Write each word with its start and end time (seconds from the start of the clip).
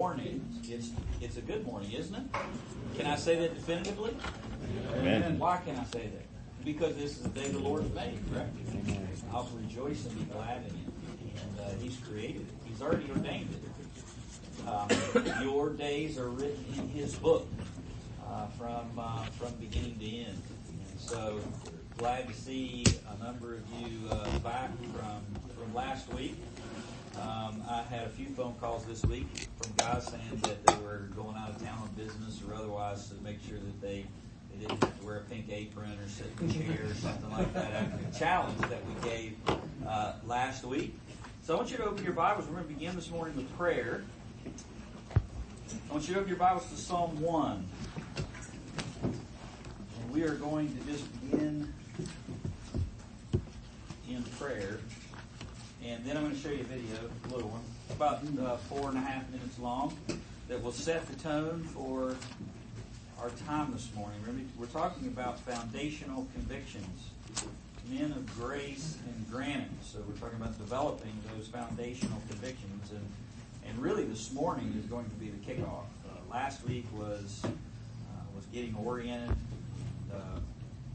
morning, 0.00 0.44
it's, 0.64 0.90
it's 1.20 1.36
a 1.36 1.40
good 1.40 1.64
morning, 1.64 1.92
isn't 1.92 2.16
it? 2.16 2.22
Can 2.96 3.06
I 3.06 3.14
say 3.14 3.36
that 3.36 3.54
definitively? 3.54 4.16
Amen. 4.92 5.38
Why 5.38 5.58
can 5.64 5.76
I 5.76 5.84
say 5.84 6.08
that? 6.08 6.64
Because 6.64 6.96
this 6.96 7.12
is 7.12 7.18
the 7.20 7.28
day 7.28 7.48
the 7.48 7.60
Lord 7.60 7.84
has 7.84 7.92
made, 7.92 8.18
correct? 8.32 8.56
I'll 9.32 9.48
rejoice 9.54 10.04
and 10.04 10.18
be 10.18 10.24
glad 10.24 10.58
in 10.58 10.74
it. 10.74 11.42
And 11.42 11.60
uh, 11.60 11.80
He's 11.80 11.96
created 11.98 12.40
it. 12.42 12.46
He's 12.64 12.82
already 12.82 13.08
ordained 13.08 13.48
it. 13.54 14.68
Um, 14.68 15.44
your 15.44 15.70
days 15.70 16.18
are 16.18 16.28
written 16.28 16.64
in 16.76 16.88
His 16.88 17.14
book 17.14 17.46
uh, 18.28 18.46
from 18.58 18.98
uh, 18.98 19.22
from 19.38 19.54
beginning 19.54 19.96
to 20.00 20.06
end. 20.06 20.42
And 20.90 21.00
so 21.00 21.40
glad 21.98 22.26
to 22.26 22.34
see 22.34 22.84
a 23.08 23.24
number 23.24 23.54
of 23.54 23.62
you 23.78 24.10
uh, 24.10 24.38
back 24.40 24.70
from 24.92 25.22
from 25.56 25.72
last 25.72 26.12
week. 26.12 26.34
Um, 27.20 27.62
I 27.70 27.82
had 27.82 28.06
a 28.06 28.08
few 28.08 28.26
phone 28.26 28.54
calls 28.60 28.84
this 28.86 29.04
week 29.04 29.26
from 29.60 29.72
guys 29.76 30.06
saying 30.06 30.40
that 30.42 30.66
they 30.66 30.74
were 30.84 31.08
going 31.14 31.36
out 31.36 31.50
of 31.50 31.62
town 31.62 31.78
on 31.80 31.88
business 31.90 32.40
or 32.48 32.54
otherwise 32.54 33.08
to 33.08 33.14
make 33.22 33.38
sure 33.46 33.58
that 33.58 33.80
they, 33.80 34.04
they 34.50 34.66
didn't 34.66 34.82
have 34.82 35.00
to 35.00 35.06
wear 35.06 35.18
a 35.18 35.20
pink 35.20 35.46
apron 35.48 35.92
or 35.92 36.08
sit 36.08 36.26
in 36.40 36.50
a 36.50 36.52
chair 36.52 36.86
or 36.90 36.94
something 36.94 37.30
like 37.30 37.52
that 37.54 37.72
after 37.72 38.04
the 38.04 38.18
challenge 38.18 38.58
that 38.62 38.80
we 38.86 39.08
gave 39.08 39.36
uh, 39.86 40.14
last 40.26 40.64
week. 40.64 40.98
So 41.42 41.54
I 41.54 41.56
want 41.58 41.70
you 41.70 41.76
to 41.76 41.84
open 41.84 42.02
your 42.02 42.14
Bibles. 42.14 42.46
We're 42.46 42.54
going 42.54 42.68
to 42.68 42.74
begin 42.74 42.96
this 42.96 43.10
morning 43.10 43.36
with 43.36 43.56
prayer. 43.56 44.02
I 44.46 45.92
want 45.92 46.08
you 46.08 46.14
to 46.14 46.20
open 46.20 46.28
your 46.28 46.38
Bibles 46.38 46.68
to 46.70 46.76
Psalm 46.76 47.20
1. 47.20 47.68
And 49.02 50.12
we 50.12 50.22
are 50.24 50.34
going 50.34 50.76
to 50.76 50.90
just 50.90 51.30
begin 51.30 51.72
in 54.08 54.22
prayer. 54.38 54.80
And 55.86 56.02
then 56.04 56.16
I'm 56.16 56.22
going 56.22 56.34
to 56.34 56.40
show 56.40 56.48
you 56.48 56.60
a 56.60 56.64
video, 56.64 56.96
a 57.24 57.28
little 57.34 57.50
one, 57.50 57.60
about 57.90 58.22
uh, 58.40 58.56
four 58.56 58.88
and 58.88 58.96
a 58.96 59.02
half 59.02 59.28
minutes 59.30 59.58
long, 59.58 59.94
that 60.48 60.62
will 60.62 60.72
set 60.72 61.06
the 61.06 61.16
tone 61.16 61.62
for 61.74 62.16
our 63.20 63.28
time 63.46 63.70
this 63.70 63.90
morning. 63.94 64.18
We're 64.56 64.66
talking 64.66 65.08
about 65.08 65.38
foundational 65.40 66.26
convictions, 66.32 67.10
men 67.90 68.12
of 68.12 68.34
grace 68.38 68.96
and 69.06 69.30
granite. 69.30 69.68
So 69.82 69.98
we're 70.08 70.16
talking 70.16 70.40
about 70.40 70.56
developing 70.56 71.12
those 71.36 71.48
foundational 71.48 72.22
convictions. 72.30 72.90
And, 72.90 73.06
and 73.68 73.78
really 73.78 74.04
this 74.04 74.32
morning 74.32 74.74
is 74.82 74.86
going 74.86 75.04
to 75.04 75.16
be 75.16 75.28
the 75.28 75.44
kickoff. 75.44 75.84
Uh, 76.08 76.32
last 76.32 76.64
week 76.66 76.86
was, 76.94 77.42
uh, 77.44 77.48
was 78.34 78.46
getting 78.46 78.74
oriented. 78.74 79.36
Uh, 80.10 80.40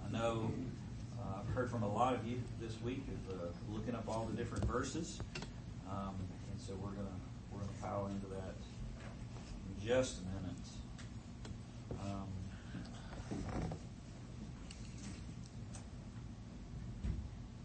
I 0.07 0.11
know 0.11 0.51
heard 1.59 1.69
from 1.69 1.83
a 1.83 1.93
lot 1.93 2.15
of 2.15 2.25
you 2.25 2.41
this 2.61 2.81
week 2.81 3.03
of 3.27 3.35
uh, 3.35 3.47
looking 3.69 3.93
up 3.93 4.05
all 4.07 4.25
the 4.31 4.37
different 4.37 4.63
verses, 4.63 5.19
um, 5.91 6.15
and 6.49 6.61
so 6.61 6.73
we're 6.81 6.91
gonna 6.91 7.09
we're 7.51 7.59
gonna 7.59 7.71
pile 7.81 8.09
into 8.09 8.27
that 8.27 8.55
in 9.67 9.85
just 9.85 10.19
a 10.19 10.23
minute. 10.39 10.55
Um, 12.01 12.27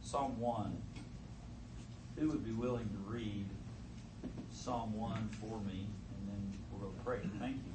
Psalm 0.03 0.41
one. 0.41 0.77
Who 2.19 2.29
would 2.31 2.45
be 2.45 2.53
willing 2.53 2.89
to 2.89 3.13
read 3.13 3.47
Psalm 4.51 4.93
one 4.99 5.29
for 5.41 5.61
me, 5.61 5.87
and 6.19 6.29
then 6.29 6.59
we'll 6.73 6.91
pray. 7.05 7.21
Thank 7.39 7.57
you. 7.57 7.73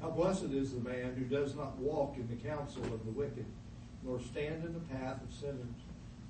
How 0.00 0.08
blessed 0.08 0.44
is 0.44 0.72
the 0.72 0.80
man 0.80 1.14
who 1.14 1.24
does 1.24 1.54
not 1.54 1.76
walk 1.76 2.16
in 2.16 2.26
the 2.26 2.36
counsel 2.36 2.84
of 2.84 3.04
the 3.04 3.10
wicked, 3.10 3.44
nor 4.04 4.20
stand 4.20 4.64
in 4.64 4.72
the 4.72 4.94
path 4.94 5.20
of 5.22 5.32
sinners, 5.32 5.80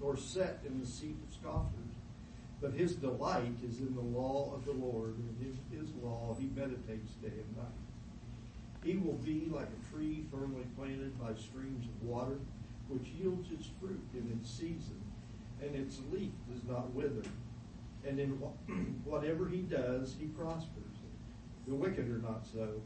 nor 0.01 0.17
sit 0.17 0.59
in 0.67 0.81
the 0.81 0.87
seat 0.87 1.17
of 1.27 1.35
scoffers. 1.35 1.95
But 2.61 2.73
his 2.73 2.95
delight 2.95 3.57
is 3.67 3.81
in 3.81 3.95
the 3.95 4.01
law 4.01 4.53
of 4.55 4.65
the 4.65 4.73
Lord, 4.73 5.17
and 5.17 5.37
in 5.41 5.79
his 5.79 5.95
law 6.03 6.37
he 6.39 6.51
meditates 6.55 7.13
day 7.23 7.29
and 7.29 7.57
night. 7.57 7.81
He 8.85 8.97
will 8.97 9.15
be 9.15 9.49
like 9.51 9.69
a 9.69 9.95
tree 9.95 10.25
firmly 10.31 10.65
planted 10.77 11.19
by 11.19 11.35
streams 11.35 11.87
of 11.87 12.09
water, 12.09 12.39
which 12.89 13.09
yields 13.19 13.51
its 13.51 13.69
fruit 13.81 14.03
in 14.15 14.39
its 14.39 14.51
season, 14.51 15.01
and 15.63 15.75
its 15.75 16.01
leaf 16.11 16.33
does 16.51 16.65
not 16.65 16.93
wither. 16.95 17.23
And 18.07 18.19
in 18.19 18.31
whatever 19.05 19.49
he 19.49 19.59
does, 19.59 20.17
he 20.19 20.27
prospers. 20.27 20.85
The 21.69 21.75
wicked 21.75 22.11
are 22.11 22.19
not 22.19 22.47
so, 22.53 22.81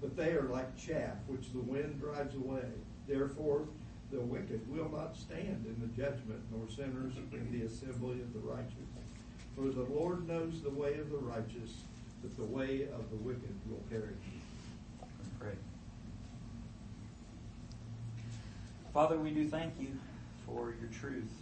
but 0.00 0.16
they 0.16 0.30
are 0.32 0.48
like 0.48 0.76
chaff 0.76 1.16
which 1.26 1.52
the 1.52 1.60
wind 1.60 2.00
drives 2.00 2.34
away. 2.34 2.64
Therefore, 3.08 3.66
the 4.10 4.20
wicked 4.20 4.60
will 4.70 4.88
not 4.88 5.16
stand 5.16 5.66
in 5.66 5.76
the 5.80 5.88
judgment, 6.00 6.40
nor 6.50 6.68
sinners 6.68 7.14
in 7.32 7.48
the 7.52 7.66
assembly 7.66 8.20
of 8.20 8.32
the 8.32 8.38
righteous. 8.38 8.72
For 9.54 9.62
the 9.62 9.82
Lord 9.82 10.28
knows 10.28 10.62
the 10.62 10.70
way 10.70 10.94
of 10.98 11.10
the 11.10 11.18
righteous, 11.18 11.82
but 12.22 12.36
the 12.36 12.44
way 12.44 12.82
of 12.82 13.10
the 13.10 13.16
wicked 13.16 13.54
will 13.68 13.82
perish. 13.90 14.14
Pray. 15.40 15.54
Father, 18.92 19.18
we 19.18 19.30
do 19.30 19.48
thank 19.48 19.74
you 19.80 19.88
for 20.46 20.74
your 20.80 20.90
truth. 21.00 21.32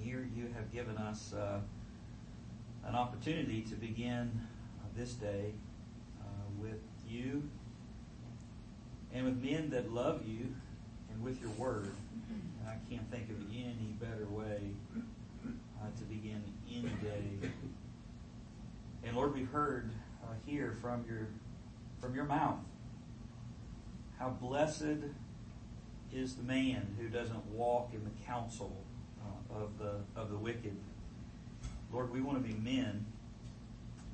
Here 0.00 0.26
you 0.34 0.48
have 0.54 0.72
given 0.72 0.96
us 0.96 1.32
uh, 1.32 1.60
an 2.86 2.94
opportunity 2.94 3.62
to 3.62 3.74
begin 3.74 4.30
uh, 4.80 4.86
this 4.96 5.12
day 5.14 5.52
uh, 6.20 6.24
with 6.58 6.80
you 7.08 7.42
and 9.12 9.24
with 9.24 9.42
men 9.42 9.70
that 9.70 9.92
love 9.92 10.26
you 10.26 10.54
and 11.14 11.24
with 11.24 11.40
your 11.40 11.50
word. 11.50 11.92
And 12.30 12.68
I 12.68 12.76
can't 12.90 13.08
think 13.10 13.30
of 13.30 13.36
any 13.50 13.96
better 14.00 14.26
way 14.26 14.60
uh, 15.46 15.86
to 15.96 16.04
begin 16.04 16.42
any 16.70 16.90
day. 17.02 17.48
And 19.04 19.16
Lord, 19.16 19.34
we've 19.34 19.50
heard 19.50 19.90
uh, 20.22 20.34
here 20.44 20.74
from 20.80 21.04
your 21.08 21.28
from 22.00 22.14
your 22.14 22.24
mouth 22.24 22.58
how 24.18 24.30
blessed 24.30 25.04
is 26.12 26.34
the 26.36 26.42
man 26.42 26.96
who 26.98 27.08
doesn't 27.08 27.44
walk 27.46 27.90
in 27.92 28.04
the 28.04 28.24
counsel 28.24 28.84
uh, 29.20 29.62
of 29.62 29.78
the 29.78 29.96
of 30.20 30.30
the 30.30 30.36
wicked. 30.36 30.76
Lord, 31.92 32.12
we 32.12 32.20
want 32.20 32.42
to 32.42 32.48
be 32.48 32.58
men 32.58 33.06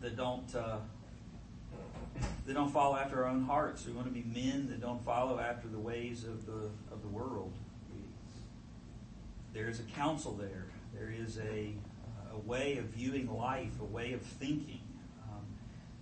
that 0.01 0.17
don't 0.17 0.55
uh, 0.55 0.79
that 2.47 2.55
don't 2.55 2.73
follow 2.73 2.97
after 2.97 3.25
our 3.25 3.31
own 3.31 3.43
hearts. 3.43 3.87
We 3.87 3.93
want 3.93 4.07
to 4.07 4.13
be 4.13 4.23
men 4.23 4.69
that 4.71 4.81
don't 4.81 5.05
follow 5.05 5.39
after 5.39 5.69
the 5.69 5.79
ways 5.79 6.25
of 6.25 6.47
the 6.47 6.71
of 6.93 7.03
the 7.03 7.09
world. 7.09 7.53
There 9.53 9.69
is 9.69 9.81
a 9.81 9.85
counsel 9.85 10.33
there. 10.33 10.67
There 10.95 11.11
is 11.11 11.39
a 11.39 11.75
a 12.33 12.39
way 12.39 12.79
of 12.79 12.85
viewing 12.87 13.29
life, 13.37 13.81
a 13.81 13.85
way 13.85 14.13
of 14.13 14.23
thinking 14.23 14.81
um, 15.29 15.45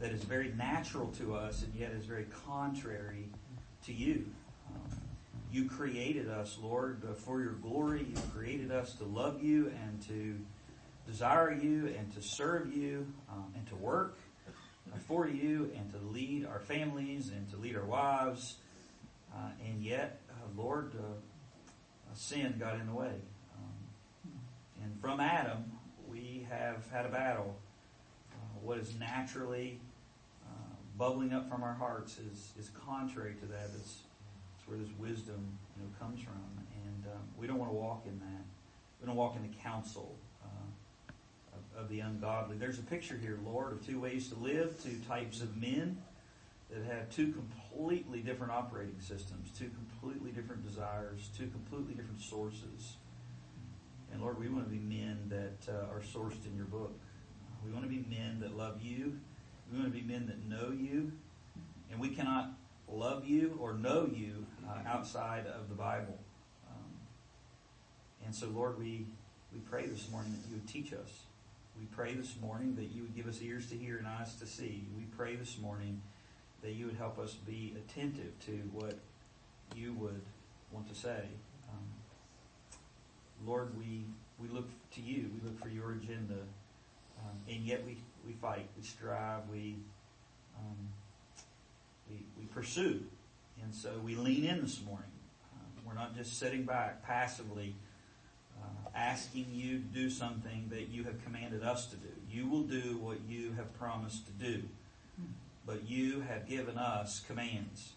that 0.00 0.12
is 0.12 0.22
very 0.24 0.52
natural 0.56 1.08
to 1.18 1.34
us, 1.34 1.62
and 1.62 1.74
yet 1.74 1.92
is 1.92 2.04
very 2.04 2.26
contrary 2.46 3.28
to 3.86 3.92
you. 3.92 4.26
Um, 4.68 5.00
you 5.50 5.68
created 5.68 6.28
us, 6.28 6.58
Lord, 6.62 7.02
for 7.24 7.40
your 7.40 7.52
glory. 7.52 8.06
You 8.08 8.16
created 8.34 8.70
us 8.70 8.94
to 8.94 9.04
love 9.04 9.42
you 9.42 9.72
and 9.82 10.02
to 10.08 10.38
desire 11.06 11.52
you 11.52 11.94
and 11.98 12.12
to 12.14 12.20
serve 12.20 12.74
you 12.76 13.06
um, 13.30 13.52
and 13.56 13.66
to 13.68 13.74
work 13.76 14.18
for 15.06 15.28
you 15.28 15.70
and 15.76 15.90
to 15.92 15.98
lead 15.98 16.46
our 16.46 16.60
families 16.60 17.30
and 17.30 17.48
to 17.50 17.56
lead 17.56 17.76
our 17.76 17.84
wives. 17.84 18.56
Uh, 19.32 19.50
and 19.66 19.82
yet, 19.82 20.20
uh, 20.30 20.60
Lord, 20.60 20.92
uh, 20.96 22.14
sin 22.14 22.56
got 22.58 22.80
in 22.80 22.86
the 22.86 22.94
way. 22.94 23.14
Um, 23.56 24.32
and 24.82 25.00
from 25.00 25.20
Adam, 25.20 25.72
we 26.08 26.46
have 26.50 26.88
had 26.90 27.06
a 27.06 27.08
battle. 27.08 27.56
Uh, 28.32 28.36
what 28.62 28.78
is 28.78 28.94
naturally 28.98 29.80
uh, 30.46 30.74
bubbling 30.96 31.32
up 31.32 31.48
from 31.48 31.62
our 31.62 31.74
hearts 31.74 32.18
is, 32.18 32.52
is 32.58 32.70
contrary 32.70 33.34
to 33.40 33.46
that. 33.46 33.70
It's, 33.74 34.02
it's 34.58 34.66
where 34.68 34.78
this 34.78 34.90
wisdom 34.98 35.58
you 35.76 35.82
know, 35.82 35.88
comes 36.00 36.20
from. 36.20 36.34
And 36.84 37.04
um, 37.06 37.22
we 37.38 37.46
don't 37.46 37.58
want 37.58 37.70
to 37.70 37.76
walk 37.76 38.04
in 38.06 38.18
that. 38.18 38.44
We 39.00 39.06
don't 39.06 39.16
walk 39.16 39.36
in 39.36 39.42
the 39.42 39.56
counsel 39.62 40.16
uh, 40.16 40.27
of, 41.78 41.88
the 41.88 42.00
ungodly. 42.00 42.56
There's 42.56 42.78
a 42.78 42.82
picture 42.82 43.16
here, 43.16 43.38
Lord, 43.44 43.72
of 43.72 43.86
two 43.86 44.00
ways 44.00 44.28
to 44.28 44.34
live, 44.36 44.82
two 44.82 44.98
types 45.08 45.40
of 45.40 45.56
men 45.56 45.98
that 46.70 46.84
have 46.84 47.10
two 47.10 47.32
completely 47.32 48.20
different 48.20 48.52
operating 48.52 49.00
systems, 49.00 49.50
two 49.58 49.70
completely 49.70 50.30
different 50.32 50.66
desires, 50.66 51.30
two 51.36 51.46
completely 51.46 51.94
different 51.94 52.20
sources. 52.20 52.96
And 54.12 54.20
Lord, 54.20 54.38
we 54.38 54.48
want 54.48 54.64
to 54.64 54.70
be 54.70 54.78
men 54.78 55.18
that 55.28 55.72
uh, 55.72 55.92
are 55.92 56.00
sourced 56.00 56.44
in 56.46 56.56
your 56.56 56.66
book. 56.66 56.98
We 57.64 57.72
want 57.72 57.84
to 57.84 57.90
be 57.90 58.04
men 58.08 58.40
that 58.40 58.56
love 58.56 58.82
you. 58.82 59.18
We 59.72 59.78
want 59.78 59.92
to 59.92 59.98
be 59.98 60.06
men 60.06 60.26
that 60.26 60.44
know 60.46 60.72
you. 60.72 61.12
And 61.90 62.00
we 62.00 62.10
cannot 62.10 62.50
love 62.86 63.26
you 63.26 63.58
or 63.60 63.74
know 63.74 64.08
you 64.12 64.46
uh, 64.68 64.88
outside 64.88 65.46
of 65.46 65.68
the 65.68 65.74
Bible. 65.74 66.18
Um, 66.68 66.92
and 68.24 68.34
so, 68.34 68.46
Lord, 68.48 68.78
we, 68.78 69.06
we 69.52 69.60
pray 69.60 69.86
this 69.86 70.10
morning 70.10 70.32
that 70.32 70.48
you 70.48 70.56
would 70.56 70.68
teach 70.68 70.92
us. 70.92 71.10
We 71.78 71.86
pray 71.86 72.14
this 72.14 72.34
morning 72.40 72.74
that 72.76 72.90
you 72.90 73.02
would 73.02 73.14
give 73.14 73.28
us 73.28 73.40
ears 73.40 73.68
to 73.70 73.76
hear 73.76 73.98
and 73.98 74.06
eyes 74.06 74.34
to 74.36 74.46
see. 74.46 74.84
We 74.96 75.04
pray 75.16 75.36
this 75.36 75.58
morning 75.58 76.02
that 76.62 76.72
you 76.72 76.86
would 76.86 76.96
help 76.96 77.18
us 77.18 77.34
be 77.34 77.74
attentive 77.76 78.32
to 78.46 78.52
what 78.72 78.98
you 79.76 79.92
would 79.92 80.22
want 80.72 80.88
to 80.88 80.94
say. 80.94 81.22
Um, 81.70 81.84
Lord, 83.46 83.78
we, 83.78 84.02
we 84.40 84.48
look 84.48 84.68
to 84.94 85.00
you. 85.00 85.30
We 85.34 85.48
look 85.48 85.60
for 85.60 85.68
your 85.68 85.92
agenda. 85.92 86.40
Um, 87.20 87.38
and 87.48 87.64
yet 87.64 87.84
we, 87.86 87.98
we 88.26 88.32
fight, 88.32 88.68
we 88.76 88.82
strive, 88.82 89.48
we, 89.50 89.76
um, 90.58 90.76
we, 92.10 92.24
we 92.38 92.46
pursue. 92.46 93.02
And 93.62 93.72
so 93.72 93.92
we 94.04 94.16
lean 94.16 94.44
in 94.44 94.62
this 94.62 94.82
morning. 94.84 95.10
Um, 95.54 95.84
we're 95.86 95.94
not 95.94 96.16
just 96.16 96.38
sitting 96.38 96.64
back 96.64 97.04
passively 97.06 97.76
asking 98.98 99.46
you 99.52 99.78
to 99.78 99.84
do 99.84 100.10
something 100.10 100.66
that 100.70 100.88
you 100.88 101.04
have 101.04 101.22
commanded 101.24 101.62
us 101.62 101.86
to 101.86 101.96
do. 101.96 102.08
You 102.30 102.48
will 102.48 102.62
do 102.62 102.98
what 102.98 103.18
you 103.28 103.52
have 103.52 103.72
promised 103.78 104.26
to 104.26 104.32
do. 104.32 104.62
But 105.64 105.88
you 105.88 106.20
have 106.20 106.48
given 106.48 106.78
us 106.78 107.22
commands 107.26 107.92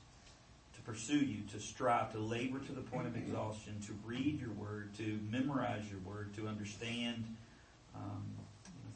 to 0.75 0.81
pursue 0.81 1.19
you, 1.19 1.43
to 1.53 1.59
strive, 1.59 2.11
to 2.11 2.19
labor 2.19 2.59
to 2.59 2.71
the 2.71 2.81
point 2.81 3.07
of 3.07 3.15
exhaustion, 3.15 3.79
to 3.87 3.93
read 4.05 4.39
your 4.41 4.51
word, 4.51 4.93
to 4.97 5.19
memorize 5.29 5.83
your 5.89 5.99
word, 6.01 6.33
to 6.35 6.47
understand 6.47 7.23
um, 7.95 8.25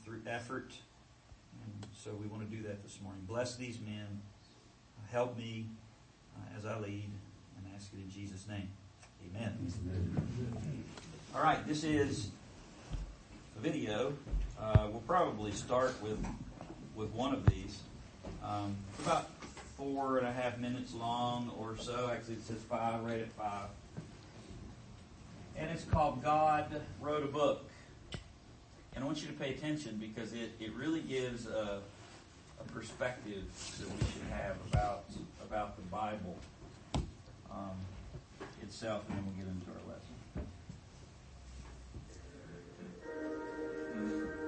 through 0.03 0.21
effort. 0.27 0.73
And 1.63 1.87
so 1.95 2.11
we 2.21 2.27
want 2.27 2.49
to 2.49 2.55
do 2.55 2.63
that 2.63 2.83
this 2.83 2.99
morning. 3.01 3.21
Bless 3.27 3.55
these 3.55 3.79
men. 3.79 4.21
Help 5.11 5.37
me 5.37 5.67
uh, 6.35 6.57
as 6.57 6.65
I 6.65 6.77
lead 6.79 7.09
and 7.57 7.73
ask 7.75 7.91
it 7.93 7.99
in 7.99 8.11
Jesus' 8.11 8.45
name. 8.47 8.69
Amen. 9.33 9.71
All 11.35 11.43
right, 11.43 11.67
this 11.67 11.83
is 11.83 12.29
a 13.57 13.59
video. 13.59 14.13
Uh, 14.57 14.87
we'll 14.89 15.01
probably 15.01 15.51
start 15.51 15.93
with 16.01 16.17
with 16.95 17.09
one 17.11 17.33
of 17.33 17.45
these. 17.47 17.79
Um, 18.41 18.77
about 19.03 19.29
four 19.75 20.17
and 20.17 20.25
a 20.25 20.31
half 20.31 20.57
minutes 20.59 20.93
long 20.93 21.51
or 21.59 21.75
so. 21.77 22.09
Actually, 22.09 22.35
it 22.35 22.43
says 22.43 22.61
five, 22.69 23.03
right 23.03 23.19
at 23.19 23.33
five. 23.33 23.67
And 25.57 25.69
it's 25.71 25.83
called 25.83 26.23
God 26.23 26.81
Wrote 27.01 27.23
a 27.23 27.27
Book. 27.27 27.65
And 28.95 29.03
I 29.03 29.05
want 29.05 29.21
you 29.21 29.27
to 29.27 29.33
pay 29.33 29.49
attention 29.49 29.97
because 29.97 30.31
it, 30.31 30.51
it 30.61 30.73
really 30.73 31.01
gives 31.01 31.47
a, 31.47 31.81
a 32.61 32.63
perspective 32.71 33.43
that 33.79 33.89
we 33.89 33.99
should 34.13 34.31
have 34.31 34.55
about 34.71 35.03
about 35.43 35.75
the 35.75 35.83
Bible 35.83 36.37
um, 37.51 37.75
itself, 38.63 39.03
and 39.09 39.17
then 39.17 39.25
we'll 39.25 39.35
get 39.35 39.53
into 39.53 39.67
our 39.67 39.93
lesson. 39.93 40.04
Thank 44.05 44.17
you. 44.17 44.44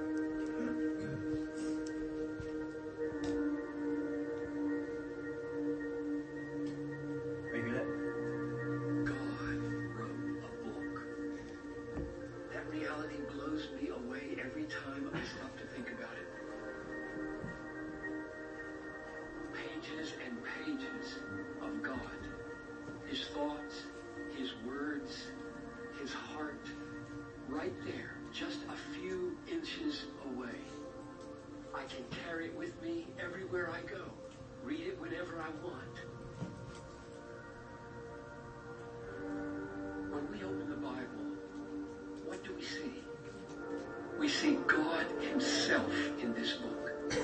Himself 45.38 45.94
in 46.20 46.34
this 46.34 46.54
book. 46.54 47.14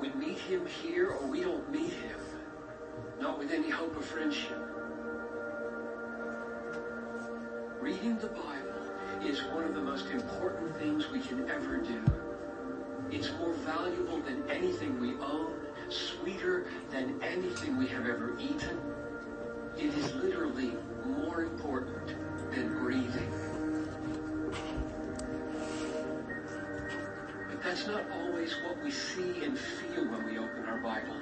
We 0.00 0.10
meet 0.10 0.38
Him 0.38 0.64
here 0.64 1.10
or 1.10 1.26
we 1.26 1.40
don't 1.40 1.68
meet 1.68 1.92
Him. 1.92 2.20
Not 3.20 3.36
with 3.36 3.50
any 3.50 3.68
hope 3.68 3.96
of 3.96 4.04
friendship. 4.04 4.56
Reading 7.80 8.16
the 8.18 8.28
Bible 8.28 9.26
is 9.26 9.42
one 9.46 9.64
of 9.64 9.74
the 9.74 9.80
most 9.80 10.06
important 10.10 10.76
things 10.78 11.10
we 11.10 11.18
can 11.18 11.50
ever 11.50 11.78
do. 11.78 12.00
It's 13.10 13.32
more 13.40 13.54
valuable 13.54 14.20
than 14.20 14.48
anything 14.48 15.00
we 15.00 15.14
own, 15.14 15.54
sweeter 15.88 16.68
than 16.92 17.20
anything 17.24 17.76
we 17.76 17.88
have 17.88 18.06
ever 18.06 18.36
eaten. 18.38 18.80
It 19.76 19.92
is 19.96 20.14
literally 20.14 20.74
more 21.04 21.42
important 21.42 22.14
than 22.52 22.78
breathing. 22.78 23.39
Not 27.90 28.08
always 28.12 28.54
what 28.62 28.80
we 28.84 28.90
see 28.90 29.42
and 29.44 29.58
feel 29.58 30.08
when 30.08 30.24
we 30.24 30.38
open 30.38 30.64
our 30.66 30.78
Bible. 30.78 31.16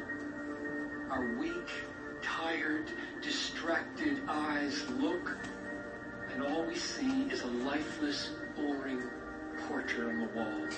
Our 1.10 1.34
weak, 1.38 1.68
tired, 2.20 2.84
distracted 3.22 4.20
eyes 4.28 4.84
look, 4.98 5.34
and 6.30 6.42
all 6.42 6.64
we 6.64 6.74
see 6.74 7.22
is 7.30 7.40
a 7.40 7.46
lifeless, 7.46 8.32
boring 8.54 9.02
portrait 9.66 10.08
on 10.08 10.18
the 10.18 10.28
wall. 10.34 10.68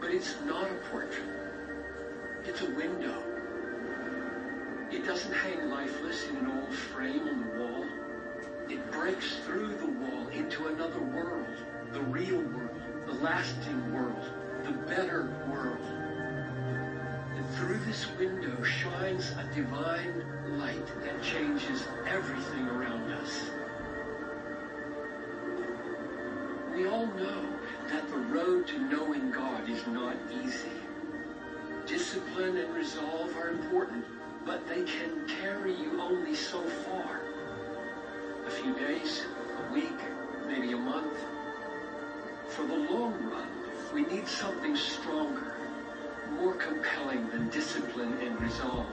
But 0.00 0.12
it's 0.12 0.34
not 0.46 0.70
a 0.70 0.74
portrait. 0.90 1.28
It's 2.44 2.62
a 2.62 2.70
window. 2.70 3.22
It 4.90 5.04
doesn't 5.04 5.32
hang 5.32 5.68
lifeless 5.68 6.26
in 6.28 6.36
an 6.36 6.46
old 6.46 6.74
frame 6.74 7.28
on 7.28 7.40
the 7.40 7.62
wall. 7.62 7.84
It 8.70 8.90
breaks 8.92 9.36
through 9.44 9.76
the 9.76 9.86
wall 9.86 10.28
into 10.28 10.68
another 10.68 11.00
world, 11.00 11.46
the 11.92 12.00
real 12.00 12.40
world, 12.40 12.63
the 13.06 13.12
lasting 13.14 13.92
world, 13.92 14.24
the 14.64 14.72
better 14.72 15.30
world. 15.48 15.78
And 17.36 17.48
through 17.56 17.78
this 17.86 18.06
window 18.18 18.62
shines 18.62 19.32
a 19.32 19.54
divine 19.54 20.24
light 20.58 20.86
that 21.02 21.22
changes 21.22 21.86
everything 22.06 22.66
around 22.68 23.12
us. 23.12 23.50
We 26.74 26.88
all 26.88 27.06
know 27.06 27.46
that 27.88 28.08
the 28.08 28.16
road 28.16 28.66
to 28.68 28.78
knowing 28.78 29.30
God 29.30 29.68
is 29.68 29.86
not 29.86 30.16
easy. 30.42 30.72
Discipline 31.86 32.56
and 32.56 32.74
resolve 32.74 33.36
are 33.36 33.50
important, 33.50 34.04
but 34.46 34.66
they 34.66 34.82
can 34.82 35.28
carry 35.28 35.74
you 35.74 36.00
only 36.00 36.34
so 36.34 36.62
far. 36.62 37.20
A 38.46 38.50
few 38.50 38.74
days, 38.74 39.24
a 39.58 39.72
week, 39.72 39.98
maybe 40.46 40.72
a 40.72 40.76
month. 40.76 41.18
For 42.54 42.64
the 42.66 42.76
long 42.76 43.14
run, 43.32 43.48
we 43.92 44.02
need 44.02 44.28
something 44.28 44.76
stronger, 44.76 45.56
more 46.36 46.54
compelling 46.54 47.28
than 47.30 47.50
discipline 47.50 48.16
and 48.22 48.40
resolve. 48.40 48.86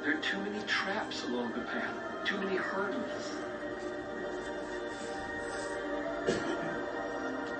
There 0.00 0.16
are 0.16 0.20
too 0.20 0.38
many 0.38 0.62
traps 0.68 1.24
along 1.24 1.52
the 1.52 1.62
path, 1.62 1.96
too 2.24 2.38
many 2.38 2.54
hurdles. 2.54 3.34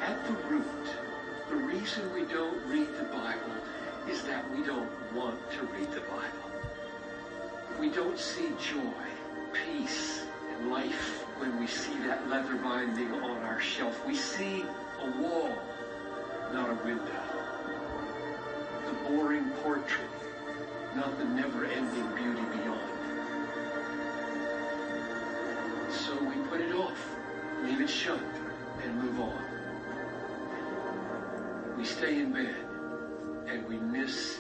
At 0.01 0.25
the 0.29 0.33
root, 0.49 0.87
the 1.49 1.57
reason 1.57 2.15
we 2.15 2.25
don't 2.33 2.65
read 2.69 2.87
the 2.97 3.05
Bible 3.05 3.57
is 4.09 4.23
that 4.23 4.49
we 4.53 4.65
don't 4.65 4.91
want 5.13 5.41
to 5.55 5.63
read 5.77 5.91
the 5.91 6.03
Bible. 6.03 6.51
We 7.81 7.91
don't 7.91 8.17
see 8.17 8.51
joy, 8.61 9.11
peace, 9.53 10.23
and 10.55 10.71
life 10.71 11.22
when 11.43 11.59
we 11.59 11.67
see 11.67 11.99
that 12.07 12.29
leather 12.29 12.55
binding 12.55 13.11
on 13.15 13.39
our 13.43 13.61
shelf. 13.61 14.07
We 14.07 14.15
see 14.15 14.63
a 15.01 15.11
wall, 15.21 15.51
not 16.53 16.71
a 16.71 16.75
window. 16.85 17.23
The 18.87 18.93
boring 19.09 19.51
portrait, 19.63 20.07
not 20.95 21.19
the 21.19 21.25
never-ending 21.25 22.15
beauty 22.15 22.43
beyond. 22.43 22.81
So 25.91 26.15
we 26.23 26.37
put 26.49 26.61
it 26.61 26.73
off, 26.77 27.05
leave 27.65 27.81
it 27.81 27.91
shut, 27.91 28.21
and 28.85 29.03
move 29.03 29.19
on. 29.19 29.45
We 31.77 31.85
stay 31.85 32.21
in 32.21 32.33
bed, 32.33 32.55
and 33.49 33.67
we 33.67 33.79
miss 33.79 34.32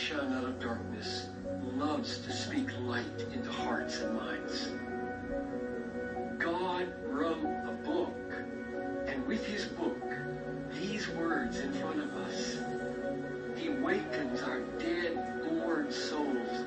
let 0.00 0.08
shine 0.08 0.32
out 0.32 0.44
of 0.44 0.58
darkness, 0.60 1.26
loves 1.76 2.18
to 2.20 2.32
speak 2.32 2.68
light 2.80 3.26
into 3.32 3.50
hearts 3.50 4.00
and 4.00 4.16
minds. 4.16 4.70
God 6.38 6.88
wrote 7.06 7.44
a 7.66 7.72
book, 7.84 8.16
and 9.06 9.26
with 9.26 9.44
his 9.44 9.66
book, 9.66 10.02
these 10.72 11.08
words 11.08 11.58
in 11.58 11.72
front 11.74 12.00
of 12.00 12.10
us, 12.16 12.58
he 13.56 13.68
wakens 13.68 14.40
our 14.42 14.60
dead, 14.78 15.42
bored 15.48 15.92
souls. 15.92 16.64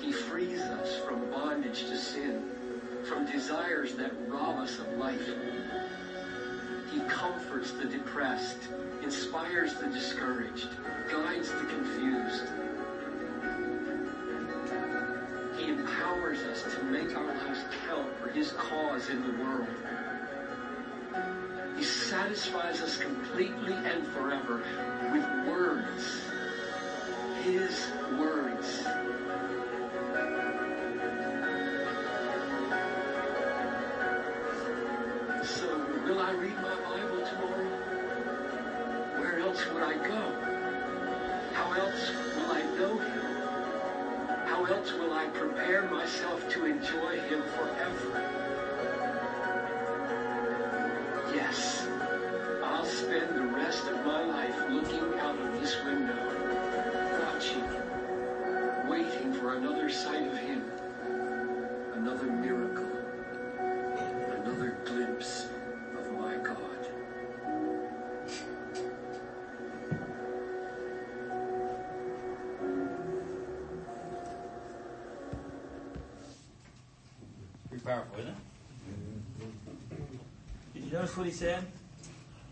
He 0.00 0.12
frees 0.12 0.60
us 0.60 0.98
from 1.04 1.30
bondage 1.30 1.80
to 1.84 1.96
sin, 1.96 2.42
from 3.04 3.30
desires 3.30 3.94
that 3.94 4.12
rob 4.28 4.58
us 4.58 4.78
of 4.78 4.88
life 4.98 5.28
comforts 7.08 7.72
the 7.72 7.84
depressed, 7.84 8.58
inspires 9.02 9.74
the 9.74 9.86
discouraged, 9.86 10.68
guides 11.10 11.50
the 11.50 11.64
confused. 11.66 12.48
He 15.56 15.68
empowers 15.70 16.38
us 16.42 16.62
to 16.74 16.82
make 16.84 17.16
our 17.16 17.26
lives 17.26 17.60
count 17.86 18.08
for 18.20 18.28
his 18.28 18.52
cause 18.52 19.08
in 19.08 19.22
the 19.22 19.42
world. 19.42 19.68
He 21.76 21.82
satisfies 21.82 22.80
us 22.80 22.98
completely 22.98 23.72
and 23.72 24.06
forever 24.08 24.62
with 25.12 25.24
words. 25.48 26.22
His 27.42 27.90
words. 28.18 28.83
Where 39.74 39.86
I 39.86 39.94
go? 39.94 40.22
How 41.52 41.72
else 41.72 42.12
will 42.36 42.52
I 42.52 42.62
know 42.78 42.96
Him? 42.96 43.24
How 44.46 44.64
else 44.66 44.92
will 44.92 45.12
I 45.12 45.26
prepare 45.26 45.82
myself 45.90 46.48
to 46.50 46.64
enjoy 46.64 47.18
Him 47.18 47.42
forever? 47.42 48.22
Yes, 51.34 51.88
I'll 52.62 52.84
spend 52.84 53.34
the 53.34 53.42
rest 53.42 53.88
of 53.88 54.06
my 54.06 54.22
life 54.22 54.56
looking 54.70 55.18
out 55.18 55.36
of 55.40 55.60
this 55.60 55.74
window, 55.84 56.22
watching, 57.26 57.66
waiting 58.88 59.32
for 59.32 59.56
another 59.56 59.90
sight 59.90 60.24
of 60.24 60.38
Him, 60.38 60.70
another 61.96 62.26
miracle, 62.26 62.63
powerful, 77.84 78.18
isn't 78.18 78.30
it? 78.30 78.36
Did 80.74 80.84
you 80.84 80.90
notice 80.92 81.16
what 81.16 81.26
he 81.26 81.32
said? 81.32 81.64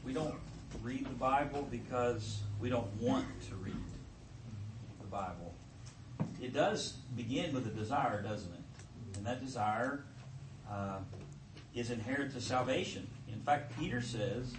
We 0.05 0.13
don't 0.13 0.35
read 0.83 1.07
the 1.07 1.15
Bible 1.15 1.67
because 1.71 2.41
we 2.61 2.69
don't 2.69 2.93
want 3.01 3.27
to 3.49 3.55
read 3.57 3.75
the 5.01 5.07
Bible. 5.07 5.55
It 6.41 6.53
does 6.53 6.95
begin 7.17 7.55
with 7.55 7.67
a 7.67 7.71
desire, 7.71 8.21
doesn't 8.21 8.53
it? 8.53 9.17
And 9.17 9.27
that 9.27 9.43
desire 9.43 10.05
uh, 10.71 10.99
is 11.75 11.91
inherent 11.91 12.35
to 12.35 12.41
salvation. 12.41 13.09
In 13.33 13.41
fact, 13.41 13.79
Peter 13.79 14.03
says 14.03 14.53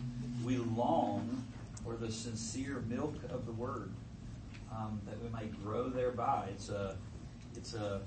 we 0.43 0.57
long 0.57 1.45
for 1.83 1.95
the 1.95 2.11
sincere 2.11 2.83
milk 2.87 3.15
of 3.29 3.45
the 3.45 3.51
Word 3.51 3.91
um, 4.71 4.99
that 5.05 5.21
we 5.21 5.29
might 5.29 5.63
grow 5.63 5.89
thereby. 5.89 6.47
It's 6.49 6.69
a, 6.69 6.95
it's 7.55 7.73
a, 7.75 8.01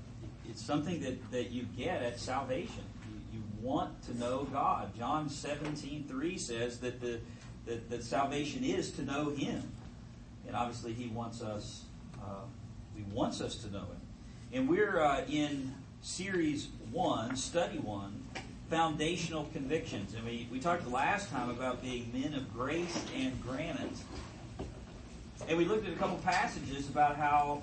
it's 0.49 0.63
something 0.63 1.01
that, 1.01 1.31
that 1.31 1.51
you 1.51 1.63
get 1.77 2.01
at 2.01 2.19
salvation. 2.19 2.83
You, 3.09 3.39
you 3.39 3.43
want 3.61 4.01
to 4.03 4.17
know 4.17 4.47
God. 4.51 4.95
John 4.97 5.29
17, 5.29 6.05
3 6.07 6.37
says 6.37 6.79
that 6.79 7.01
the 7.01 7.19
that, 7.67 7.89
that 7.89 8.03
salvation 8.03 8.63
is 8.63 8.91
to 8.91 9.03
know 9.03 9.29
Him, 9.29 9.61
and 10.47 10.55
obviously 10.55 10.93
He 10.93 11.07
wants 11.07 11.41
us. 11.41 11.83
Uh, 12.19 12.45
he 12.95 13.03
wants 13.13 13.41
us 13.41 13.55
to 13.57 13.71
know 13.71 13.79
Him, 13.79 14.01
and 14.53 14.69
we're 14.69 14.99
uh, 14.99 15.23
in 15.27 15.73
series 16.01 16.69
one, 16.91 17.35
study 17.35 17.77
one, 17.77 18.23
foundational 18.69 19.45
convictions, 19.53 20.13
and 20.13 20.25
we 20.25 20.47
we 20.51 20.59
talked 20.59 20.89
last 20.89 21.29
time 21.29 21.49
about 21.49 21.81
being 21.81 22.09
men 22.13 22.33
of 22.33 22.51
grace 22.53 23.03
and 23.15 23.39
granite. 23.43 23.97
And 25.47 25.57
we 25.57 25.65
looked 25.65 25.87
at 25.87 25.93
a 25.93 25.97
couple 25.97 26.17
passages 26.17 26.89
about 26.89 27.15
how 27.15 27.61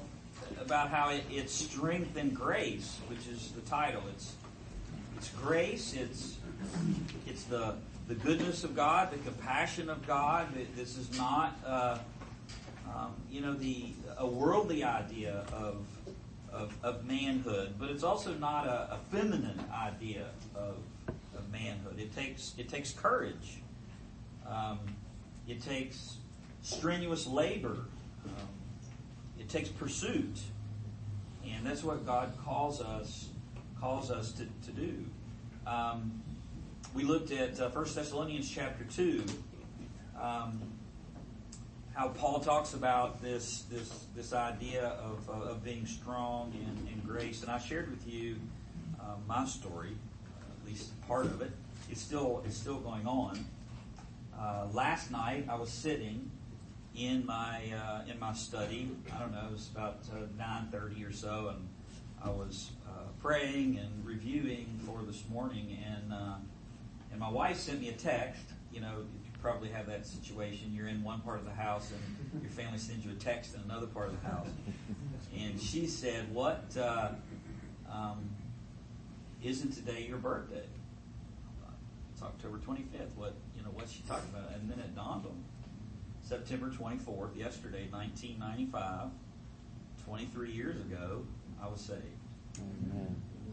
about 0.60 0.90
how 0.90 1.10
it, 1.10 1.24
it's 1.30 1.52
strength 1.52 2.16
and 2.16 2.34
grace, 2.34 2.98
which 3.08 3.26
is 3.28 3.52
the 3.52 3.60
title. 3.62 4.02
It's 4.10 4.34
it's 5.16 5.28
grace. 5.30 5.94
It's 5.94 6.36
it's 7.26 7.44
the 7.44 7.74
the 8.08 8.14
goodness 8.14 8.64
of 8.64 8.76
God, 8.76 9.10
the 9.10 9.18
compassion 9.18 9.88
of 9.88 10.06
God. 10.06 10.48
This 10.76 10.96
is 10.96 11.16
not 11.16 11.58
uh, 11.66 11.98
um, 12.86 13.14
you 13.30 13.40
know 13.40 13.54
the 13.54 13.92
a 14.18 14.26
worldly 14.26 14.84
idea 14.84 15.44
of, 15.52 15.86
of 16.52 16.74
of 16.82 17.06
manhood, 17.06 17.74
but 17.78 17.90
it's 17.90 18.04
also 18.04 18.34
not 18.34 18.66
a, 18.66 18.94
a 18.94 18.98
feminine 19.10 19.60
idea 19.72 20.26
of, 20.54 20.76
of 21.08 21.50
manhood. 21.50 21.98
It 21.98 22.14
takes 22.14 22.54
it 22.58 22.68
takes 22.68 22.92
courage. 22.92 23.58
Um, 24.46 24.78
it 25.48 25.62
takes 25.62 26.16
strenuous 26.62 27.26
labor. 27.26 27.76
Um, 28.26 28.48
it 29.44 29.50
takes 29.50 29.68
pursuit, 29.68 30.38
and 31.46 31.66
that's 31.66 31.84
what 31.84 32.06
God 32.06 32.32
calls 32.44 32.80
us 32.80 33.28
calls 33.78 34.10
us 34.10 34.32
to, 34.32 34.46
to 34.64 34.72
do. 34.72 35.04
Um, 35.66 36.22
we 36.94 37.04
looked 37.04 37.30
at 37.30 37.60
uh, 37.60 37.68
1 37.68 37.84
Thessalonians 37.94 38.48
chapter 38.48 38.84
2, 38.84 39.22
um, 40.18 40.62
how 41.92 42.08
Paul 42.08 42.40
talks 42.40 42.72
about 42.72 43.20
this 43.20 43.64
this 43.70 44.06
this 44.16 44.32
idea 44.32 44.86
of, 44.86 45.28
uh, 45.28 45.50
of 45.50 45.62
being 45.62 45.84
strong 45.84 46.52
in, 46.54 46.92
in 46.92 47.00
grace, 47.06 47.42
and 47.42 47.50
I 47.50 47.58
shared 47.58 47.90
with 47.90 48.08
you 48.08 48.36
uh, 48.98 49.16
my 49.28 49.44
story, 49.44 49.92
at 50.40 50.66
least 50.66 50.98
part 51.06 51.26
of 51.26 51.42
it. 51.42 51.50
It's 51.90 52.00
still 52.00 52.42
it's 52.46 52.56
still 52.56 52.78
going 52.78 53.06
on. 53.06 53.44
Uh, 54.38 54.68
last 54.72 55.10
night 55.10 55.46
I 55.50 55.56
was 55.56 55.68
sitting 55.68 56.30
in 56.96 57.26
my 57.26 57.60
uh, 57.76 58.10
in 58.10 58.18
my 58.18 58.32
study. 58.32 58.90
I 59.14 59.18
don't 59.18 59.32
know, 59.32 59.46
it 59.48 59.52
was 59.52 59.68
about 59.74 59.98
uh, 60.12 60.26
nine 60.38 60.68
thirty 60.70 61.04
or 61.04 61.12
so, 61.12 61.54
and 61.54 61.68
I 62.22 62.30
was 62.30 62.70
uh, 62.86 63.08
praying 63.20 63.78
and 63.78 64.04
reviewing 64.04 64.78
for 64.86 65.02
this 65.02 65.24
morning, 65.28 65.78
and 65.84 66.12
uh, 66.12 66.34
and 67.10 67.20
my 67.20 67.30
wife 67.30 67.58
sent 67.58 67.80
me 67.80 67.88
a 67.88 67.92
text. 67.92 68.42
You 68.72 68.80
know, 68.80 68.98
you 69.24 69.30
probably 69.42 69.68
have 69.70 69.86
that 69.86 70.06
situation. 70.06 70.72
You're 70.72 70.88
in 70.88 71.02
one 71.02 71.20
part 71.20 71.38
of 71.38 71.44
the 71.44 71.52
house, 71.52 71.90
and 71.90 72.42
your 72.42 72.50
family 72.50 72.78
sends 72.78 73.04
you 73.04 73.12
a 73.12 73.14
text 73.14 73.54
in 73.54 73.60
another 73.62 73.86
part 73.86 74.08
of 74.08 74.20
the 74.20 74.28
house, 74.28 74.48
and 75.36 75.60
she 75.60 75.86
said, 75.86 76.32
"What? 76.32 76.76
Uh, 76.78 77.10
um, 77.90 78.30
isn't 79.42 79.72
today 79.72 80.06
your 80.08 80.18
birthday?" 80.18 80.64
It's 82.12 82.22
October 82.22 82.58
25th. 82.58 83.16
What 83.16 83.34
you 83.56 83.64
know? 83.64 83.70
What's 83.72 83.90
she 83.90 84.02
talking 84.06 84.30
about? 84.32 84.54
And 84.54 84.70
then 84.70 84.78
it 84.78 84.94
dawned 84.94 85.26
on 85.26 85.32
me. 85.32 85.44
September 86.24 86.70
24th, 86.70 87.36
yesterday, 87.36 87.86
1995, 87.90 89.10
23 90.06 90.50
years 90.50 90.80
ago, 90.80 91.22
I 91.62 91.68
was 91.68 91.80
saved. 91.80 92.00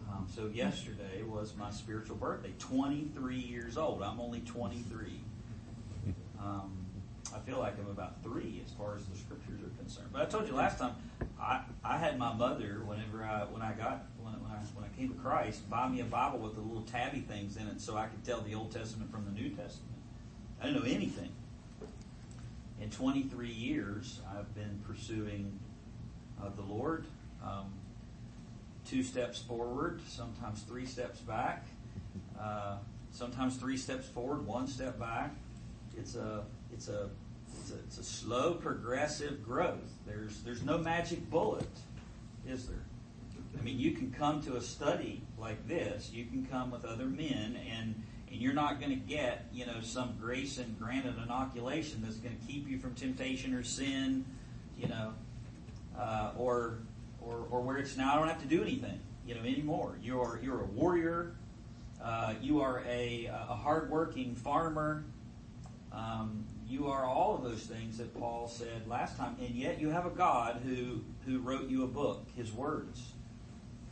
Um, 0.09 0.27
so 0.33 0.47
yesterday 0.47 1.21
was 1.23 1.53
my 1.57 1.69
spiritual 1.69 2.15
birthday, 2.15 2.53
23 2.59 3.35
years 3.35 3.77
old. 3.77 4.01
I'm 4.01 4.21
only 4.21 4.39
23. 4.41 5.19
Um, 6.39 6.77
I 7.35 7.39
feel 7.39 7.59
like 7.59 7.77
I'm 7.77 7.89
about 7.91 8.23
three 8.23 8.61
as 8.65 8.71
far 8.73 8.95
as 8.95 9.05
the 9.05 9.17
scriptures 9.17 9.59
are 9.61 9.77
concerned. 9.77 10.09
But 10.11 10.21
I 10.21 10.25
told 10.25 10.47
you 10.47 10.55
last 10.55 10.79
time, 10.79 10.95
I, 11.39 11.61
I 11.83 11.97
had 11.97 12.17
my 12.17 12.33
mother 12.33 12.81
whenever 12.85 13.23
I 13.23 13.45
when 13.45 13.61
I 13.61 13.73
got 13.73 14.05
when, 14.21 14.33
when 14.41 14.51
I 14.51 14.57
when 14.75 14.83
I 14.83 14.97
came 14.97 15.09
to 15.09 15.15
Christ 15.15 15.69
buy 15.69 15.87
me 15.87 16.01
a 16.01 16.05
Bible 16.05 16.39
with 16.39 16.55
the 16.55 16.61
little 16.61 16.83
tabby 16.83 17.19
things 17.19 17.57
in 17.57 17.67
it 17.67 17.79
so 17.79 17.95
I 17.95 18.07
could 18.07 18.23
tell 18.25 18.41
the 18.41 18.55
Old 18.55 18.71
Testament 18.71 19.11
from 19.11 19.25
the 19.25 19.31
New 19.31 19.49
Testament. 19.49 19.93
I 20.59 20.65
didn't 20.65 20.83
know 20.83 20.91
anything. 20.91 21.29
In 22.81 22.89
23 22.89 23.47
years, 23.47 24.21
I've 24.35 24.53
been 24.55 24.81
pursuing 24.87 25.59
uh, 26.41 26.49
the 26.55 26.63
Lord. 26.63 27.05
Um, 27.45 27.71
two 28.87 29.03
steps 29.03 29.39
forward, 29.39 30.01
sometimes 30.07 30.63
three 30.63 30.87
steps 30.87 31.19
back, 31.19 31.67
uh, 32.39 32.77
sometimes 33.11 33.57
three 33.57 33.77
steps 33.77 34.07
forward, 34.07 34.47
one 34.47 34.67
step 34.67 34.99
back. 34.99 35.31
It's 35.95 36.15
a 36.15 36.43
it's 36.73 36.87
a 36.87 37.09
it's 37.61 37.71
a, 37.71 37.75
it's 37.75 37.97
a 37.99 38.03
slow, 38.03 38.55
progressive 38.55 39.43
growth. 39.43 39.93
There's 40.07 40.41
there's 40.41 40.63
no 40.63 40.79
magic 40.79 41.29
bullet, 41.29 41.69
is 42.47 42.65
there? 42.65 42.83
I 43.59 43.61
mean, 43.61 43.77
you 43.77 43.91
can 43.91 44.11
come 44.11 44.41
to 44.43 44.55
a 44.55 44.61
study 44.61 45.21
like 45.37 45.67
this. 45.67 46.09
You 46.11 46.25
can 46.25 46.47
come 46.47 46.71
with 46.71 46.85
other 46.85 47.05
men, 47.05 47.59
and 47.71 48.01
and 48.31 48.39
you're 48.39 48.53
not 48.53 48.79
going 48.79 48.91
to 48.91 49.07
get 49.07 49.45
you 49.53 49.65
know 49.65 49.81
some 49.81 50.15
grace 50.19 50.57
and 50.57 50.79
granite 50.79 51.15
inoculation 51.23 52.01
that's 52.03 52.17
going 52.17 52.37
to 52.37 52.47
keep 52.47 52.67
you 52.67 52.79
from 52.79 52.95
temptation 52.95 53.53
or 53.53 53.63
sin, 53.63 54.25
you 54.77 54.87
know, 54.87 55.13
uh, 55.99 56.31
or 56.37 56.79
or 57.21 57.45
or 57.51 57.61
where 57.61 57.77
it's 57.77 57.97
now 57.97 58.13
I 58.13 58.15
don't 58.17 58.27
have 58.27 58.41
to 58.41 58.47
do 58.47 58.61
anything 58.61 58.99
you 59.25 59.35
know 59.35 59.41
anymore. 59.41 59.97
You're 60.01 60.39
you're 60.41 60.61
a 60.61 60.65
warrior. 60.65 61.35
Uh, 62.03 62.33
you 62.41 62.61
are 62.61 62.83
a 62.87 63.25
a 63.25 63.55
hardworking 63.55 64.35
farmer. 64.35 65.03
Um, 65.91 66.45
you 66.67 66.87
are 66.87 67.05
all 67.05 67.35
of 67.35 67.43
those 67.43 67.63
things 67.63 67.97
that 67.97 68.17
Paul 68.17 68.47
said 68.47 68.87
last 68.87 69.17
time, 69.17 69.35
and 69.41 69.49
yet 69.49 69.81
you 69.81 69.89
have 69.89 70.05
a 70.05 70.09
God 70.09 70.61
who 70.65 71.01
who 71.25 71.39
wrote 71.39 71.69
you 71.69 71.83
a 71.83 71.87
book, 71.87 72.25
His 72.35 72.51
words, 72.51 73.11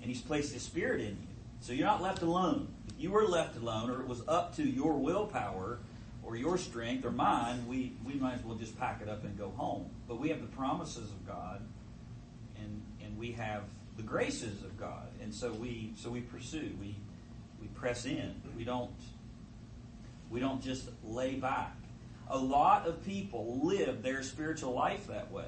and 0.01 0.09
He's 0.09 0.21
placed 0.21 0.53
His 0.53 0.63
Spirit 0.63 1.01
in 1.01 1.09
you. 1.09 1.27
So 1.59 1.73
you're 1.73 1.87
not 1.87 2.01
left 2.01 2.21
alone. 2.21 2.69
You 2.99 3.11
were 3.11 3.25
left 3.25 3.55
alone, 3.55 3.89
or 3.89 4.01
it 4.01 4.07
was 4.07 4.21
up 4.27 4.55
to 4.57 4.63
your 4.63 4.93
willpower, 4.99 5.79
or 6.21 6.35
your 6.35 6.57
strength, 6.57 7.05
or 7.05 7.11
mine, 7.11 7.65
we 7.67 7.93
we 8.05 8.13
might 8.13 8.35
as 8.35 8.43
well 8.43 8.57
just 8.57 8.77
pack 8.77 9.01
it 9.01 9.09
up 9.09 9.23
and 9.23 9.37
go 9.37 9.51
home. 9.55 9.89
But 10.07 10.19
we 10.19 10.29
have 10.29 10.41
the 10.41 10.55
promises 10.55 11.09
of 11.09 11.25
God, 11.25 11.61
and 12.57 12.83
and 13.01 13.17
we 13.17 13.31
have 13.31 13.63
the 13.97 14.03
graces 14.03 14.63
of 14.63 14.77
God, 14.77 15.07
and 15.21 15.33
so 15.33 15.51
we 15.53 15.93
so 15.95 16.09
we 16.09 16.21
pursue, 16.21 16.71
we 16.79 16.97
we 17.59 17.67
press 17.67 18.05
in. 18.05 18.41
We 18.55 18.65
don't 18.65 18.91
we 20.29 20.39
don't 20.39 20.61
just 20.61 20.89
lay 21.03 21.35
back. 21.35 21.75
A 22.27 22.37
lot 22.37 22.85
of 22.85 23.03
people 23.03 23.61
live 23.63 24.03
their 24.03 24.21
spiritual 24.21 24.73
life 24.73 25.07
that 25.07 25.31
way. 25.31 25.47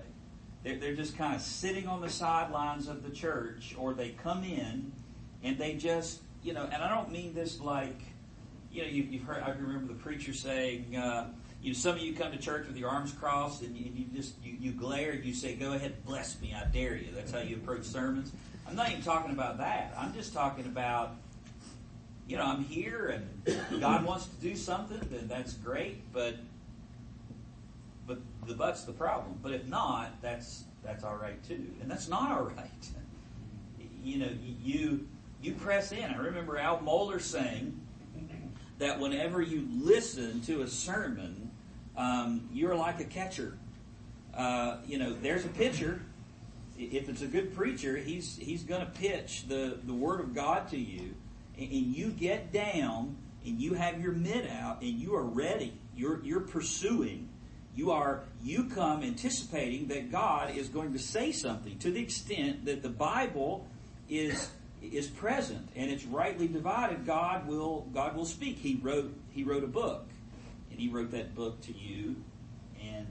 They're, 0.63 0.77
they're 0.77 0.95
just 0.95 1.17
kind 1.17 1.35
of 1.35 1.41
sitting 1.41 1.87
on 1.87 2.01
the 2.01 2.09
sidelines 2.09 2.87
of 2.87 3.03
the 3.03 3.11
church, 3.11 3.75
or 3.77 3.93
they 3.93 4.09
come 4.09 4.43
in 4.43 4.91
and 5.43 5.57
they 5.57 5.75
just, 5.75 6.21
you 6.43 6.53
know, 6.53 6.67
and 6.71 6.81
I 6.81 6.89
don't 6.89 7.11
mean 7.11 7.33
this 7.33 7.59
like, 7.59 7.99
you 8.71 8.83
know, 8.83 8.89
you, 8.89 9.03
you've 9.03 9.23
heard, 9.23 9.43
I 9.43 9.49
remember 9.49 9.93
the 9.93 9.99
preacher 9.99 10.33
saying, 10.33 10.95
uh, 10.95 11.27
you 11.61 11.71
know, 11.71 11.77
some 11.77 11.95
of 11.95 12.01
you 12.01 12.13
come 12.13 12.31
to 12.31 12.37
church 12.37 12.67
with 12.67 12.77
your 12.77 12.89
arms 12.89 13.11
crossed 13.11 13.61
and 13.61 13.75
you, 13.75 13.91
you 13.93 14.05
just, 14.15 14.33
you, 14.43 14.57
you 14.59 14.71
glare 14.71 15.11
and 15.11 15.23
you 15.23 15.33
say, 15.33 15.55
go 15.55 15.73
ahead, 15.73 16.03
bless 16.05 16.39
me, 16.41 16.55
I 16.55 16.65
dare 16.65 16.95
you. 16.95 17.09
That's 17.13 17.31
how 17.31 17.39
you 17.39 17.57
approach 17.57 17.83
sermons. 17.83 18.31
I'm 18.67 18.75
not 18.75 18.89
even 18.89 19.03
talking 19.03 19.31
about 19.31 19.57
that. 19.59 19.93
I'm 19.97 20.13
just 20.13 20.33
talking 20.33 20.65
about, 20.65 21.15
you 22.27 22.37
know, 22.37 22.43
I'm 22.43 22.63
here 22.63 23.19
and 23.45 23.81
God 23.81 24.05
wants 24.05 24.25
to 24.25 24.35
do 24.37 24.55
something, 24.55 24.99
then 25.11 25.27
that's 25.27 25.53
great, 25.53 26.11
but 26.13 26.35
but 28.07 28.19
the 28.47 28.53
but's 28.53 28.83
the 28.83 28.91
problem. 28.91 29.37
But 29.41 29.53
if 29.53 29.67
not, 29.67 30.21
that's 30.21 30.63
that's 30.83 31.03
all 31.03 31.15
right 31.15 31.41
too, 31.43 31.67
and 31.81 31.89
that's 31.89 32.07
not 32.07 32.31
all 32.31 32.43
right. 32.43 32.69
You 34.03 34.17
know, 34.17 34.29
you 34.63 35.07
you 35.41 35.53
press 35.53 35.91
in. 35.91 36.03
I 36.03 36.17
remember 36.17 36.57
Al 36.57 36.79
Mohler 36.79 37.21
saying 37.21 37.79
that 38.79 38.99
whenever 38.99 39.41
you 39.41 39.67
listen 39.71 40.41
to 40.41 40.61
a 40.61 40.67
sermon, 40.67 41.51
um, 41.97 42.49
you're 42.53 42.75
like 42.75 42.99
a 42.99 43.05
catcher. 43.05 43.57
Uh, 44.33 44.77
you 44.85 44.97
know, 44.97 45.13
there's 45.13 45.45
a 45.45 45.49
pitcher. 45.49 46.01
If 46.77 47.09
it's 47.09 47.21
a 47.21 47.27
good 47.27 47.55
preacher, 47.55 47.97
he's 47.97 48.37
he's 48.37 48.63
going 48.63 48.81
to 48.81 48.91
pitch 48.91 49.47
the 49.47 49.77
the 49.83 49.93
word 49.93 50.19
of 50.19 50.33
God 50.33 50.69
to 50.69 50.77
you, 50.77 51.13
and, 51.57 51.71
and 51.71 51.95
you 51.95 52.09
get 52.09 52.51
down 52.51 53.17
and 53.45 53.59
you 53.59 53.73
have 53.73 53.99
your 53.99 54.13
mitt 54.13 54.49
out 54.49 54.81
and 54.81 54.99
you 54.99 55.15
are 55.15 55.23
ready. 55.23 55.73
You're 55.95 56.23
you're 56.23 56.41
pursuing 56.41 57.29
you 57.75 57.91
are 57.91 58.23
you 58.43 58.65
come 58.65 59.03
anticipating 59.03 59.87
that 59.87 60.11
God 60.11 60.55
is 60.55 60.67
going 60.67 60.93
to 60.93 60.99
say 60.99 61.31
something 61.31 61.77
to 61.79 61.91
the 61.91 62.01
extent 62.01 62.65
that 62.65 62.81
the 62.81 62.89
Bible 62.89 63.67
is 64.09 64.49
is 64.81 65.07
present 65.07 65.69
and 65.75 65.91
it's 65.91 66.05
rightly 66.05 66.47
divided. 66.47 67.05
God 67.05 67.47
will 67.47 67.87
God 67.93 68.15
will 68.15 68.25
speak. 68.25 68.57
He 68.57 68.79
wrote 68.81 69.13
He 69.31 69.43
wrote 69.43 69.63
a 69.63 69.67
book, 69.67 70.07
and 70.71 70.79
He 70.79 70.89
wrote 70.89 71.11
that 71.11 71.35
book 71.35 71.61
to 71.61 71.73
you 71.73 72.15
and 72.83 73.07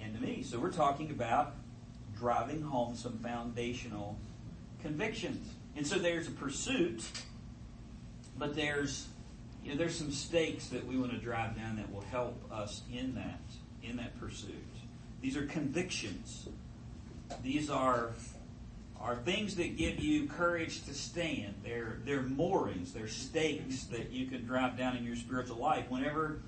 and 0.00 0.14
to 0.14 0.20
me. 0.20 0.42
So 0.42 0.58
we're 0.58 0.72
talking 0.72 1.10
about 1.10 1.54
driving 2.18 2.62
home 2.62 2.94
some 2.96 3.18
foundational 3.18 4.18
convictions. 4.80 5.48
And 5.76 5.86
so 5.86 5.98
there's 5.98 6.28
a 6.28 6.32
pursuit, 6.32 7.02
but 8.38 8.54
there's 8.54 9.08
you 9.62 9.70
know, 9.70 9.76
there's 9.76 9.96
some 9.96 10.10
stakes 10.10 10.68
that 10.68 10.86
we 10.86 10.96
want 10.96 11.12
to 11.12 11.18
drive 11.18 11.56
down 11.56 11.76
that 11.76 11.92
will 11.92 12.02
help 12.02 12.36
us 12.52 12.82
in 12.92 13.14
that 13.14 13.40
in 13.82 13.96
that 13.96 14.18
pursuit. 14.18 14.54
These 15.20 15.36
are 15.36 15.46
convictions. 15.46 16.48
These 17.42 17.70
are 17.70 18.10
are 19.02 19.16
things 19.16 19.56
that 19.56 19.76
give 19.76 19.98
you 19.98 20.28
courage 20.28 20.84
to 20.84 20.94
stand. 20.94 21.54
They're 21.64 21.98
they're 22.04 22.22
moorings, 22.22 22.92
they're 22.92 23.08
stakes 23.08 23.84
that 23.84 24.10
you 24.10 24.26
can 24.26 24.46
drive 24.46 24.78
down 24.78 24.96
in 24.96 25.04
your 25.04 25.16
spiritual 25.16 25.56
life 25.56 25.86
whenever 25.90 26.40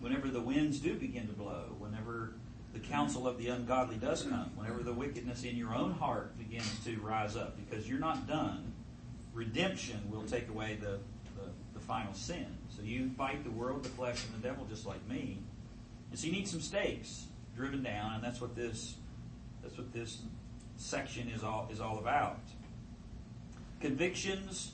whenever 0.00 0.28
the 0.28 0.40
winds 0.40 0.80
do 0.80 0.94
begin 0.94 1.26
to 1.26 1.32
blow, 1.32 1.74
whenever 1.78 2.34
the 2.74 2.80
counsel 2.80 3.26
of 3.26 3.38
the 3.38 3.48
ungodly 3.48 3.96
does 3.96 4.22
come, 4.22 4.50
whenever 4.56 4.82
the 4.82 4.92
wickedness 4.92 5.44
in 5.44 5.56
your 5.56 5.74
own 5.74 5.92
heart 5.92 6.36
begins 6.36 6.84
to 6.84 6.96
rise 7.00 7.36
up, 7.36 7.56
because 7.56 7.88
you're 7.88 8.00
not 8.00 8.26
done. 8.26 8.72
Redemption 9.32 10.00
will 10.10 10.24
take 10.24 10.48
away 10.48 10.76
the, 10.80 10.98
the, 11.40 11.48
the 11.72 11.80
final 11.80 12.12
sin. 12.12 12.46
So 12.68 12.82
you 12.82 13.10
fight 13.16 13.44
the 13.44 13.50
world, 13.50 13.82
the 13.82 13.88
flesh, 13.88 14.24
and 14.26 14.42
the 14.42 14.46
devil 14.46 14.66
just 14.66 14.86
like 14.86 15.08
me. 15.08 15.38
And 16.10 16.18
so 16.18 16.26
you 16.26 16.32
need 16.32 16.48
some 16.48 16.60
stakes 16.60 17.26
driven 17.56 17.82
down, 17.82 18.14
and 18.14 18.22
that's 18.22 18.40
what 18.40 18.54
this 18.54 18.96
that's 19.62 19.78
what 19.78 19.92
this 19.92 20.18
section 20.76 21.28
is 21.28 21.42
all 21.42 21.68
is 21.72 21.80
all 21.80 21.98
about. 21.98 22.40
Convictions 23.80 24.72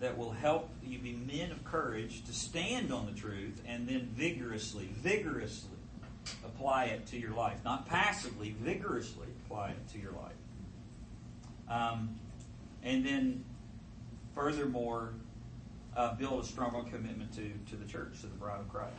that 0.00 0.16
will 0.16 0.32
help 0.32 0.70
you 0.82 0.98
be 0.98 1.12
men 1.12 1.52
of 1.52 1.62
courage 1.64 2.24
to 2.24 2.32
stand 2.32 2.92
on 2.92 3.06
the 3.06 3.12
truth 3.12 3.60
and 3.66 3.86
then 3.86 4.08
vigorously, 4.14 4.88
vigorously 4.94 5.70
apply 6.44 6.86
it 6.86 7.06
to 7.06 7.18
your 7.18 7.32
life. 7.32 7.58
Not 7.64 7.86
passively, 7.86 8.54
vigorously 8.60 9.26
apply 9.44 9.70
it 9.70 9.88
to 9.92 9.98
your 9.98 10.12
life. 10.12 10.32
Um, 11.68 12.18
and 12.82 13.04
then, 13.04 13.44
furthermore, 14.34 15.14
uh, 15.96 16.14
build 16.14 16.42
a 16.42 16.46
stronger 16.46 16.82
commitment 16.90 17.32
to, 17.34 17.52
to 17.70 17.76
the 17.76 17.86
church, 17.86 18.20
to 18.20 18.26
the 18.26 18.36
bride 18.36 18.60
of 18.60 18.68
Christ. 18.68 18.94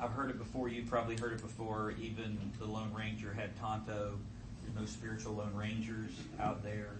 I've 0.00 0.12
heard 0.12 0.30
it 0.30 0.38
before. 0.38 0.68
You've 0.68 0.88
probably 0.88 1.16
heard 1.16 1.32
it 1.32 1.42
before. 1.42 1.94
Even 2.00 2.38
the 2.58 2.64
Lone 2.64 2.92
Ranger 2.92 3.32
had 3.32 3.54
Tonto. 3.56 4.18
No 4.78 4.84
spiritual 4.86 5.34
Lone 5.34 5.54
Rangers 5.54 6.12
out 6.40 6.62
there. 6.62 6.90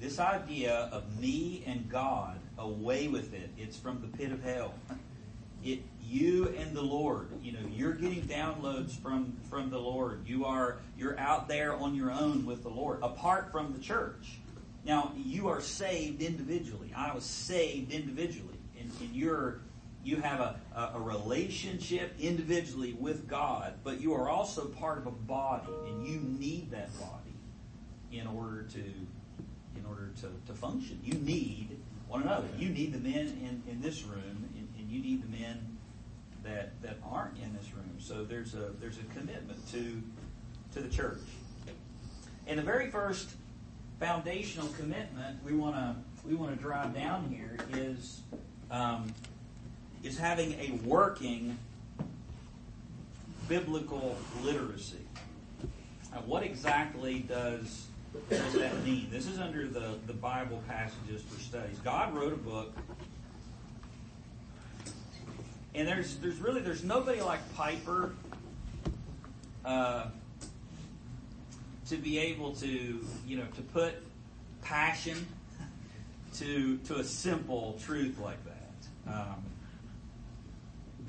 This 0.00 0.18
idea 0.18 0.88
of 0.92 1.20
me 1.20 1.62
and 1.66 1.88
God, 1.88 2.38
away 2.58 3.08
with 3.08 3.34
it. 3.34 3.50
It's 3.58 3.76
from 3.76 4.00
the 4.00 4.16
pit 4.16 4.32
of 4.32 4.42
hell. 4.42 4.74
It 5.62 5.82
you 6.02 6.54
and 6.58 6.74
the 6.74 6.82
Lord. 6.82 7.28
You 7.42 7.52
know, 7.52 7.58
you're 7.70 7.92
getting 7.92 8.22
downloads 8.22 8.92
from 8.92 9.36
from 9.48 9.70
the 9.70 9.78
Lord. 9.78 10.26
You 10.26 10.46
are 10.46 10.78
you're 10.96 11.18
out 11.18 11.48
there 11.48 11.74
on 11.74 11.94
your 11.94 12.10
own 12.10 12.46
with 12.46 12.62
the 12.62 12.70
Lord, 12.70 12.98
apart 13.02 13.52
from 13.52 13.72
the 13.72 13.78
church. 13.78 14.38
Now 14.84 15.12
you 15.16 15.48
are 15.48 15.60
saved 15.60 16.22
individually. 16.22 16.92
I 16.96 17.14
was 17.14 17.24
saved 17.24 17.92
individually, 17.92 18.58
and, 18.80 18.90
and 19.00 19.14
you're 19.14 19.60
you 20.02 20.16
have 20.16 20.40
a, 20.40 20.56
a, 20.74 20.92
a, 20.94 21.00
relationship 21.00 22.14
individually 22.18 22.96
with 22.98 23.28
God, 23.28 23.74
but 23.84 24.00
you 24.00 24.14
are 24.14 24.28
also 24.28 24.66
part 24.66 24.98
of 24.98 25.06
a 25.06 25.10
body, 25.10 25.68
and 25.86 26.06
you 26.06 26.20
need 26.20 26.70
that 26.70 26.90
body 26.98 27.34
in 28.10 28.26
order 28.26 28.62
to 28.62 28.78
in 28.78 29.86
order 29.86 30.10
to, 30.20 30.28
to 30.46 30.58
function. 30.58 30.98
You 31.04 31.14
need 31.14 31.78
one 32.08 32.22
another. 32.22 32.48
You 32.58 32.70
need 32.70 32.92
the 32.92 32.98
men 32.98 33.26
in, 33.26 33.62
in 33.70 33.80
this 33.80 34.02
room, 34.02 34.48
and, 34.56 34.68
and 34.78 34.90
you 34.90 35.00
need 35.00 35.22
the 35.22 35.38
men 35.38 35.78
that 36.42 36.80
that 36.82 36.96
aren't 37.04 37.36
in 37.36 37.52
this 37.54 37.72
room. 37.74 37.96
So 37.98 38.24
there's 38.24 38.54
a 38.54 38.70
there's 38.80 38.98
a 38.98 39.18
commitment 39.18 39.70
to 39.72 40.02
to 40.72 40.80
the 40.80 40.88
church. 40.88 41.20
And 42.46 42.58
the 42.58 42.62
very 42.62 42.90
first 42.90 43.30
foundational 43.98 44.68
commitment 44.68 45.44
we 45.44 45.52
want 45.52 45.76
to 45.76 45.94
we 46.26 46.34
want 46.34 46.56
to 46.56 46.60
drive 46.60 46.94
down 46.94 47.28
here 47.28 47.58
is 47.74 48.22
um, 48.70 49.12
is 50.02 50.18
having 50.18 50.52
a 50.54 50.78
working 50.84 51.58
biblical 53.48 54.16
literacy. 54.42 54.96
Now, 56.12 56.22
what 56.26 56.42
exactly 56.42 57.20
does, 57.20 57.86
does 58.28 58.54
that 58.54 58.84
mean? 58.84 59.08
This 59.10 59.26
is 59.26 59.38
under 59.38 59.68
the, 59.68 59.96
the 60.06 60.12
Bible 60.12 60.62
passages 60.68 61.22
for 61.22 61.40
studies. 61.40 61.78
God 61.84 62.14
wrote 62.14 62.32
a 62.32 62.36
book, 62.36 62.76
and 65.74 65.86
there's 65.86 66.16
there's 66.16 66.38
really 66.38 66.60
there's 66.60 66.82
nobody 66.82 67.20
like 67.20 67.40
Piper 67.54 68.12
uh, 69.64 70.06
to 71.88 71.96
be 71.96 72.18
able 72.18 72.54
to 72.56 73.04
you 73.26 73.36
know 73.36 73.46
to 73.54 73.62
put 73.62 73.94
passion 74.62 75.26
to 76.34 76.78
to 76.78 76.96
a 76.96 77.04
simple 77.04 77.78
truth 77.84 78.18
like 78.18 78.38
that. 78.44 79.12
Um, 79.12 79.44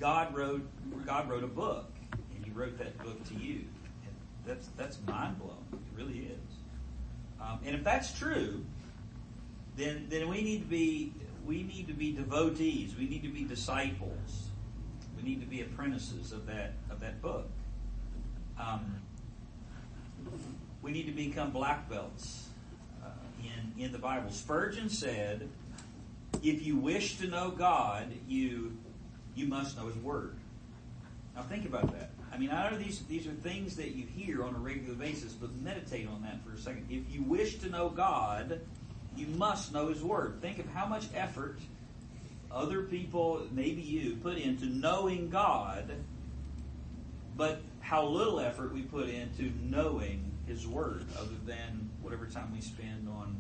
God 0.02 0.36
wrote 0.36 0.68
God 1.06 1.30
wrote 1.30 1.44
a 1.44 1.48
book, 1.48 1.92
and 2.12 2.44
He 2.44 2.52
wrote 2.52 2.78
that 2.80 2.98
book 2.98 3.24
to 3.30 3.36
you. 3.36 3.66
And 4.04 4.16
that's 4.46 4.68
that's 4.76 4.98
mind 5.08 5.38
blowing. 5.38 5.64
It 5.72 5.80
really 5.96 6.20
is. 6.26 6.52
Um, 7.40 7.60
and 7.64 7.76
if 7.76 7.84
that's 7.84 8.18
true, 8.18 8.66
then 9.78 10.08
then 10.10 10.28
we 10.28 10.42
need 10.42 10.64
to 10.64 10.68
be 10.68 11.14
we 11.46 11.62
need 11.62 11.88
to 11.88 11.94
be 11.94 12.12
devotees. 12.12 12.96
We 12.98 13.08
need 13.08 13.22
to 13.22 13.30
be 13.30 13.44
disciples. 13.44 14.50
We 15.16 15.22
need 15.22 15.40
to 15.42 15.48
be 15.48 15.62
apprentices 15.62 16.32
of 16.32 16.48
that 16.48 16.74
of 16.90 17.00
that 17.02 17.22
book. 17.22 17.48
Um, 18.60 19.02
we 20.82 20.92
need 20.92 21.06
to 21.06 21.12
become 21.12 21.52
black 21.52 21.88
belts 21.88 22.50
uh, 23.04 23.10
in 23.44 23.84
in 23.84 23.92
the 23.92 24.00
Bible. 24.00 24.32
Spurgeon 24.32 24.90
said, 24.90 25.48
"If 26.42 26.66
you 26.66 26.76
wish 26.76 27.20
to 27.20 27.28
know 27.28 27.52
God, 27.52 28.12
you 28.28 28.78
you 29.36 29.48
must 29.48 29.78
know 29.78 29.88
His 29.88 29.98
Word. 29.98 30.36
Now 31.36 31.44
think 31.44 31.66
about 31.66 31.92
that. 31.94 32.12
I 32.34 32.38
mean, 32.38 32.50
I 32.50 32.70
know 32.70 32.78
these 32.78 33.04
these 33.04 33.28
are 33.28 33.32
things 33.32 33.76
that 33.78 33.96
you 33.96 34.06
hear 34.06 34.44
on 34.44 34.56
a 34.56 34.60
regular 34.60 34.96
basis, 34.96 35.34
but 35.34 35.54
meditate 35.56 36.08
on 36.08 36.22
that 36.24 36.44
for 36.46 36.54
a 36.54 36.58
second. 36.58 36.88
If 36.90 37.14
you 37.14 37.24
wish 37.24 37.60
to 37.60 37.70
know 37.70 37.90
God, 37.90 38.62
you 39.16 39.28
must 39.28 39.74
know 39.74 39.88
His 39.88 40.04
Word. 40.04 40.42
Think 40.42 40.60
of 40.60 40.68
how 40.70 40.86
much 40.86 41.06
effort 41.16 41.60
other 42.52 42.84
people, 42.84 43.48
maybe 43.52 43.82
you, 43.82 44.18
put 44.18 44.38
into 44.38 44.66
knowing 44.66 45.30
God, 45.30 45.92
but 47.38 47.62
how 47.80 48.06
little 48.06 48.40
effort 48.40 48.74
we 48.74 48.82
put 48.82 49.10
into 49.10 49.52
knowing 49.62 50.32
His 50.48 50.68
Word, 50.68 51.06
other 51.18 51.36
than 51.46 51.90
whatever 52.02 52.26
time 52.26 52.52
we 52.54 52.62
spend 52.62 53.08
on, 53.10 53.40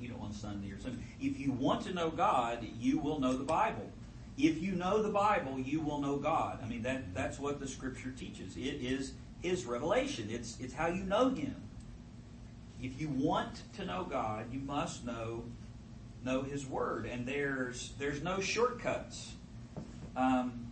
you 0.00 0.08
know, 0.08 0.16
on 0.20 0.32
Sunday 0.32 0.72
or 0.72 0.78
something. 0.78 1.04
If 1.20 1.38
you 1.38 1.52
want 1.52 1.82
to 1.86 1.94
know 1.94 2.10
God, 2.10 2.66
you 2.78 2.98
will 2.98 3.20
know 3.20 3.36
the 3.36 3.44
Bible. 3.44 3.88
If 4.38 4.62
you 4.62 4.72
know 4.72 5.02
the 5.02 5.10
Bible, 5.10 5.58
you 5.58 5.80
will 5.80 6.00
know 6.00 6.16
God. 6.16 6.60
I 6.62 6.66
mean, 6.66 6.82
that, 6.82 7.14
that's 7.14 7.38
what 7.38 7.60
the 7.60 7.68
Scripture 7.68 8.10
teaches. 8.10 8.56
It 8.56 8.80
is 8.80 9.12
His 9.42 9.64
revelation. 9.64 10.28
It's, 10.30 10.58
it's 10.58 10.72
how 10.72 10.88
you 10.88 11.04
know 11.04 11.30
Him. 11.30 11.56
If 12.82 13.00
you 13.00 13.08
want 13.08 13.62
to 13.76 13.84
know 13.84 14.04
God, 14.08 14.52
you 14.52 14.60
must 14.60 15.04
know 15.04 15.44
know 16.24 16.42
His 16.42 16.66
Word, 16.66 17.06
and 17.06 17.26
there's 17.26 17.92
there's 17.98 18.22
no 18.22 18.40
shortcuts. 18.40 19.32
Um, 20.16 20.66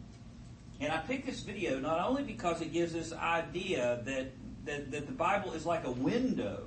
and 0.81 0.93
I 0.93 0.99
picked 0.99 1.27
this 1.27 1.41
video 1.41 1.79
not 1.79 2.01
only 2.01 2.23
because 2.23 2.61
it 2.61 2.73
gives 2.73 2.93
this 2.93 3.13
idea 3.13 4.01
that, 4.05 4.33
that 4.65 4.91
that 4.91 5.07
the 5.07 5.13
Bible 5.13 5.53
is 5.53 5.67
like 5.67 5.85
a 5.85 5.91
window, 5.91 6.65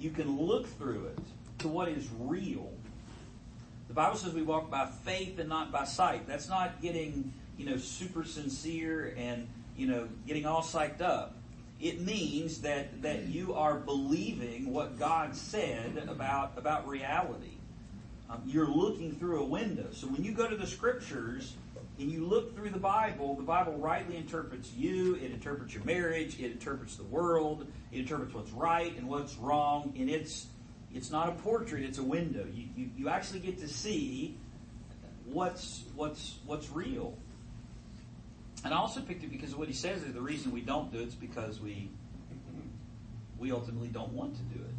you 0.00 0.10
can 0.10 0.40
look 0.40 0.66
through 0.78 1.06
it 1.06 1.18
to 1.58 1.68
what 1.68 1.88
is 1.88 2.08
real. 2.18 2.71
The 3.92 3.96
Bible 3.96 4.16
says 4.16 4.32
we 4.32 4.40
walk 4.40 4.70
by 4.70 4.86
faith 5.04 5.38
and 5.38 5.50
not 5.50 5.70
by 5.70 5.84
sight. 5.84 6.26
That's 6.26 6.48
not 6.48 6.80
getting 6.80 7.30
you 7.58 7.66
know 7.66 7.76
super 7.76 8.24
sincere 8.24 9.14
and 9.18 9.46
you 9.76 9.86
know 9.86 10.08
getting 10.26 10.46
all 10.46 10.62
psyched 10.62 11.02
up. 11.02 11.36
It 11.78 12.00
means 12.00 12.62
that 12.62 13.02
that 13.02 13.24
you 13.24 13.52
are 13.52 13.74
believing 13.74 14.72
what 14.72 14.98
God 14.98 15.36
said 15.36 16.08
about 16.08 16.52
about 16.56 16.88
reality. 16.88 17.58
Um, 18.30 18.40
you're 18.46 18.66
looking 18.66 19.14
through 19.16 19.42
a 19.42 19.44
window. 19.44 19.88
So 19.92 20.06
when 20.06 20.24
you 20.24 20.32
go 20.32 20.48
to 20.48 20.56
the 20.56 20.66
scriptures 20.66 21.52
and 21.98 22.10
you 22.10 22.24
look 22.24 22.56
through 22.56 22.70
the 22.70 22.78
Bible, 22.78 23.34
the 23.34 23.42
Bible 23.42 23.74
rightly 23.74 24.16
interprets 24.16 24.72
you, 24.72 25.16
it 25.16 25.32
interprets 25.32 25.74
your 25.74 25.84
marriage, 25.84 26.40
it 26.40 26.50
interprets 26.50 26.96
the 26.96 27.04
world, 27.04 27.66
it 27.92 27.98
interprets 27.98 28.32
what's 28.32 28.52
right 28.52 28.96
and 28.96 29.06
what's 29.06 29.36
wrong, 29.36 29.92
and 29.98 30.08
it's 30.08 30.46
it's 30.94 31.10
not 31.10 31.28
a 31.28 31.32
portrait, 31.32 31.82
it's 31.84 31.98
a 31.98 32.02
window. 32.02 32.46
You, 32.52 32.64
you, 32.76 32.90
you 32.96 33.08
actually 33.08 33.40
get 33.40 33.58
to 33.60 33.68
see 33.68 34.36
what's 35.26 35.84
what's 35.94 36.36
what's 36.46 36.70
real. 36.70 37.16
And 38.64 38.72
I 38.72 38.76
also 38.76 39.00
picked 39.00 39.24
it 39.24 39.30
because 39.30 39.52
of 39.52 39.58
what 39.58 39.68
he 39.68 39.74
says 39.74 40.02
is 40.02 40.12
the 40.12 40.20
reason 40.20 40.52
we 40.52 40.60
don't 40.60 40.92
do 40.92 40.98
it 41.00 41.08
is 41.08 41.14
because 41.14 41.60
we 41.60 41.90
we 43.38 43.50
ultimately 43.50 43.88
don't 43.88 44.12
want 44.12 44.36
to 44.36 44.42
do 44.56 44.62
it 44.62 44.72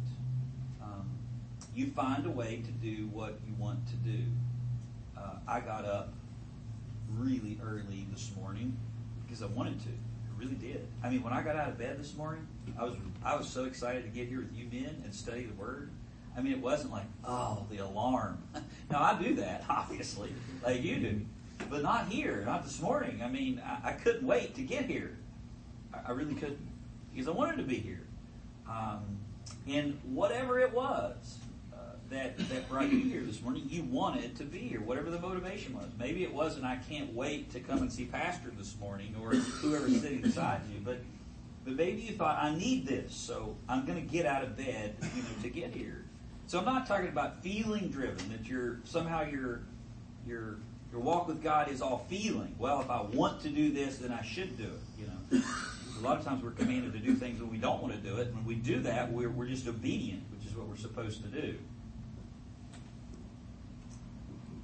you 1.74 1.88
find 1.88 2.24
a 2.24 2.30
way 2.30 2.62
to 2.64 2.70
do 2.70 3.08
what 3.08 3.38
you 3.46 3.54
want 3.58 3.86
to 3.88 3.96
do. 3.96 4.22
Uh, 5.16 5.36
I 5.46 5.60
got 5.60 5.84
up 5.84 6.12
really 7.10 7.58
early 7.62 8.06
this 8.12 8.30
morning 8.36 8.76
because 9.24 9.42
I 9.42 9.46
wanted 9.46 9.80
to. 9.80 9.88
I 9.88 10.38
really 10.38 10.54
did. 10.54 10.86
I 11.02 11.10
mean, 11.10 11.22
when 11.22 11.32
I 11.32 11.42
got 11.42 11.56
out 11.56 11.68
of 11.68 11.78
bed 11.78 11.98
this 11.98 12.14
morning, 12.16 12.46
I 12.78 12.84
was 12.84 12.94
I 13.24 13.36
was 13.36 13.48
so 13.48 13.64
excited 13.64 14.04
to 14.04 14.10
get 14.10 14.28
here 14.28 14.38
with 14.38 14.54
you 14.54 14.66
men 14.70 15.02
and 15.04 15.14
study 15.14 15.44
the 15.44 15.54
Word. 15.54 15.90
I 16.36 16.40
mean, 16.40 16.52
it 16.52 16.60
wasn't 16.60 16.92
like, 16.92 17.06
oh, 17.24 17.66
the 17.70 17.78
alarm. 17.78 18.38
now 18.90 19.02
I 19.02 19.20
do 19.20 19.34
that, 19.36 19.64
obviously, 19.70 20.32
like 20.62 20.82
you 20.82 20.96
do, 20.96 21.20
but 21.70 21.82
not 21.82 22.08
here, 22.08 22.42
not 22.44 22.64
this 22.64 22.80
morning. 22.80 23.22
I 23.22 23.28
mean, 23.28 23.62
I, 23.64 23.90
I 23.90 23.92
couldn't 23.92 24.26
wait 24.26 24.54
to 24.56 24.62
get 24.62 24.86
here. 24.86 25.16
I, 25.92 26.08
I, 26.08 26.10
really 26.12 26.34
couldn't 26.34 26.58
because 27.12 27.28
I 27.28 27.32
wanted 27.32 27.58
to 27.58 27.62
be 27.62 27.76
here. 27.76 28.02
Um, 28.68 29.18
and 29.68 29.98
whatever 30.04 30.58
it 30.58 30.72
was, 30.72 31.38
that, 32.10 32.36
that 32.48 32.68
brought 32.68 32.90
you 32.90 33.00
here 33.00 33.22
this 33.22 33.42
morning. 33.42 33.64
You 33.68 33.82
wanted 33.84 34.36
to 34.36 34.44
be 34.44 34.58
here, 34.58 34.80
whatever 34.80 35.10
the 35.10 35.18
motivation 35.18 35.74
was. 35.74 35.86
Maybe 35.98 36.22
it 36.22 36.32
wasn't, 36.32 36.64
I 36.64 36.76
can't 36.76 37.12
wait 37.14 37.50
to 37.52 37.60
come 37.60 37.78
and 37.78 37.92
see 37.92 38.04
Pastor 38.04 38.52
this 38.56 38.76
morning 38.78 39.14
or 39.20 39.34
whoever's 39.34 40.00
sitting 40.00 40.20
beside 40.20 40.60
you, 40.72 40.80
but, 40.84 40.98
but 41.64 41.74
maybe 41.74 42.02
you 42.02 42.14
thought, 42.14 42.38
I 42.40 42.54
need 42.54 42.86
this, 42.86 43.14
so 43.14 43.56
I'm 43.68 43.86
going 43.86 44.00
to 44.00 44.12
get 44.12 44.26
out 44.26 44.42
of 44.42 44.56
bed, 44.56 44.96
you 45.14 45.22
know, 45.22 45.42
to 45.42 45.48
get 45.48 45.74
here. 45.74 46.03
So 46.46 46.58
I'm 46.58 46.64
not 46.64 46.86
talking 46.86 47.08
about 47.08 47.42
feeling 47.42 47.88
driven, 47.88 48.28
that 48.30 48.46
you're 48.46 48.80
somehow 48.84 49.22
your, 49.22 49.62
your, 50.26 50.58
your 50.92 51.00
walk 51.00 51.26
with 51.26 51.42
God 51.42 51.70
is 51.70 51.80
all 51.80 52.06
feeling. 52.08 52.54
Well, 52.58 52.80
if 52.80 52.90
I 52.90 53.00
want 53.00 53.40
to 53.42 53.48
do 53.48 53.72
this, 53.72 53.98
then 53.98 54.12
I 54.12 54.22
should 54.22 54.56
do 54.58 54.64
it, 54.64 55.00
you 55.00 55.06
know. 55.06 55.44
A 55.98 56.02
lot 56.02 56.18
of 56.18 56.24
times 56.24 56.42
we're 56.42 56.50
commanded 56.50 56.92
to 56.92 56.98
do 56.98 57.14
things 57.14 57.40
when 57.40 57.50
we 57.50 57.56
don't 57.56 57.80
want 57.80 57.94
to 57.94 58.00
do 58.00 58.18
it. 58.18 58.34
When 58.34 58.44
we 58.44 58.56
do 58.56 58.80
that, 58.80 59.10
we're, 59.10 59.30
we're 59.30 59.46
just 59.46 59.66
obedient, 59.66 60.22
which 60.36 60.46
is 60.46 60.56
what 60.56 60.66
we're 60.68 60.76
supposed 60.76 61.22
to 61.22 61.28
do. 61.28 61.56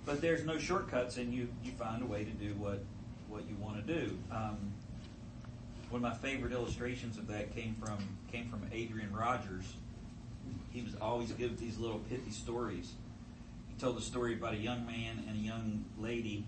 But 0.04 0.20
there's 0.20 0.44
no 0.44 0.58
shortcuts, 0.58 1.16
and 1.16 1.32
you, 1.32 1.48
you 1.64 1.72
find 1.72 2.02
a 2.02 2.06
way 2.06 2.24
to 2.24 2.30
do 2.30 2.54
what, 2.54 2.82
what 3.28 3.48
you 3.48 3.56
want 3.56 3.86
to 3.86 4.00
do. 4.00 4.18
Um, 4.30 4.72
one 5.88 6.04
of 6.04 6.12
my 6.12 6.14
favorite 6.14 6.52
illustrations 6.52 7.16
of 7.16 7.26
that 7.28 7.54
came 7.54 7.74
from 7.82 7.98
came 8.30 8.48
from 8.48 8.62
Adrian 8.72 9.12
Rogers. 9.12 9.64
He 10.70 10.82
was 10.82 10.94
always 11.00 11.32
good 11.32 11.50
with 11.50 11.60
these 11.60 11.78
little 11.78 11.98
pithy 11.98 12.30
stories. 12.30 12.92
He 13.68 13.80
told 13.80 13.98
a 13.98 14.00
story 14.00 14.34
about 14.34 14.54
a 14.54 14.58
young 14.58 14.86
man 14.86 15.24
and 15.28 15.36
a 15.36 15.40
young 15.40 15.84
lady, 15.98 16.44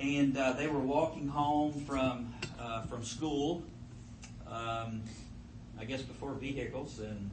and 0.00 0.36
uh, 0.36 0.52
they 0.52 0.66
were 0.66 0.80
walking 0.80 1.28
home 1.28 1.72
from 1.72 2.34
uh, 2.60 2.82
from 2.82 3.04
school. 3.04 3.62
Um, 4.50 5.02
I 5.78 5.84
guess 5.84 6.02
before 6.02 6.32
vehicles, 6.32 6.98
and 6.98 7.30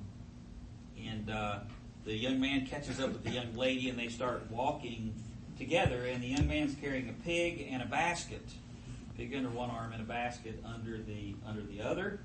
and 1.04 1.30
uh, 1.30 1.60
the 2.06 2.14
young 2.14 2.40
man 2.40 2.66
catches 2.68 3.00
up 3.00 3.12
with 3.12 3.24
the 3.24 3.32
young 3.32 3.56
lady 3.56 3.90
and 3.90 3.98
they 3.98 4.08
start 4.08 4.50
walking 4.50 5.14
together 5.58 6.06
and 6.06 6.22
the 6.22 6.28
young 6.28 6.48
man's 6.48 6.76
carrying 6.76 7.10
a 7.10 7.14
pig 7.26 7.68
and 7.72 7.82
a 7.82 7.86
basket 7.86 8.44
pig 9.18 9.34
under 9.34 9.50
one 9.50 9.70
arm 9.70 9.92
and 9.94 10.02
a 10.02 10.06
basket 10.06 10.62
under 10.66 10.98
the 10.98 11.34
under 11.48 11.62
the 11.64 11.82
other 11.82 12.20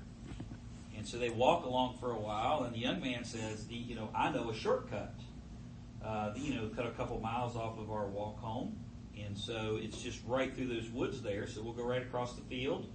and 1.01 1.07
so 1.07 1.17
they 1.17 1.31
walk 1.31 1.65
along 1.65 1.97
for 1.99 2.11
a 2.11 2.19
while 2.19 2.61
and 2.63 2.75
the 2.75 2.79
young 2.79 3.01
man 3.01 3.23
says 3.23 3.65
you 3.69 3.95
know 3.95 4.07
i 4.13 4.29
know 4.29 4.51
a 4.51 4.53
shortcut 4.53 5.15
uh, 6.05 6.31
you 6.35 6.53
know 6.53 6.69
cut 6.75 6.85
a 6.85 6.91
couple 6.91 7.19
miles 7.19 7.55
off 7.55 7.79
of 7.79 7.89
our 7.89 8.05
walk 8.05 8.39
home 8.39 8.77
and 9.19 9.35
so 9.35 9.79
it's 9.81 9.99
just 9.99 10.19
right 10.27 10.55
through 10.55 10.67
those 10.67 10.89
woods 10.91 11.23
there 11.23 11.47
so 11.47 11.61
we'll 11.63 11.73
go 11.73 11.83
right 11.83 12.03
across 12.03 12.35
the 12.35 12.41
field 12.43 12.87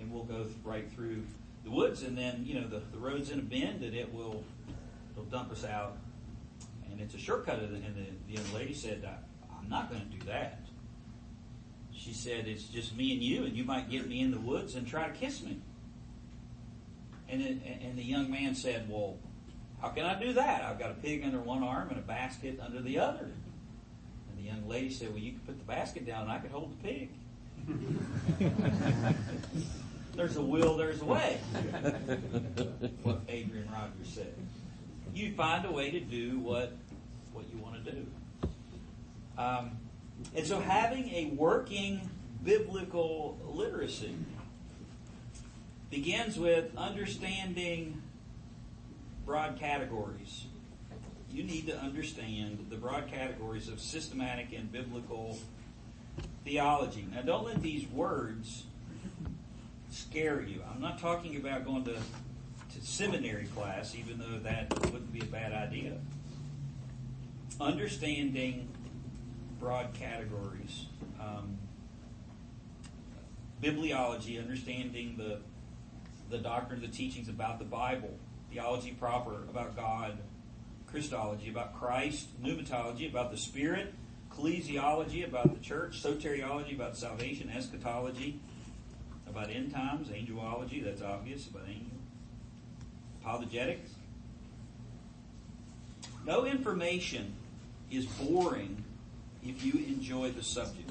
and 0.00 0.12
we'll 0.12 0.24
go 0.24 0.46
right 0.64 0.90
through 0.90 1.22
the 1.62 1.70
woods 1.70 2.02
and 2.02 2.18
then 2.18 2.42
you 2.44 2.60
know 2.60 2.66
the, 2.66 2.82
the 2.90 2.98
road's 2.98 3.30
in 3.30 3.38
a 3.38 3.42
bend 3.42 3.84
and 3.84 3.94
it 3.94 4.12
will 4.12 4.42
it'll 5.12 5.24
dump 5.24 5.52
us 5.52 5.64
out 5.64 5.96
and 6.98 7.04
it's 7.06 7.14
a 7.14 7.18
shortcut. 7.18 7.60
And 7.60 7.74
the, 7.74 8.06
the 8.26 8.40
young 8.40 8.52
lady 8.52 8.74
said, 8.74 9.08
I'm 9.56 9.68
not 9.68 9.88
going 9.88 10.02
to 10.02 10.08
do 10.08 10.26
that. 10.26 10.60
She 11.92 12.12
said, 12.12 12.46
It's 12.46 12.64
just 12.64 12.96
me 12.96 13.12
and 13.12 13.22
you, 13.22 13.44
and 13.44 13.56
you 13.56 13.64
might 13.64 13.90
get 13.90 14.08
me 14.08 14.20
in 14.20 14.30
the 14.30 14.40
woods 14.40 14.74
and 14.74 14.86
try 14.86 15.06
to 15.08 15.14
kiss 15.14 15.42
me. 15.42 15.60
And, 17.28 17.42
it, 17.42 17.58
and 17.82 17.98
the 17.98 18.04
young 18.04 18.30
man 18.30 18.54
said, 18.54 18.88
Well, 18.88 19.16
how 19.80 19.88
can 19.88 20.06
I 20.06 20.18
do 20.18 20.32
that? 20.34 20.62
I've 20.62 20.78
got 20.78 20.90
a 20.90 20.94
pig 20.94 21.22
under 21.24 21.40
one 21.40 21.62
arm 21.62 21.90
and 21.90 21.98
a 21.98 22.02
basket 22.02 22.58
under 22.64 22.80
the 22.80 22.98
other. 22.98 23.24
And 24.28 24.38
the 24.38 24.42
young 24.42 24.66
lady 24.66 24.90
said, 24.90 25.10
Well, 25.10 25.18
you 25.18 25.32
can 25.32 25.40
put 25.40 25.58
the 25.58 25.64
basket 25.64 26.06
down 26.06 26.22
and 26.22 26.30
I 26.30 26.38
can 26.38 26.50
hold 26.50 26.72
the 26.78 26.88
pig. 26.88 27.10
there's 30.14 30.36
a 30.36 30.42
will, 30.42 30.76
there's 30.76 31.02
a 31.02 31.04
way. 31.04 31.38
what 33.02 33.20
Adrian 33.28 33.68
Rogers 33.70 34.12
said. 34.14 34.34
You 35.14 35.32
find 35.34 35.66
a 35.66 35.72
way 35.72 35.90
to 35.90 36.00
do 36.00 36.38
what 36.38 36.72
what 37.32 37.44
you 37.52 37.58
want 37.58 37.84
to 37.84 37.92
do. 37.92 38.06
Um, 39.36 39.78
and 40.34 40.46
so 40.46 40.60
having 40.60 41.08
a 41.10 41.26
working 41.36 42.08
biblical 42.42 43.38
literacy 43.44 44.14
begins 45.90 46.38
with 46.38 46.76
understanding 46.76 48.02
broad 49.24 49.58
categories. 49.58 50.46
You 51.30 51.44
need 51.44 51.66
to 51.66 51.78
understand 51.78 52.66
the 52.70 52.76
broad 52.76 53.08
categories 53.08 53.68
of 53.68 53.80
systematic 53.80 54.52
and 54.52 54.70
biblical 54.72 55.38
theology. 56.44 57.06
Now, 57.14 57.22
don't 57.22 57.44
let 57.44 57.62
these 57.62 57.86
words 57.88 58.64
scare 59.90 60.42
you. 60.42 60.62
I'm 60.72 60.80
not 60.80 60.98
talking 60.98 61.36
about 61.36 61.64
going 61.64 61.84
to, 61.84 61.94
to 61.94 62.80
seminary 62.80 63.46
class, 63.54 63.94
even 63.94 64.18
though 64.18 64.38
that 64.38 64.72
wouldn't 64.86 65.12
be 65.12 65.20
a 65.20 65.24
bad 65.24 65.52
idea 65.52 65.98
understanding 67.60 68.68
broad 69.58 69.92
categories, 69.94 70.86
um, 71.20 71.58
bibliology, 73.62 74.40
understanding 74.40 75.16
the 75.16 75.38
the 76.30 76.38
doctrine, 76.38 76.80
the 76.80 76.88
teachings 76.88 77.28
about 77.28 77.58
the 77.58 77.64
Bible, 77.64 78.14
theology 78.50 78.92
proper 78.92 79.42
about 79.48 79.76
God, 79.76 80.18
Christology 80.90 81.50
about 81.50 81.78
Christ, 81.78 82.28
pneumatology 82.42 83.08
about 83.08 83.30
the 83.30 83.36
Spirit, 83.36 83.94
ecclesiology 84.30 85.26
about 85.26 85.54
the 85.54 85.60
church, 85.60 86.02
soteriology 86.02 86.74
about 86.74 86.96
salvation, 86.96 87.50
eschatology 87.50 88.40
about 89.28 89.50
end 89.50 89.72
times, 89.72 90.08
angelology, 90.08 90.82
that's 90.82 91.02
obvious, 91.02 91.46
about 91.48 91.64
angels, 91.68 92.00
apologetics. 93.20 93.90
No 96.24 96.44
information 96.44 97.34
is 97.90 98.06
boring 98.06 98.84
if 99.44 99.64
you 99.64 99.72
enjoy 99.86 100.30
the 100.30 100.42
subject. 100.42 100.90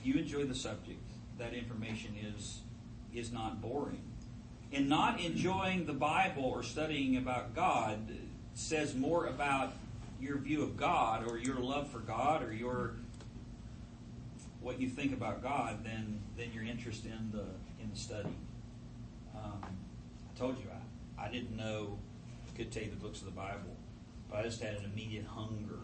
If 0.00 0.06
you 0.06 0.14
enjoy 0.14 0.44
the 0.44 0.54
subject, 0.54 1.00
that 1.38 1.54
information 1.54 2.14
is 2.36 2.60
is 3.14 3.32
not 3.32 3.60
boring. 3.60 4.02
And 4.72 4.88
not 4.88 5.20
enjoying 5.20 5.86
the 5.86 5.92
Bible 5.92 6.44
or 6.44 6.62
studying 6.62 7.16
about 7.16 7.54
God 7.54 7.98
says 8.54 8.94
more 8.94 9.26
about 9.26 9.72
your 10.20 10.38
view 10.38 10.62
of 10.62 10.76
God 10.76 11.30
or 11.30 11.38
your 11.38 11.56
love 11.56 11.90
for 11.90 11.98
God 11.98 12.42
or 12.42 12.52
your 12.52 12.94
what 14.60 14.80
you 14.80 14.88
think 14.88 15.12
about 15.12 15.42
God 15.42 15.84
than 15.84 16.20
than 16.36 16.52
your 16.52 16.64
interest 16.64 17.04
in 17.04 17.30
the 17.30 17.44
in 17.82 17.90
the 17.90 17.96
study. 17.96 18.34
Um, 19.36 19.62
I 19.62 20.38
told 20.38 20.58
you 20.58 20.64
I, 21.18 21.26
I 21.26 21.28
didn't 21.30 21.56
know 21.56 21.98
could 22.56 22.70
take 22.70 22.90
the 22.90 22.96
books 22.96 23.20
of 23.20 23.26
the 23.26 23.32
Bible, 23.32 23.76
but 24.30 24.38
I 24.38 24.42
just 24.42 24.62
had 24.62 24.74
an 24.76 24.84
immediate 24.84 25.26
hunger 25.26 25.80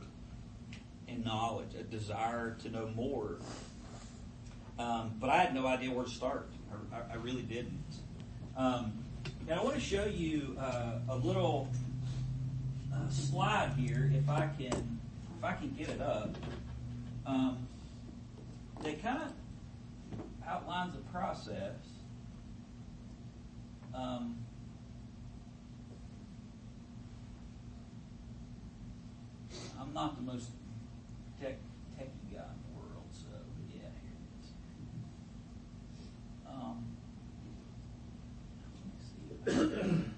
and 1.08 1.24
knowledge, 1.24 1.74
a 1.78 1.82
desire 1.82 2.56
to 2.62 2.70
know 2.70 2.88
more. 2.94 3.38
Um, 4.78 5.12
but 5.20 5.30
I 5.30 5.38
had 5.38 5.54
no 5.54 5.66
idea 5.66 5.90
where 5.90 6.04
to 6.04 6.10
start. 6.10 6.48
I, 6.92 7.12
I 7.12 7.16
really 7.16 7.42
didn't. 7.42 7.84
Um, 8.56 8.92
and 9.48 9.58
I 9.58 9.62
want 9.62 9.74
to 9.74 9.80
show 9.80 10.04
you 10.04 10.56
uh, 10.60 10.98
a 11.08 11.16
little 11.16 11.68
uh, 12.94 13.08
slide 13.08 13.72
here, 13.76 14.10
if 14.14 14.28
I 14.28 14.48
can, 14.58 15.00
if 15.38 15.44
I 15.44 15.52
can 15.52 15.74
get 15.74 15.88
it 15.88 16.00
up. 16.00 16.34
Um, 17.26 17.66
kind 19.02 19.22
of 19.22 19.32
outlines 20.46 20.94
the 20.94 21.00
process. 21.10 21.74
Um, 23.94 24.36
I'm 29.80 29.94
not 29.94 30.16
the 30.16 30.22
most 30.22 30.50
tech, 31.40 31.56
techy 31.98 32.10
guy 32.32 32.42
in 32.42 32.60
the 32.66 32.78
world, 32.78 33.08
so 33.12 33.26
yeah, 33.72 33.80
here 34.02 34.16
it 34.16 34.44
is. 34.44 34.52
Um, 36.46 36.84
let 39.46 39.54
me 39.54 39.70
see. 39.70 40.10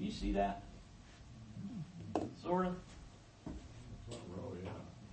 Can 0.00 0.04
you 0.04 0.09
see 0.20 0.32
that? 0.32 0.62
Sort 2.42 2.66
of 2.66 2.74
yeah. 4.10 4.16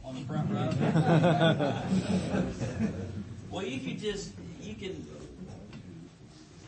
on 0.04 0.16
the 0.16 0.22
front 0.22 0.52
row. 0.52 0.70
well, 3.50 3.64
you 3.64 3.80
could 3.80 4.00
just 4.00 4.34
you 4.62 4.76
can. 4.76 5.08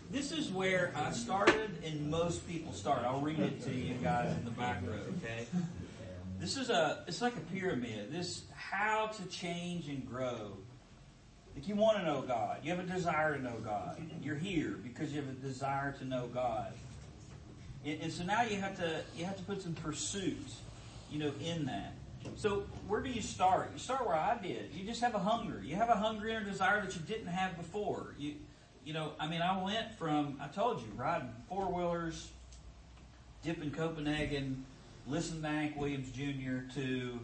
This 0.09 0.31
is 0.31 0.49
where 0.51 0.93
I 0.95 1.11
started, 1.11 1.83
and 1.83 2.09
most 2.09 2.47
people 2.47 2.71
start. 2.71 3.03
I'll 3.03 3.19
read 3.19 3.39
it 3.39 3.61
to 3.65 3.71
you 3.71 3.95
guys 3.95 4.33
in 4.37 4.45
the 4.45 4.51
back 4.51 4.81
row. 4.83 4.93
Okay. 4.93 5.45
This 6.39 6.55
is 6.55 6.69
a. 6.69 7.03
It's 7.07 7.21
like 7.21 7.35
a 7.35 7.41
pyramid. 7.53 8.09
This 8.09 8.43
how 8.55 9.07
to 9.07 9.25
change 9.25 9.89
and 9.89 10.07
grow. 10.07 10.55
If 11.57 11.67
you 11.67 11.75
want 11.75 11.97
to 11.97 12.05
know 12.05 12.21
God, 12.21 12.59
you 12.63 12.71
have 12.71 12.79
a 12.79 12.83
desire 12.83 13.35
to 13.35 13.43
know 13.43 13.57
God. 13.65 14.01
You're 14.21 14.35
here 14.35 14.77
because 14.81 15.11
you 15.11 15.19
have 15.19 15.29
a 15.29 15.33
desire 15.33 15.91
to 15.99 16.05
know 16.05 16.27
God. 16.27 16.71
And, 17.85 18.01
and 18.01 18.11
so 18.11 18.23
now 18.23 18.43
you 18.43 18.57
have 18.57 18.77
to 18.77 19.01
you 19.15 19.25
have 19.25 19.37
to 19.37 19.43
put 19.43 19.61
some 19.61 19.73
pursuit, 19.73 20.47
you 21.11 21.19
know, 21.19 21.33
in 21.43 21.65
that. 21.65 21.93
So 22.35 22.63
where 22.87 23.01
do 23.01 23.09
you 23.09 23.21
start? 23.21 23.71
You 23.73 23.79
start 23.79 24.05
where 24.05 24.15
I 24.15 24.37
did. 24.41 24.73
You 24.73 24.85
just 24.85 25.01
have 25.01 25.15
a 25.15 25.19
hunger. 25.19 25.61
You 25.63 25.75
have 25.75 25.89
a 25.89 25.95
hunger 25.95 26.27
and 26.27 26.45
a 26.45 26.49
desire 26.49 26.81
that 26.81 26.95
you 26.95 27.01
didn't 27.01 27.27
have 27.27 27.57
before. 27.57 28.13
You 28.17 28.35
you 28.85 28.93
know, 28.93 29.11
I 29.19 29.27
mean, 29.27 29.41
I 29.41 29.61
went 29.63 29.97
from 29.97 30.37
I 30.41 30.47
told 30.47 30.81
you 30.81 30.87
riding 30.95 31.29
four 31.47 31.71
wheelers, 31.71 32.29
dipping 33.43 33.71
Copenhagen, 33.71 34.65
listening 35.07 35.41
to 35.43 35.47
Hank 35.47 35.75
Williams 35.77 36.11
Jr. 36.11 36.73
to 36.75 37.19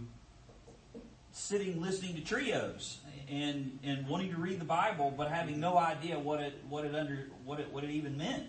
sitting 1.31 1.81
listening 1.81 2.15
to 2.15 2.21
trios 2.21 2.99
and 3.29 3.77
and 3.83 4.07
wanting 4.07 4.31
to 4.31 4.37
read 4.37 4.59
the 4.59 4.65
Bible, 4.65 5.13
but 5.15 5.29
having 5.29 5.59
no 5.59 5.77
idea 5.77 6.17
what 6.17 6.39
it 6.39 6.53
what 6.69 6.85
it 6.85 6.95
under 6.95 7.27
what 7.43 7.59
it 7.59 7.71
what 7.71 7.83
it 7.83 7.91
even 7.91 8.17
meant. 8.17 8.47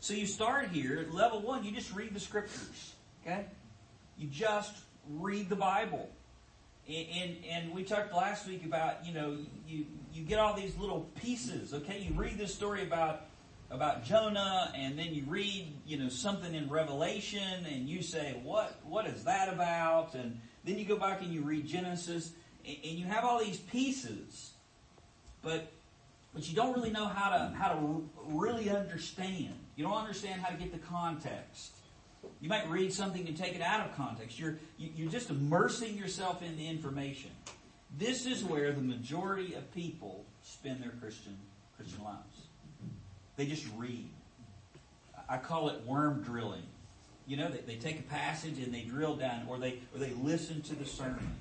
So 0.00 0.14
you 0.14 0.26
start 0.26 0.68
here 0.68 0.98
at 1.00 1.12
level 1.12 1.40
one. 1.40 1.64
You 1.64 1.72
just 1.72 1.92
read 1.94 2.14
the 2.14 2.20
scriptures. 2.20 2.94
Okay, 3.22 3.46
you 4.16 4.28
just 4.28 4.76
read 5.10 5.48
the 5.48 5.56
Bible. 5.56 6.08
And, 6.88 7.06
and, 7.14 7.36
and 7.50 7.74
we 7.74 7.82
talked 7.82 8.14
last 8.14 8.46
week 8.46 8.64
about 8.64 9.04
you 9.04 9.12
know 9.12 9.38
you 9.66 9.86
you 10.12 10.22
get 10.22 10.38
all 10.38 10.54
these 10.54 10.76
little 10.76 11.08
pieces. 11.20 11.74
Okay, 11.74 12.00
you 12.00 12.14
read 12.14 12.38
this 12.38 12.54
story 12.54 12.82
about 12.82 13.26
about 13.70 14.04
Jonah, 14.04 14.72
and 14.74 14.98
then 14.98 15.12
you 15.14 15.24
read 15.26 15.74
you 15.84 15.98
know 15.98 16.08
something 16.08 16.54
in 16.54 16.70
Revelation, 16.70 17.66
and 17.66 17.88
you 17.88 18.00
say 18.00 18.40
what 18.42 18.78
what 18.84 19.06
is 19.06 19.24
that 19.24 19.52
about? 19.52 20.14
And 20.14 20.40
then 20.64 20.78
you 20.78 20.84
go 20.84 20.96
back 20.96 21.22
and 21.22 21.32
you 21.32 21.42
read 21.42 21.66
Genesis, 21.66 22.30
and, 22.64 22.76
and 22.84 22.98
you 22.98 23.04
have 23.06 23.24
all 23.24 23.42
these 23.44 23.58
pieces, 23.58 24.52
but 25.42 25.72
but 26.32 26.48
you 26.48 26.54
don't 26.54 26.72
really 26.72 26.90
know 26.90 27.06
how 27.06 27.30
to 27.30 27.52
how 27.58 27.72
to 27.72 28.08
really 28.28 28.70
understand. 28.70 29.54
You 29.78 29.84
don't 29.84 29.96
understand 29.96 30.42
how 30.42 30.48
to 30.48 30.56
get 30.56 30.72
the 30.72 30.86
context. 30.88 31.70
You 32.40 32.48
might 32.48 32.68
read 32.68 32.92
something 32.92 33.28
and 33.28 33.36
take 33.36 33.54
it 33.54 33.62
out 33.62 33.88
of 33.88 33.96
context. 33.96 34.36
You're 34.36 34.58
you, 34.76 34.90
you're 34.96 35.10
just 35.10 35.30
immersing 35.30 35.96
yourself 35.96 36.42
in 36.42 36.56
the 36.56 36.66
information. 36.66 37.30
This 37.96 38.26
is 38.26 38.42
where 38.42 38.72
the 38.72 38.80
majority 38.80 39.54
of 39.54 39.72
people 39.72 40.24
spend 40.42 40.82
their 40.82 40.90
Christian 41.00 41.38
Christian 41.76 42.02
lives. 42.02 42.48
They 43.36 43.46
just 43.46 43.66
read. 43.76 44.10
I 45.28 45.38
call 45.38 45.68
it 45.68 45.86
worm 45.86 46.24
drilling. 46.24 46.64
You 47.28 47.36
know, 47.36 47.48
they, 47.48 47.74
they 47.74 47.76
take 47.76 48.00
a 48.00 48.02
passage 48.02 48.58
and 48.58 48.74
they 48.74 48.82
drill 48.82 49.14
down, 49.14 49.46
or 49.48 49.58
they 49.58 49.78
or 49.94 50.00
they 50.00 50.10
listen 50.10 50.60
to 50.62 50.74
the 50.74 50.86
sermon, 50.86 51.36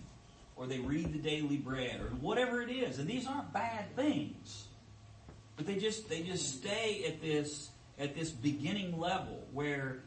or 0.55 0.67
they 0.67 0.77
read 0.77 1.11
the 1.11 1.17
daily 1.17 1.57
bread, 1.57 2.01
or 2.01 2.09
whatever 2.21 2.61
it 2.61 2.69
is. 2.69 2.99
And 2.99 3.09
these 3.09 3.25
aren't 3.25 3.51
bad 3.51 3.95
things, 3.95 4.67
but 5.55 5.65
they 5.65 5.77
just 5.77 6.07
they 6.07 6.21
just 6.21 6.59
stay 6.59 7.03
at 7.07 7.19
this 7.19 7.71
at 7.99 8.15
this 8.15 8.29
beginning 8.29 8.99
level 8.99 9.47
where 9.51 10.03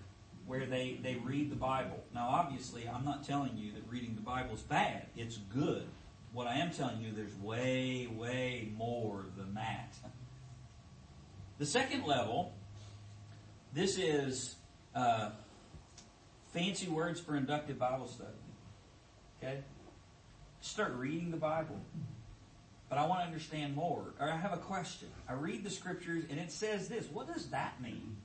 where 0.50 0.66
they, 0.66 0.98
they 1.00 1.14
read 1.14 1.48
the 1.48 1.56
Bible. 1.56 2.02
Now, 2.12 2.26
obviously, 2.28 2.88
I'm 2.88 3.04
not 3.04 3.22
telling 3.22 3.56
you 3.56 3.70
that 3.74 3.82
reading 3.88 4.16
the 4.16 4.20
Bible 4.20 4.56
is 4.56 4.62
bad. 4.62 5.06
It's 5.16 5.36
good. 5.36 5.84
What 6.32 6.48
I 6.48 6.56
am 6.56 6.72
telling 6.72 7.00
you, 7.00 7.12
there's 7.12 7.36
way, 7.36 8.08
way 8.08 8.72
more 8.76 9.26
than 9.36 9.54
that. 9.54 9.94
The 11.58 11.66
second 11.66 12.04
level, 12.04 12.52
this 13.72 13.96
is 13.96 14.56
uh, 14.92 15.30
fancy 16.52 16.88
words 16.88 17.20
for 17.20 17.36
inductive 17.36 17.78
Bible 17.78 18.08
study. 18.08 18.30
Okay? 19.40 19.60
Start 20.60 20.94
reading 20.94 21.30
the 21.30 21.36
Bible. 21.36 21.80
But 22.90 22.98
I 22.98 23.06
want 23.06 23.20
to 23.20 23.26
understand 23.26 23.74
more. 23.74 24.12
Or 24.20 24.28
I 24.28 24.36
have 24.36 24.52
a 24.52 24.58
question. 24.58 25.08
I 25.28 25.34
read 25.34 25.64
the 25.64 25.70
scriptures 25.70 26.24
and 26.28 26.38
it 26.38 26.52
says 26.52 26.88
this. 26.88 27.06
What 27.06 27.32
does 27.32 27.46
that 27.50 27.80
mean? 27.80 28.16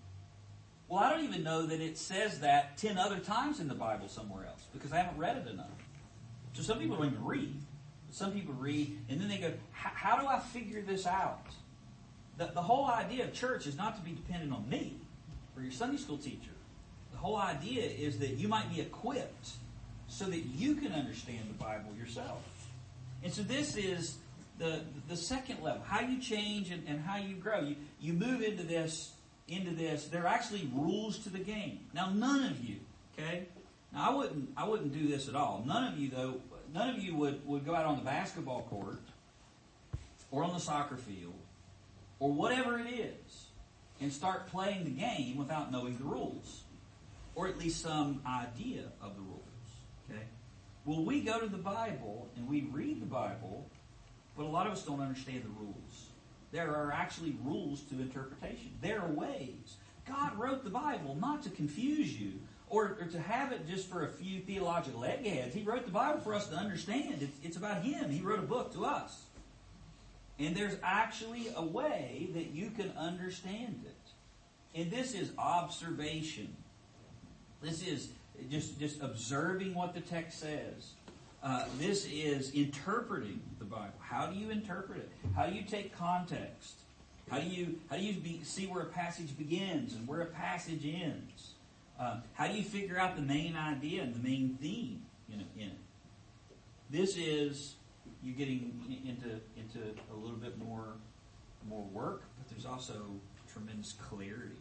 Well, 0.87 1.01
I 1.01 1.11
don't 1.11 1.23
even 1.23 1.43
know 1.43 1.67
that 1.67 1.79
it 1.79 1.97
says 1.97 2.41
that 2.41 2.77
10 2.77 2.97
other 2.97 3.19
times 3.19 3.59
in 3.59 3.67
the 3.67 3.75
Bible 3.75 4.07
somewhere 4.07 4.45
else 4.45 4.65
because 4.73 4.91
I 4.91 4.97
haven't 4.97 5.17
read 5.17 5.37
it 5.37 5.47
enough. 5.47 5.67
So 6.53 6.63
some 6.63 6.79
people 6.79 6.97
don't 6.97 7.07
even 7.07 7.23
read. 7.23 7.55
Some 8.09 8.31
people 8.31 8.55
read 8.55 8.97
and 9.07 9.21
then 9.21 9.29
they 9.29 9.37
go, 9.37 9.53
how 9.71 10.19
do 10.19 10.27
I 10.27 10.39
figure 10.39 10.81
this 10.81 11.05
out? 11.05 11.45
The, 12.37 12.47
the 12.47 12.61
whole 12.61 12.87
idea 12.87 13.23
of 13.25 13.33
church 13.33 13.67
is 13.67 13.77
not 13.77 13.95
to 13.97 14.01
be 14.01 14.11
dependent 14.11 14.51
on 14.51 14.67
me 14.67 14.97
or 15.55 15.61
your 15.61 15.71
Sunday 15.71 15.97
school 15.97 16.17
teacher. 16.17 16.51
The 17.11 17.17
whole 17.17 17.37
idea 17.37 17.83
is 17.83 18.17
that 18.19 18.31
you 18.31 18.47
might 18.47 18.73
be 18.73 18.81
equipped 18.81 19.51
so 20.07 20.25
that 20.25 20.39
you 20.39 20.75
can 20.75 20.91
understand 20.91 21.49
the 21.49 21.53
Bible 21.53 21.95
yourself. 21.97 22.41
And 23.23 23.33
so 23.33 23.41
this 23.41 23.75
is 23.75 24.17
the, 24.57 24.81
the 25.07 25.17
second 25.17 25.61
level, 25.61 25.83
how 25.85 26.01
you 26.01 26.19
change 26.19 26.71
and, 26.71 26.87
and 26.87 27.01
how 27.01 27.17
you 27.17 27.35
grow. 27.35 27.61
You, 27.61 27.75
you 27.99 28.13
move 28.13 28.41
into 28.41 28.63
this 28.63 29.11
into 29.47 29.71
this, 29.71 30.07
there 30.07 30.23
are 30.23 30.27
actually 30.27 30.69
rules 30.73 31.19
to 31.19 31.29
the 31.29 31.39
game. 31.39 31.79
Now, 31.93 32.09
none 32.09 32.49
of 32.49 32.63
you, 32.63 32.77
okay? 33.13 33.47
Now, 33.93 34.09
I 34.09 34.15
wouldn't, 34.15 34.49
I 34.57 34.67
wouldn't 34.67 34.93
do 34.93 35.07
this 35.07 35.29
at 35.29 35.35
all. 35.35 35.63
None 35.65 35.93
of 35.93 35.99
you, 35.99 36.09
though, 36.09 36.41
none 36.73 36.89
of 36.89 36.99
you 36.99 37.15
would, 37.15 37.45
would 37.47 37.65
go 37.65 37.75
out 37.75 37.85
on 37.85 37.97
the 37.97 38.03
basketball 38.03 38.63
court 38.63 39.01
or 40.31 40.43
on 40.43 40.53
the 40.53 40.59
soccer 40.59 40.97
field 40.97 41.35
or 42.19 42.31
whatever 42.31 42.79
it 42.79 42.87
is 42.87 43.45
and 44.01 44.11
start 44.11 44.47
playing 44.47 44.83
the 44.83 44.89
game 44.89 45.37
without 45.37 45.71
knowing 45.71 45.97
the 45.97 46.03
rules 46.03 46.63
or 47.35 47.47
at 47.47 47.57
least 47.57 47.81
some 47.81 48.21
idea 48.25 48.83
of 49.01 49.15
the 49.15 49.21
rules, 49.21 49.43
okay? 50.09 50.23
Well, 50.85 51.03
we 51.03 51.21
go 51.21 51.39
to 51.39 51.47
the 51.47 51.57
Bible 51.57 52.29
and 52.35 52.47
we 52.47 52.61
read 52.71 53.01
the 53.01 53.05
Bible, 53.05 53.69
but 54.35 54.45
a 54.45 54.49
lot 54.49 54.67
of 54.67 54.73
us 54.73 54.83
don't 54.83 55.01
understand 55.01 55.43
the 55.43 55.63
rules. 55.63 56.09
There 56.51 56.73
are 56.73 56.91
actually 56.91 57.35
rules 57.43 57.81
to 57.83 57.95
interpretation. 57.95 58.71
There 58.81 59.01
are 59.01 59.11
ways. 59.11 59.77
God 60.07 60.37
wrote 60.37 60.63
the 60.63 60.69
Bible 60.69 61.17
not 61.19 61.43
to 61.43 61.49
confuse 61.49 62.19
you 62.19 62.33
or, 62.69 62.97
or 62.99 63.07
to 63.07 63.19
have 63.19 63.51
it 63.51 63.67
just 63.67 63.89
for 63.89 64.05
a 64.05 64.09
few 64.09 64.41
theological 64.41 65.03
eggheads. 65.03 65.53
He 65.53 65.63
wrote 65.63 65.85
the 65.85 65.91
Bible 65.91 66.19
for 66.19 66.33
us 66.33 66.47
to 66.47 66.55
understand. 66.55 67.21
It's, 67.21 67.37
it's 67.43 67.57
about 67.57 67.83
Him. 67.83 68.09
He 68.09 68.21
wrote 68.21 68.39
a 68.39 68.43
book 68.43 68.73
to 68.73 68.85
us. 68.85 69.25
And 70.37 70.55
there's 70.55 70.75
actually 70.83 71.47
a 71.55 71.63
way 71.63 72.29
that 72.33 72.51
you 72.51 72.69
can 72.69 72.91
understand 72.97 73.83
it. 73.85 74.79
And 74.79 74.91
this 74.91 75.13
is 75.13 75.31
observation. 75.37 76.55
This 77.61 77.85
is 77.87 78.09
just, 78.49 78.77
just 78.79 79.01
observing 79.01 79.73
what 79.73 79.93
the 79.93 80.01
text 80.01 80.39
says. 80.39 80.93
Uh, 81.45 81.63
this 81.77 82.07
is 82.11 82.51
interpreting 82.55 83.39
the 83.59 83.65
Bible. 83.65 83.93
How 83.99 84.25
do 84.25 84.35
you 84.35 84.49
interpret 84.49 84.97
it? 84.97 85.11
How 85.35 85.45
do 85.45 85.55
you 85.55 85.61
take 85.61 85.95
context? 85.95 86.79
How 87.29 87.39
do 87.39 87.47
you 87.47 87.79
how 87.87 87.97
do 87.97 88.03
you 88.03 88.13
be, 88.13 88.41
see 88.43 88.65
where 88.65 88.81
a 88.81 88.87
passage 88.87 89.37
begins 89.37 89.93
and 89.93 90.07
where 90.07 90.21
a 90.21 90.25
passage 90.25 90.83
ends? 90.83 91.51
Uh, 91.99 92.17
how 92.33 92.47
do 92.47 92.55
you 92.55 92.63
figure 92.63 92.97
out 92.97 93.15
the 93.15 93.21
main 93.21 93.55
idea 93.55 94.01
and 94.01 94.15
the 94.15 94.27
main 94.27 94.57
theme 94.59 95.03
in 95.31 95.39
it? 95.39 95.71
This 96.89 97.15
is 97.15 97.75
you're 98.23 98.35
getting 98.35 99.03
into 99.05 99.39
into 99.55 99.93
a 100.11 100.15
little 100.15 100.37
bit 100.37 100.57
more 100.57 100.93
more 101.69 101.83
work, 101.93 102.23
but 102.39 102.49
there's 102.49 102.65
also 102.65 103.05
tremendous 103.53 103.93
clarity 103.93 104.57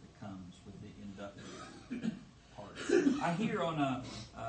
that 0.00 0.26
comes 0.26 0.54
with 0.64 0.80
the 0.80 0.88
inductive 1.02 2.10
part. 2.56 3.22
I 3.22 3.34
hear 3.34 3.62
on 3.62 3.78
a 3.78 4.02
uh, 4.34 4.40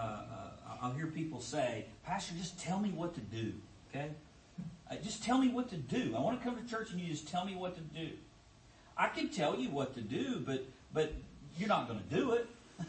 I'll 0.84 0.92
hear 0.92 1.08
people 1.08 1.40
say, 1.40 1.86
Pastor, 2.06 2.36
just 2.38 2.60
tell 2.60 2.78
me 2.78 2.90
what 2.90 3.14
to 3.16 3.22
do. 3.22 3.54
Okay, 3.90 4.10
uh, 4.92 4.96
just 5.02 5.24
tell 5.24 5.38
me 5.38 5.48
what 5.48 5.70
to 5.70 5.78
do. 5.78 6.14
I 6.16 6.20
want 6.20 6.38
to 6.38 6.46
come 6.46 6.62
to 6.62 6.70
church 6.70 6.92
and 6.92 7.00
you 7.00 7.08
just 7.08 7.30
tell 7.30 7.46
me 7.46 7.56
what 7.56 7.76
to 7.76 7.82
do. 7.82 8.10
I 8.98 9.08
can 9.08 9.30
tell 9.30 9.58
you 9.58 9.70
what 9.70 9.96
to 9.96 10.02
do, 10.02 10.42
but 10.46 10.66
but 10.94 11.14
you're 11.58 11.70
not 11.70 11.88
going 11.88 12.02
to 12.02 12.16
do 12.16 12.34
it. 12.34 12.50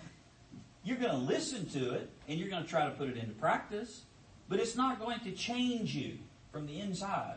you're 0.84 0.96
going 0.96 1.12
to 1.12 1.16
listen 1.18 1.66
to 1.66 1.94
it 1.94 2.10
and 2.28 2.40
you're 2.40 2.50
going 2.50 2.64
to 2.64 2.68
try 2.68 2.84
to 2.84 2.90
put 2.90 3.08
it 3.08 3.16
into 3.16 3.32
practice, 3.34 4.02
but 4.48 4.58
it's 4.58 4.74
not 4.74 4.98
going 4.98 5.20
to 5.20 5.30
change 5.30 5.94
you 5.94 6.18
from 6.50 6.66
the 6.66 6.80
inside. 6.80 7.36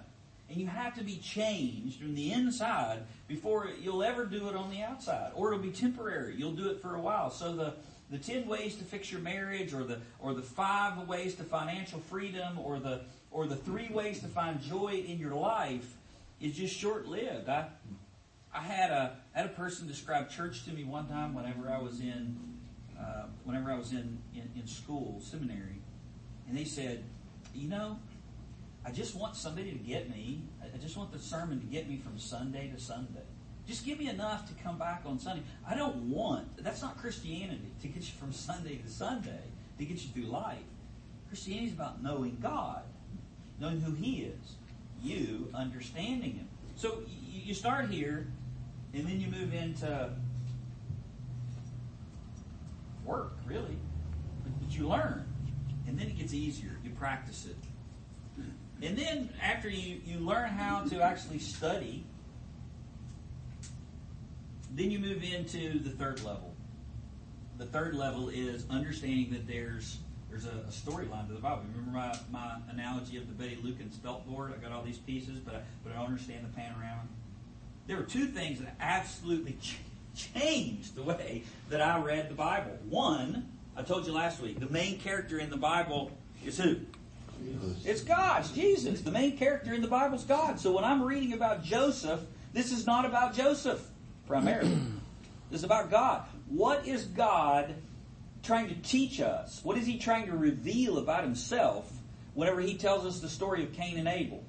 And 0.50 0.58
you 0.58 0.68
have 0.68 0.96
to 0.96 1.04
be 1.04 1.18
changed 1.18 2.00
from 2.00 2.16
the 2.16 2.32
inside 2.32 3.04
before 3.28 3.70
you'll 3.80 4.02
ever 4.02 4.26
do 4.26 4.48
it 4.48 4.56
on 4.56 4.72
the 4.72 4.82
outside. 4.82 5.32
Or 5.36 5.52
it'll 5.52 5.64
be 5.64 5.72
temporary. 5.72 6.36
You'll 6.36 6.54
do 6.54 6.70
it 6.70 6.82
for 6.82 6.96
a 6.96 7.02
while. 7.02 7.30
So 7.30 7.54
the, 7.54 7.74
the 8.10 8.18
10 8.18 8.48
ways 8.48 8.76
to 8.76 8.84
fix 8.84 9.12
your 9.12 9.22
marriage 9.22 9.74
or 9.74 9.84
the, 9.84 10.00
or 10.20 10.34
the 10.34 10.42
five 10.42 11.08
ways 11.08 11.36
to 11.36 11.44
financial 11.44 12.00
freedom 12.00 12.58
or 12.58 12.80
the, 12.80 13.02
or 13.32 13.48
the 13.48 13.56
three 13.56 13.90
ways 13.90 14.20
to 14.20 14.28
find 14.28 14.62
joy 14.62 15.04
in 15.08 15.20
your 15.20 15.36
life 15.36 15.96
is 16.40 16.56
just 16.56 16.76
short 16.76 17.08
lived. 17.08 17.50
I, 17.50 17.68
I 18.54 18.62
had 18.62 18.92
a, 18.92 19.18
had 19.34 19.46
a 19.46 19.50
person 19.50 19.88
describe 19.88 20.30
church 20.30 20.64
to 20.66 20.72
me 20.72 20.84
one 20.84 21.08
time 21.08 21.34
whenever 21.34 21.70
I 21.70 21.80
was 21.80 22.00
in, 22.00 22.38
uh, 22.98 23.26
whenever 23.44 23.72
I 23.72 23.78
was 23.78 23.92
in, 23.92 24.20
in, 24.34 24.50
in 24.56 24.68
school, 24.68 25.20
seminary. 25.22 25.82
And 26.48 26.58
they 26.58 26.64
said, 26.64 27.04
you 27.54 27.68
know, 27.68 28.00
I 28.86 28.92
just 28.92 29.16
want 29.16 29.36
somebody 29.36 29.72
to 29.72 29.78
get 29.78 30.10
me. 30.10 30.44
I 30.64 30.78
just 30.78 30.96
want 30.96 31.12
the 31.12 31.20
sermon 31.20 31.60
to 31.60 31.66
get 31.66 31.90
me 31.90 31.98
from 31.98 32.18
Sunday 32.18 32.72
to 32.74 32.80
Sunday. 32.80 33.26
Just 33.68 33.86
give 33.86 34.00
me 34.00 34.08
enough 34.08 34.48
to 34.48 34.64
come 34.64 34.78
back 34.78 35.04
on 35.06 35.20
Sunday. 35.20 35.44
I 35.68 35.76
don't 35.76 36.10
want, 36.10 36.64
that's 36.64 36.82
not 36.82 36.98
Christianity, 36.98 37.70
to 37.82 37.88
get 37.88 38.04
you 38.04 38.14
from 38.18 38.32
Sunday 38.32 38.78
to 38.78 38.90
Sunday, 38.90 39.44
to 39.78 39.86
get 39.86 40.02
you 40.02 40.10
through 40.10 40.32
life. 40.32 40.64
Christianity 41.28 41.68
is 41.68 41.74
about 41.74 42.02
knowing 42.02 42.38
God, 42.42 42.84
knowing 43.60 43.82
who 43.82 43.92
He 43.94 44.22
is, 44.22 44.56
you 45.04 45.50
understanding 45.54 46.36
Him. 46.36 46.48
So 46.76 47.00
you 47.30 47.54
start 47.54 47.90
here, 47.90 48.28
and 48.94 49.06
then 49.06 49.20
you 49.20 49.28
move 49.28 49.54
into 49.54 50.12
work, 53.04 53.34
really. 53.46 53.78
But 54.44 54.72
you 54.78 54.88
learn, 54.88 55.26
and 55.88 56.00
then 56.00 56.08
it 56.08 56.18
gets 56.18 56.34
easier. 56.34 56.72
You 56.84 56.92
practice 56.92 57.46
it. 57.46 57.58
And 58.82 58.98
then 58.98 59.30
after 59.42 59.70
you, 59.70 60.00
you 60.06 60.20
learn 60.20 60.50
how 60.50 60.84
to 60.86 61.02
actually 61.02 61.40
study, 61.40 62.06
then 64.72 64.92
you 64.92 65.00
move 65.00 65.24
into 65.24 65.80
the 65.80 65.90
third 65.90 66.24
level. 66.24 66.54
The 67.58 67.66
third 67.66 67.96
level 67.96 68.30
is 68.30 68.66
understanding 68.70 69.32
that 69.32 69.48
there's 69.48 69.98
there's 70.30 70.46
a, 70.46 70.50
a 70.50 70.72
storyline 70.72 71.28
to 71.28 71.34
the 71.34 71.40
Bible. 71.40 71.64
Remember 71.74 71.92
my, 71.92 72.16
my 72.32 72.58
analogy 72.70 73.18
of 73.18 73.28
the 73.28 73.34
Betty 73.34 73.58
Lukens 73.64 73.96
felt 74.04 74.28
board? 74.28 74.54
I 74.54 74.62
got 74.62 74.72
all 74.72 74.84
these 74.84 74.98
pieces, 74.98 75.40
but 75.40 75.56
I, 75.56 75.62
but 75.84 75.94
I 75.94 75.96
don't 75.96 76.06
understand 76.06 76.46
the 76.46 76.54
panorama. 76.54 77.04
There 77.88 77.98
were 77.98 78.04
two 78.04 78.28
things 78.28 78.60
that 78.60 78.76
absolutely 78.80 79.58
ch- 79.62 79.78
changed 80.16 80.96
the 80.96 81.04
way 81.04 81.44
that 81.70 81.82
I 81.82 82.02
read 82.02 82.30
the 82.30 82.36
Bible. 82.36 82.78
One, 82.90 83.48
I 83.76 83.84
told 83.84 84.06
you 84.06 84.14
last 84.14 84.42
week, 84.42 84.60
the 84.60 84.70
main 84.70 85.00
character 85.00 85.40
in 85.40 85.50
the 85.50 85.58
Bible 85.58 86.12
is 86.46 86.58
who? 86.58 86.76
Jesus. 87.42 87.86
It's 87.86 88.02
God. 88.02 88.42
It's 88.42 88.52
Jesus. 88.52 89.02
The 89.02 89.12
main 89.12 89.38
character 89.38 89.74
in 89.74 89.82
the 89.82 89.88
Bible 89.88 90.18
is 90.18 90.24
God. 90.24 90.60
So 90.60 90.72
when 90.74 90.84
I'm 90.84 91.04
reading 91.04 91.34
about 91.34 91.64
Joseph, 91.64 92.20
this 92.54 92.72
is 92.72 92.86
not 92.86 93.06
about 93.06 93.34
Joseph 93.34 93.88
primarily. 94.28 94.78
this 95.50 95.60
is 95.60 95.64
about 95.64 95.90
God. 95.90 96.24
What 96.50 96.88
is 96.88 97.06
God 97.06 97.76
trying 98.44 98.70
to 98.70 98.76
teach 98.76 99.20
us? 99.20 99.62
What 99.64 99.78
is 99.78 99.86
He 99.86 99.98
trying 99.98 100.28
to 100.28 100.38
reveal 100.38 100.98
about 100.98 101.24
Himself 101.24 101.92
whenever 102.34 102.62
He 102.62 102.76
tells 102.76 103.06
us 103.06 103.20
the 103.20 103.30
story 103.30 103.64
of 103.64 103.74
Cain 103.74 103.98
and 103.98 104.08
Abel? 104.08 104.44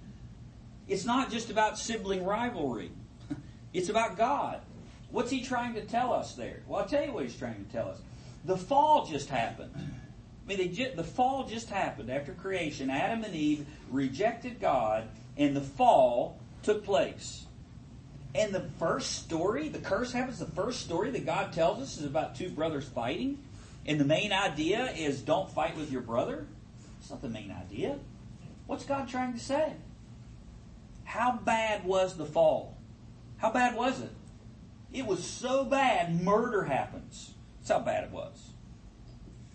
It's 0.89 1.05
not 1.05 1.31
just 1.31 1.51
about 1.51 1.79
sibling 1.79 2.25
rivalry. 2.25 2.91
It's 3.75 3.91
about 3.91 4.17
God. 4.17 4.63
What's 5.11 5.31
He 5.31 5.43
trying 5.43 5.75
to 5.75 5.83
tell 5.83 6.11
us 6.13 6.35
there? 6.35 6.63
Well, 6.67 6.81
I'll 6.81 6.89
tell 6.89 7.05
you 7.05 7.13
what 7.13 7.25
He's 7.25 7.37
trying 7.37 7.63
to 7.63 7.71
tell 7.71 7.89
us. 7.89 7.99
The 8.47 8.57
fall 8.57 9.05
just 9.05 9.29
happened. 9.29 9.73
I 9.77 10.57
mean, 10.57 10.73
just, 10.73 10.97
the 10.97 11.05
fall 11.05 11.47
just 11.47 11.69
happened 11.69 12.11
after 12.11 12.33
creation. 12.33 12.89
Adam 12.89 13.25
and 13.25 13.35
Eve 13.35 13.67
rejected 13.91 14.59
God, 14.59 15.07
and 15.37 15.55
the 15.55 15.61
fall 15.61 16.39
took 16.63 16.83
place. 16.83 17.45
And 18.39 18.55
the 18.55 18.69
first 18.79 19.25
story, 19.25 19.69
the 19.69 19.79
curse 19.79 20.13
happens, 20.13 20.39
the 20.39 20.47
first 20.47 20.81
story 20.81 21.11
that 21.11 21.27
God 21.27 21.53
tells 21.53 21.83
us 21.83 21.99
is 21.99 22.05
about 22.05 22.37
two 22.37 22.51
brothers 22.51 22.89
fighting. 22.89 23.39
And 23.85 23.99
the 23.99 24.05
main 24.05 24.33
idea 24.33 24.93
is 24.93 25.21
don't 25.21 25.51
fight 25.51 25.77
with 25.77 25.91
your 25.91 26.03
brother. 26.03 26.47
It's 27.01 27.11
not 27.11 27.21
the 27.21 27.29
main 27.29 27.51
idea. 27.51 27.99
What's 28.67 28.85
God 28.85 29.09
trying 29.09 29.33
to 29.33 29.41
say? 29.41 29.73
How 31.05 31.33
bad 31.33 31.85
was 31.85 32.17
the 32.17 32.27
fall? 32.27 32.77
How 33.39 33.51
bad 33.51 33.75
was 33.75 34.01
it? 34.01 34.11
It 34.93 35.07
was 35.07 35.25
so 35.25 35.65
bad, 35.65 36.23
murder 36.23 36.65
happens. 36.65 37.35
That's 37.59 37.71
how 37.71 37.81
bad 37.81 38.05
it 38.05 38.11
was 38.11 38.51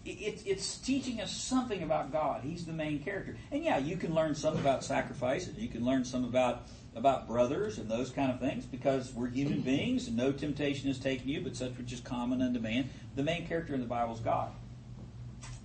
it's, 0.06 0.44
it's 0.44 0.78
teaching 0.78 1.22
us 1.22 1.32
something 1.32 1.82
about 1.82 2.12
God. 2.12 2.42
He's 2.44 2.66
the 2.66 2.74
main 2.74 3.00
character. 3.00 3.38
And 3.52 3.64
yeah, 3.64 3.78
you 3.78 3.96
can 3.96 4.14
learn 4.14 4.36
some 4.36 4.58
about 4.58 4.84
sacrifices. 4.84 5.58
You 5.58 5.70
can 5.70 5.86
learn 5.86 6.04
some 6.04 6.26
about 6.26 6.64
about 6.96 7.28
brothers 7.28 7.78
and 7.78 7.90
those 7.90 8.10
kind 8.10 8.32
of 8.32 8.40
things 8.40 8.66
because 8.66 9.14
we're 9.14 9.28
human 9.28 9.62
beings 9.62 10.08
and 10.08 10.16
no 10.16 10.32
temptation 10.32 10.88
has 10.88 11.00
taken 11.00 11.28
you, 11.28 11.42
but 11.42 11.56
such 11.56 11.78
which 11.78 11.92
is 11.92 12.00
common 12.00 12.42
unto 12.42 12.60
man. 12.60 12.90
The 13.16 13.24
main 13.24 13.48
character 13.48 13.74
in 13.74 13.80
the 13.80 13.88
Bible 13.88 14.14
is 14.14 14.20
God. 14.20 14.52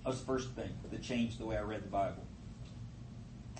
That 0.03 0.09
was 0.09 0.19
the 0.19 0.25
first 0.25 0.49
thing 0.51 0.69
that 0.89 1.01
changed 1.01 1.39
the 1.39 1.45
way 1.45 1.57
I 1.57 1.61
read 1.61 1.83
the 1.83 1.89
Bible. 1.89 2.23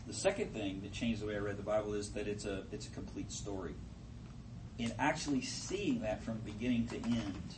The 0.08 0.14
second 0.14 0.54
thing 0.54 0.82
that 0.82 0.92
changed 0.92 1.22
the 1.22 1.28
way 1.28 1.36
I 1.36 1.40
read 1.40 1.58
the 1.58 1.64
Bible 1.64 1.94
is 1.94 2.12
that 2.14 2.28
it's 2.28 2.46
a 2.46 2.64
it's 2.72 2.88
a 2.88 2.92
complete 2.92 3.32
story. 3.32 3.76
In 4.80 4.94
actually 4.98 5.42
seeing 5.42 6.02
that 6.02 6.24
from 6.24 6.40
beginning 6.40 6.88
to 6.88 6.96
end, 6.96 7.56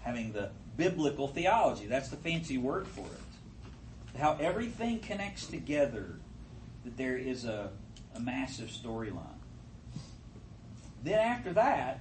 having 0.00 0.32
the 0.32 0.50
biblical 0.78 1.28
theology. 1.28 1.86
That's 1.86 2.08
the 2.08 2.16
fancy 2.16 2.56
word 2.56 2.86
for 2.86 3.02
it. 3.02 4.18
How 4.18 4.38
everything 4.40 5.00
connects 5.00 5.46
together, 5.46 6.18
that 6.84 6.96
there 6.96 7.18
is 7.18 7.44
a, 7.44 7.70
a 8.14 8.20
massive 8.20 8.68
storyline. 8.68 9.38
Then 11.02 11.18
after 11.18 11.52
that, 11.54 12.00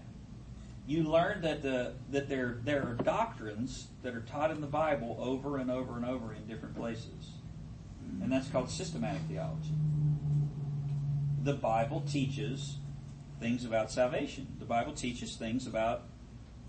you 0.88 1.04
learn 1.04 1.42
that 1.42 1.62
the 1.62 1.94
that 2.12 2.30
there 2.30 2.58
there 2.64 2.84
are 2.84 2.94
doctrines 3.04 3.88
that 4.04 4.16
are 4.16 4.22
taught 4.22 4.52
in 4.52 4.62
the 4.62 4.68
Bible 4.68 5.18
over 5.20 5.58
and 5.58 5.70
over 5.70 5.98
and 5.98 6.06
over 6.06 6.34
in 6.34 6.48
different 6.48 6.76
places. 6.76 7.32
And 8.22 8.32
that's 8.32 8.48
called 8.48 8.70
systematic 8.70 9.22
theology. 9.24 9.74
The 11.44 11.54
Bible 11.54 12.02
teaches 12.02 12.78
things 13.40 13.66
about 13.66 13.92
salvation. 13.92 14.48
The 14.60 14.66
Bible 14.66 14.94
teaches 14.94 15.36
things 15.36 15.68
about 15.68 16.04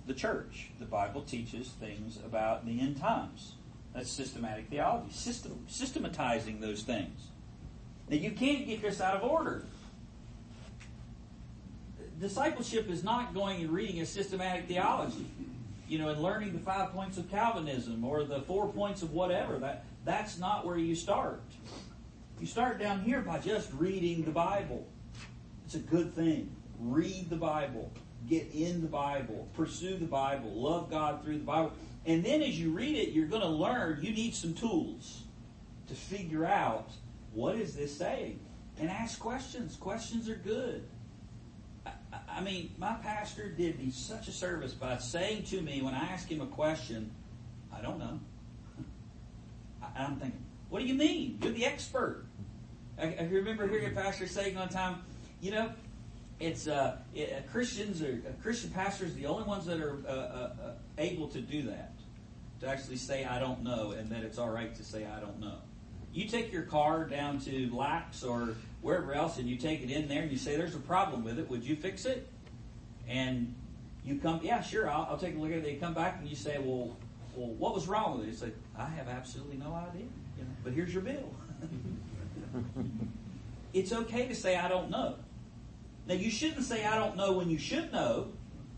the 0.07 0.15
church. 0.15 0.71
The 0.81 0.87
Bible 0.87 1.23
teaches 1.23 1.69
things 1.69 2.19
about 2.25 2.67
the 2.67 2.81
end 2.81 2.99
times. 2.99 3.55
That's 3.95 4.11
systematic 4.11 4.69
theology, 4.69 5.13
system, 5.13 5.65
systematizing 5.69 6.61
those 6.61 6.83
things. 6.83 7.29
Now, 8.09 8.17
you 8.17 8.31
can't 8.31 8.67
get 8.67 8.83
this 8.83 9.01
out 9.01 9.17
of 9.17 9.29
order. 9.29 9.65
Discipleship 12.21 12.91
is 12.91 13.05
not 13.05 13.35
going 13.35 13.61
and 13.61 13.71
reading 13.71 14.01
a 14.01 14.07
systematic 14.07 14.67
theology, 14.67 15.27
you 15.89 15.99
know, 15.99 16.09
and 16.09 16.21
learning 16.21 16.53
the 16.53 16.59
five 16.59 16.93
points 16.93 17.17
of 17.17 17.31
Calvinism 17.31 18.03
or 18.05 18.25
the 18.25 18.41
four 18.41 18.69
points 18.69 19.03
of 19.03 19.13
whatever. 19.13 19.59
That 19.59 19.85
that's 20.05 20.39
not 20.39 20.67
where 20.67 20.79
you 20.79 20.95
start. 20.95 21.43
You 22.41 22.47
start 22.47 22.81
down 22.81 23.03
here 23.03 23.21
by 23.21 23.39
just 23.39 23.73
reading 23.75 24.25
the 24.25 24.31
Bible. 24.31 24.87
It's 25.65 25.75
a 25.75 25.81
good 25.81 26.15
thing. 26.15 26.51
Read 26.81 27.31
the 27.31 27.37
Bible 27.37 27.93
get 28.29 28.51
in 28.53 28.81
the 28.83 28.89
Bible, 28.89 29.49
pursue 29.55 29.97
the 29.97 30.07
Bible, 30.07 30.51
love 30.51 30.91
God 30.91 31.23
through 31.25 31.39
the 31.39 31.45
Bible. 31.45 31.73
And 32.07 32.25
then 32.25 32.43
as 32.43 32.59
you 32.59 32.71
read 32.71 32.97
it, 32.97 33.11
you're 33.11 33.27
going 33.27 33.43
to 33.43 33.49
learn 33.49 34.01
you 34.03 34.13
need 34.13 34.35
some 34.35 34.55
tools 34.55 35.23
to 35.89 35.95
figure 35.95 36.45
out 36.45 36.91
what 37.33 37.57
is 37.57 37.75
this 37.75 37.97
saying? 37.97 38.41
and 38.81 38.91
ask 38.91 39.19
questions. 39.19 39.77
Questions 39.77 40.29
are 40.29 40.37
good. 40.37 40.85
I, 41.87 41.91
I 42.37 42.41
mean, 42.41 42.73
my 42.79 42.95
pastor 42.95 43.49
did 43.49 43.79
me 43.79 43.91
such 43.91 44.29
a 44.29 44.33
service 44.33 44.73
by 44.73 44.99
saying 44.99 45.45
to 45.45 45.61
me 45.61 45.83
when 45.83 45.95
I 45.95 46.07
asked 46.13 46.29
him 46.29 46.41
a 46.41 46.47
question, 46.47 47.11
I 47.77 47.81
don't 47.81 47.99
know. 47.99 48.21
I'm 49.97 50.17
thinking, 50.17 50.45
what 50.71 50.81
do 50.81 50.87
you 50.87 50.95
mean? 50.95 51.39
You're 51.43 51.53
the 51.53 51.67
expert. 51.67 52.25
I, 53.01 53.17
I 53.19 53.29
remember 53.31 53.67
hearing 53.69 53.87
a 53.87 53.95
pastor 53.95 54.27
saying 54.27 54.55
one 54.55 54.69
time, 54.69 55.03
you 55.41 55.51
know, 55.51 55.71
it's 56.41 56.69
uh, 56.69 56.99
it, 57.15 57.33
uh, 57.33 57.51
Christians 57.51 58.01
or 58.01 58.21
uh, 58.27 58.43
Christian 58.43 58.71
pastors 58.71 59.13
the 59.15 59.27
only 59.27 59.43
ones 59.43 59.67
that 59.67 59.81
are 59.81 59.99
uh, 60.07 60.11
uh, 60.11 60.53
uh, 60.65 60.73
able 60.97 61.27
to 61.29 61.41
do 61.41 61.63
that, 61.63 61.93
to 62.61 62.69
actually 62.69 62.97
say 62.97 63.25
I 63.25 63.41
don't 63.41 63.65
know, 63.65 63.91
and 63.91 64.09
that 64.11 64.23
it's 64.23 64.39
all 64.39 64.51
right 64.51 64.73
to 64.73 64.85
say 64.85 65.05
I 65.05 65.19
don't 65.19 65.41
know. 65.41 65.59
You 66.13 66.27
take 66.27 66.53
your 66.53 66.63
car 66.63 67.05
down 67.05 67.39
to 67.41 67.75
Lax 67.75 68.23
or 68.23 68.55
wherever 68.81 69.15
else, 69.15 69.39
and 69.39 69.49
you 69.49 69.57
take 69.57 69.83
it 69.83 69.91
in 69.91 70.09
there, 70.09 70.23
and 70.23 70.31
you 70.31 70.39
say 70.39 70.57
there's 70.57 70.75
a 70.75 70.81
problem 70.81 71.25
with 71.25 71.39
it. 71.39 71.49
Would 71.51 71.65
you 71.65 71.77
fix 71.77 72.05
it? 72.05 72.29
And 73.07 73.55
you 74.05 74.19
come, 74.19 74.41
yeah, 74.43 74.63
sure, 74.63 74.89
I'll, 74.89 75.09
I'll 75.11 75.19
take 75.19 75.37
a 75.37 75.39
look 75.39 75.51
at 75.51 75.59
it. 75.59 75.65
They 75.65 75.75
come 75.75 75.95
back 75.95 76.17
and 76.19 76.29
you 76.29 76.37
say, 76.37 76.59
well, 76.59 76.97
well, 77.37 77.51
what 77.51 77.75
was 77.75 77.87
wrong 77.87 78.19
with 78.19 78.27
it? 78.27 78.31
You 78.31 78.37
say, 78.37 78.53
I 78.77 78.87
have 78.87 79.09
absolutely 79.09 79.57
no 79.57 79.75
idea. 79.75 80.07
You 80.39 80.45
know, 80.45 80.51
but 80.65 80.73
here's 80.73 80.93
your 80.93 81.03
bill. 81.03 81.31
it's 83.73 83.93
okay 83.93 84.27
to 84.27 84.35
say 84.35 84.57
I 84.57 84.69
don't 84.69 84.91
know. 84.91 85.17
Now, 86.07 86.15
you 86.15 86.31
shouldn't 86.31 86.65
say, 86.65 86.87
I 86.87 86.97
don't 86.97 87.17
know 87.17 87.33
when 87.33 87.51
you 87.51 87.59
should 87.59 87.93
know 87.93 88.29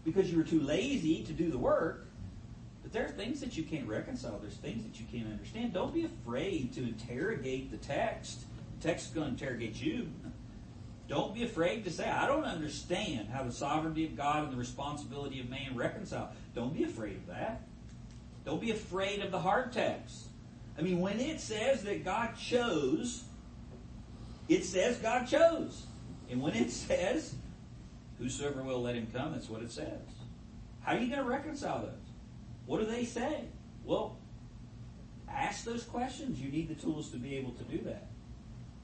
because 0.04 0.32
you 0.32 0.36
were 0.36 0.44
too 0.44 0.60
lazy 0.60 1.22
to 1.22 1.32
do 1.32 1.48
the 1.48 1.58
work. 1.58 2.08
There 2.92 3.04
are 3.04 3.08
things 3.08 3.40
that 3.40 3.56
you 3.56 3.62
can't 3.62 3.86
reconcile. 3.86 4.38
There's 4.38 4.56
things 4.56 4.82
that 4.84 4.98
you 4.98 5.06
can't 5.10 5.30
understand. 5.30 5.72
Don't 5.72 5.94
be 5.94 6.04
afraid 6.04 6.72
to 6.74 6.82
interrogate 6.82 7.70
the 7.70 7.76
text. 7.76 8.44
The 8.80 8.88
text 8.88 9.06
is 9.08 9.14
going 9.14 9.36
to 9.36 9.44
interrogate 9.44 9.80
you. 9.80 10.08
Don't 11.06 11.34
be 11.34 11.42
afraid 11.44 11.84
to 11.84 11.90
say, 11.90 12.08
I 12.08 12.26
don't 12.26 12.44
understand 12.44 13.28
how 13.28 13.42
the 13.42 13.52
sovereignty 13.52 14.06
of 14.06 14.16
God 14.16 14.44
and 14.44 14.52
the 14.52 14.56
responsibility 14.56 15.40
of 15.40 15.48
man 15.48 15.76
reconcile. 15.76 16.32
Don't 16.54 16.72
be 16.72 16.84
afraid 16.84 17.16
of 17.16 17.26
that. 17.28 17.62
Don't 18.44 18.60
be 18.60 18.70
afraid 18.70 19.20
of 19.20 19.30
the 19.30 19.38
hard 19.38 19.72
text. 19.72 20.26
I 20.78 20.82
mean, 20.82 21.00
when 21.00 21.20
it 21.20 21.40
says 21.40 21.82
that 21.82 22.04
God 22.04 22.36
chose, 22.36 23.24
it 24.48 24.64
says 24.64 24.96
God 24.98 25.26
chose. 25.26 25.86
And 26.30 26.40
when 26.40 26.54
it 26.54 26.70
says, 26.70 27.34
whosoever 28.18 28.62
will 28.62 28.80
let 28.80 28.94
him 28.94 29.08
come, 29.12 29.32
that's 29.32 29.48
what 29.48 29.62
it 29.62 29.70
says. 29.70 30.00
How 30.82 30.92
are 30.92 30.98
you 30.98 31.08
going 31.08 31.22
to 31.22 31.28
reconcile 31.28 31.82
those? 31.82 31.99
What 32.70 32.78
do 32.78 32.86
they 32.86 33.04
say? 33.04 33.46
Well, 33.84 34.16
ask 35.28 35.64
those 35.64 35.82
questions. 35.82 36.40
You 36.40 36.52
need 36.52 36.68
the 36.68 36.80
tools 36.80 37.10
to 37.10 37.16
be 37.16 37.34
able 37.34 37.50
to 37.50 37.64
do 37.64 37.78
that. 37.78 38.06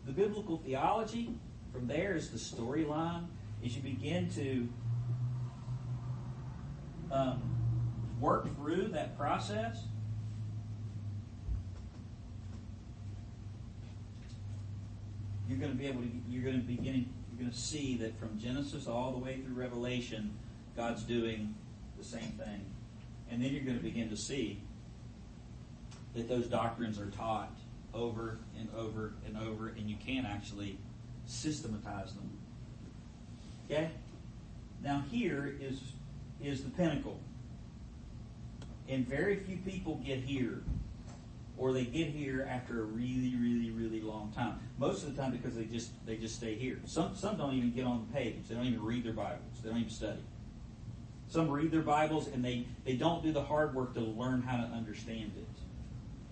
The 0.04 0.10
biblical 0.10 0.56
theology, 0.56 1.36
from 1.72 1.86
there 1.86 2.16
is 2.16 2.30
the 2.30 2.36
storyline. 2.36 3.26
As 3.64 3.76
you 3.76 3.82
begin 3.82 4.28
to 4.30 4.68
um, 7.12 7.40
work 8.18 8.52
through 8.56 8.88
that 8.88 9.16
process, 9.16 9.84
you're 15.48 15.58
going 15.58 15.70
to 15.70 15.78
be 15.78 15.86
able 15.86 16.02
to, 16.02 16.08
you're 16.28 16.42
going 16.42 16.60
to 16.60 16.66
begin 16.66 17.08
you're 17.30 17.38
going 17.38 17.52
to 17.52 17.56
see 17.56 17.96
that 17.98 18.18
from 18.18 18.36
Genesis 18.36 18.88
all 18.88 19.12
the 19.12 19.18
way 19.18 19.42
through 19.42 19.54
Revelation, 19.54 20.36
God's 20.76 21.04
doing 21.04 21.54
the 21.96 22.02
same 22.02 22.32
thing. 22.32 22.75
And 23.30 23.42
then 23.42 23.52
you're 23.52 23.64
going 23.64 23.76
to 23.76 23.82
begin 23.82 24.08
to 24.10 24.16
see 24.16 24.60
that 26.14 26.28
those 26.28 26.46
doctrines 26.46 26.98
are 26.98 27.10
taught 27.10 27.54
over 27.92 28.38
and 28.58 28.68
over 28.76 29.14
and 29.26 29.36
over, 29.36 29.68
and 29.68 29.88
you 29.88 29.96
can 29.96 30.26
actually 30.26 30.78
systematize 31.26 32.12
them. 32.14 32.30
Okay? 33.68 33.90
Now 34.82 35.04
here 35.10 35.54
is 35.60 35.80
is 36.42 36.62
the 36.62 36.70
pinnacle. 36.70 37.18
And 38.88 39.06
very 39.06 39.36
few 39.36 39.56
people 39.56 40.00
get 40.04 40.20
here 40.20 40.62
or 41.58 41.72
they 41.72 41.84
get 41.84 42.08
here 42.08 42.46
after 42.48 42.82
a 42.82 42.84
really, 42.84 43.34
really, 43.36 43.70
really 43.70 44.00
long 44.00 44.30
time. 44.36 44.58
Most 44.78 45.02
of 45.02 45.14
the 45.14 45.20
time 45.20 45.32
because 45.32 45.56
they 45.56 45.64
just 45.64 45.90
they 46.06 46.16
just 46.16 46.36
stay 46.36 46.54
here. 46.54 46.78
Some 46.84 47.16
some 47.16 47.36
don't 47.36 47.54
even 47.54 47.72
get 47.72 47.84
on 47.84 48.06
the 48.06 48.16
page. 48.16 48.48
They 48.48 48.54
don't 48.54 48.66
even 48.66 48.82
read 48.82 49.04
their 49.04 49.12
Bibles. 49.12 49.40
They 49.62 49.70
don't 49.70 49.78
even 49.78 49.90
study. 49.90 50.20
Some 51.28 51.50
read 51.50 51.70
their 51.70 51.82
Bibles 51.82 52.28
and 52.28 52.44
they, 52.44 52.66
they 52.84 52.94
don't 52.94 53.22
do 53.22 53.32
the 53.32 53.42
hard 53.42 53.74
work 53.74 53.94
to 53.94 54.00
learn 54.00 54.42
how 54.42 54.56
to 54.56 54.64
understand 54.64 55.32
it. 55.36 55.46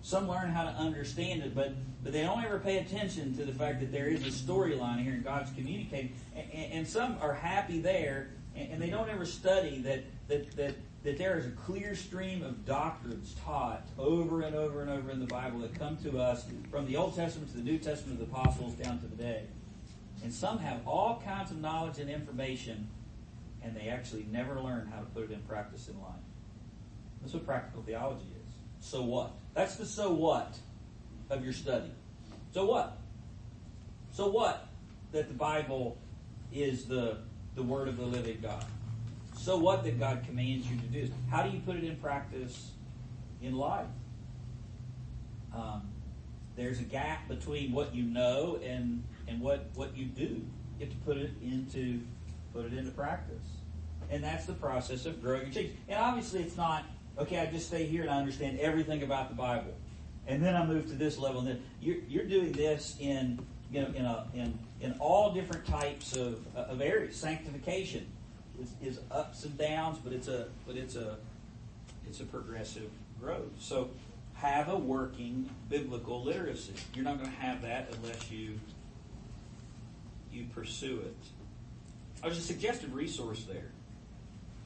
Some 0.01 0.27
learn 0.27 0.49
how 0.49 0.63
to 0.63 0.69
understand 0.69 1.41
it, 1.41 1.55
but 1.55 1.73
but 2.03 2.13
they 2.13 2.21
don't 2.21 2.43
ever 2.45 2.59
pay 2.59 2.77
attention 2.77 3.35
to 3.37 3.43
the 3.43 3.51
fact 3.51 3.79
that 3.79 3.91
there 3.91 4.05
is 4.05 4.21
a 4.21 4.29
storyline 4.29 5.01
here 5.01 5.13
and 5.13 5.23
God's 5.23 5.49
communicating. 5.53 6.13
And, 6.35 6.73
and, 6.73 6.87
some 6.87 7.17
are 7.19 7.33
happy 7.33 7.79
there, 7.79 8.29
and, 8.55 8.73
and 8.73 8.81
they 8.81 8.91
don't 8.91 9.09
ever 9.09 9.25
study 9.25 9.79
that 9.79 10.03
that 10.27 10.55
that 10.55 10.75
that 11.01 11.17
there 11.17 11.39
is 11.39 11.47
a 11.47 11.51
clear 11.51 11.95
stream 11.95 12.43
of 12.43 12.63
doctrines 12.67 13.35
taught 13.43 13.87
over 13.97 14.41
and 14.41 14.55
over 14.55 14.81
and 14.81 14.91
over 14.91 15.09
in 15.09 15.19
the 15.19 15.25
Bible 15.25 15.57
that 15.61 15.73
come 15.73 15.97
to 15.97 16.19
us 16.19 16.45
from 16.69 16.85
the 16.85 16.95
Old 16.95 17.15
Testament 17.15 17.49
to 17.53 17.57
the 17.57 17.63
New 17.63 17.79
Testament 17.79 18.21
of 18.21 18.29
the 18.29 18.35
apostles 18.35 18.73
down 18.75 18.99
to 19.01 19.07
today. 19.07 19.45
And 20.23 20.31
some 20.31 20.59
have 20.59 20.87
all 20.87 21.23
kinds 21.25 21.49
of 21.49 21.57
knowledge 21.57 21.97
and 21.97 22.11
information, 22.11 22.87
and 23.65 23.75
they 23.75 23.89
actually 23.89 24.27
never 24.31 24.61
learn 24.61 24.87
how 24.93 24.99
to 24.99 25.05
put 25.07 25.23
it 25.23 25.31
in 25.31 25.41
practice 25.41 25.87
in 25.87 25.99
life. 25.99 26.13
That's 27.21 27.33
what 27.33 27.45
practical 27.45 27.81
theology 27.81 28.27
is. 28.47 28.53
So 28.79 29.01
what? 29.01 29.31
That's 29.55 29.75
the 29.75 29.85
so 29.85 30.13
what 30.13 30.55
of 31.31 31.43
your 31.43 31.53
study. 31.53 31.91
So 32.53 32.65
what? 32.65 32.99
So 34.11 34.27
what 34.27 34.67
that 35.11 35.27
the 35.27 35.33
Bible 35.33 35.97
is 36.53 36.85
the, 36.85 37.17
the 37.55 37.63
Word 37.63 37.87
of 37.87 37.97
the 37.97 38.05
living 38.05 38.37
God? 38.41 38.63
So 39.35 39.57
what 39.57 39.83
that 39.83 39.99
God 39.99 40.23
commands 40.25 40.69
you 40.69 40.77
to 40.77 40.85
do? 40.85 41.11
How 41.31 41.41
do 41.41 41.49
you 41.49 41.59
put 41.59 41.75
it 41.75 41.83
in 41.83 41.95
practice 41.97 42.71
in 43.41 43.55
life? 43.55 43.87
Um, 45.53 45.89
there's 46.55 46.79
a 46.79 46.83
gap 46.83 47.27
between 47.27 47.71
what 47.71 47.95
you 47.95 48.03
know 48.03 48.59
and 48.63 49.03
and 49.27 49.41
what 49.41 49.65
what 49.73 49.97
you 49.97 50.05
do. 50.05 50.45
You 50.79 50.85
have 50.85 50.89
to 50.89 50.95
put 50.97 51.17
it 51.17 51.31
into 51.41 52.01
put 52.55 52.65
it 52.65 52.73
into 52.73 52.91
practice, 52.91 53.54
and 54.09 54.23
that's 54.23 54.45
the 54.45 54.53
process 54.53 55.05
of 55.05 55.21
growing 55.21 55.43
and 55.43 55.53
change. 55.53 55.71
And 55.87 55.99
obviously, 55.99 56.41
it's 56.41 56.57
not 56.57 56.85
okay. 57.17 57.39
I 57.39 57.45
just 57.47 57.67
stay 57.67 57.85
here 57.85 58.01
and 58.01 58.11
I 58.11 58.17
understand 58.17 58.59
everything 58.59 59.03
about 59.03 59.29
the 59.29 59.35
Bible, 59.35 59.73
and 60.27 60.43
then 60.43 60.55
I 60.55 60.65
move 60.65 60.87
to 60.87 60.95
this 60.95 61.17
level. 61.17 61.39
And 61.39 61.49
then 61.49 61.63
you're 61.81 61.97
you're 62.07 62.25
doing 62.25 62.51
this 62.51 62.95
in 62.99 63.39
you 63.71 63.81
know 63.81 63.87
in 63.95 64.05
a 64.05 64.25
in 64.33 64.59
in 64.81 64.93
all 64.99 65.33
different 65.33 65.65
types 65.65 66.15
of 66.15 66.45
of 66.55 66.81
areas. 66.81 67.15
Sanctification 67.15 68.05
is, 68.61 68.71
is 68.81 68.99
ups 69.11 69.45
and 69.45 69.57
downs, 69.57 69.97
but 70.03 70.13
it's 70.13 70.27
a 70.27 70.47
but 70.65 70.75
it's 70.75 70.95
a 70.95 71.17
it's 72.07 72.19
a 72.19 72.25
progressive 72.25 72.89
growth. 73.19 73.51
So 73.59 73.89
have 74.35 74.69
a 74.69 74.77
working 74.77 75.49
biblical 75.69 76.23
literacy. 76.23 76.73
You're 76.93 77.05
not 77.05 77.17
going 77.17 77.31
to 77.31 77.37
have 77.37 77.61
that 77.63 77.89
unless 77.93 78.29
you 78.29 78.59
you 80.31 80.45
pursue 80.53 80.99
it. 80.99 81.15
I 82.23 82.27
was 82.27 82.37
a 82.37 82.41
suggested 82.41 82.93
resource 82.93 83.45
there 83.45 83.71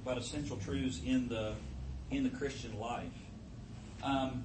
about 0.03 0.17
essential 0.17 0.57
truths 0.57 1.01
in 1.05 1.27
the 1.27 1.53
in 2.11 2.23
the 2.23 2.29
Christian 2.29 2.79
life. 2.79 3.05
Um, 4.01 4.43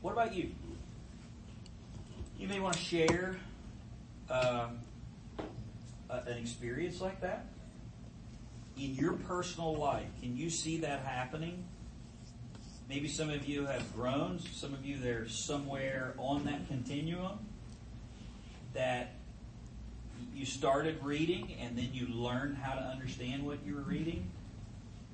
what 0.00 0.12
about 0.12 0.34
you? 0.34 0.50
You 2.38 2.48
may 2.48 2.60
want 2.60 2.74
to 2.74 2.80
share 2.80 3.36
um, 4.28 4.80
an 6.08 6.36
experience 6.38 7.00
like 7.00 7.20
that 7.20 7.46
in 8.76 8.94
your 8.94 9.12
personal 9.12 9.76
life? 9.76 10.08
Can 10.20 10.36
you 10.36 10.50
see 10.50 10.78
that 10.78 11.00
happening? 11.00 11.64
Maybe 12.88 13.08
some 13.08 13.30
of 13.30 13.48
you 13.48 13.66
have 13.66 13.94
grown, 13.94 14.40
some 14.52 14.74
of 14.74 14.84
you 14.84 14.98
they're 14.98 15.28
somewhere 15.28 16.14
on 16.18 16.44
that 16.44 16.68
continuum 16.68 17.38
that 18.74 19.14
you 20.34 20.46
started 20.46 21.02
reading 21.02 21.56
and 21.60 21.76
then 21.76 21.90
you 21.92 22.06
learned 22.08 22.56
how 22.56 22.74
to 22.74 22.80
understand 22.80 23.44
what 23.44 23.58
you 23.64 23.74
were 23.74 23.82
reading. 23.82 24.30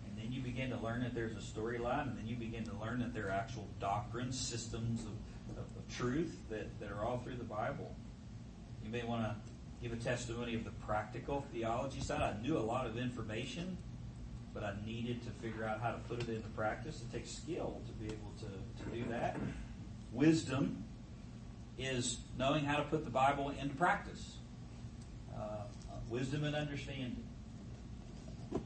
And 0.06 0.16
then 0.16 0.32
you 0.32 0.42
begin 0.42 0.70
to 0.70 0.76
learn 0.78 1.02
that 1.02 1.14
there's 1.14 1.32
a 1.32 1.58
storyline, 1.58 2.08
and 2.08 2.18
then 2.18 2.26
you 2.26 2.36
begin 2.36 2.64
to 2.64 2.76
learn 2.76 2.98
that 3.00 3.14
there 3.14 3.28
are 3.28 3.32
actual 3.32 3.66
doctrines, 3.78 4.38
systems 4.38 5.00
of, 5.00 5.56
of, 5.56 5.64
of 5.76 5.96
truth 5.96 6.36
that, 6.50 6.78
that 6.80 6.90
are 6.90 7.04
all 7.04 7.18
through 7.18 7.36
the 7.36 7.44
Bible. 7.44 7.94
You 8.84 8.90
may 8.90 9.04
want 9.04 9.22
to 9.22 9.34
give 9.82 9.92
a 9.92 10.02
testimony 10.02 10.54
of 10.54 10.64
the 10.64 10.70
practical 10.86 11.46
theology 11.52 12.00
side. 12.00 12.20
I 12.20 12.40
knew 12.42 12.58
a 12.58 12.60
lot 12.60 12.86
of 12.86 12.98
information, 12.98 13.78
but 14.52 14.62
I 14.62 14.74
needed 14.84 15.22
to 15.22 15.30
figure 15.42 15.64
out 15.64 15.80
how 15.80 15.92
to 15.92 15.98
put 15.98 16.20
it 16.20 16.28
into 16.28 16.48
practice. 16.48 17.00
It 17.00 17.16
takes 17.16 17.30
skill 17.30 17.80
to 17.86 17.92
be 17.92 18.06
able 18.06 18.32
to, 18.40 18.84
to 18.84 18.96
do 18.96 19.08
that. 19.10 19.38
Wisdom 20.12 20.84
is 21.78 22.18
knowing 22.36 22.64
how 22.64 22.76
to 22.76 22.82
put 22.82 23.04
the 23.04 23.10
Bible 23.10 23.54
into 23.60 23.74
practice. 23.76 24.36
Wisdom 26.10 26.42
and 26.42 26.56
understanding. 26.56 27.22
I 28.52 28.58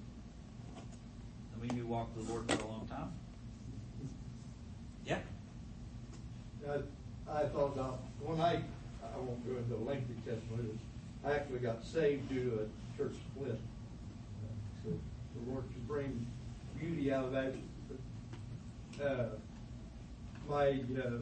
mean, 1.60 1.76
you 1.76 1.86
walked 1.86 2.16
with 2.16 2.26
the 2.26 2.32
Lord 2.32 2.50
for 2.50 2.64
a 2.64 2.68
long 2.68 2.88
time. 2.88 3.12
Yeah. 5.04 5.18
Uh, 6.66 6.78
I 7.30 7.42
thought 7.44 7.74
about 7.74 8.00
when 8.20 8.40
I 8.40 8.62
I 9.02 9.18
won't 9.18 9.46
go 9.46 9.58
into 9.58 9.74
a 9.74 9.82
lengthy 9.86 10.14
testimony. 10.26 10.70
I 11.24 11.32
actually 11.32 11.58
got 11.58 11.84
saved 11.84 12.30
due 12.30 12.50
to 12.50 12.56
a 12.56 12.96
church 12.96 13.14
split. 13.34 13.60
So 14.82 14.90
the 14.90 15.50
Lord 15.50 15.64
can 15.70 15.82
bring 15.86 16.26
beauty 16.80 17.12
out 17.12 17.26
of 17.26 17.32
that. 17.32 17.54
Uh, 19.02 19.26
my 20.48 20.80
uh, 20.98 21.18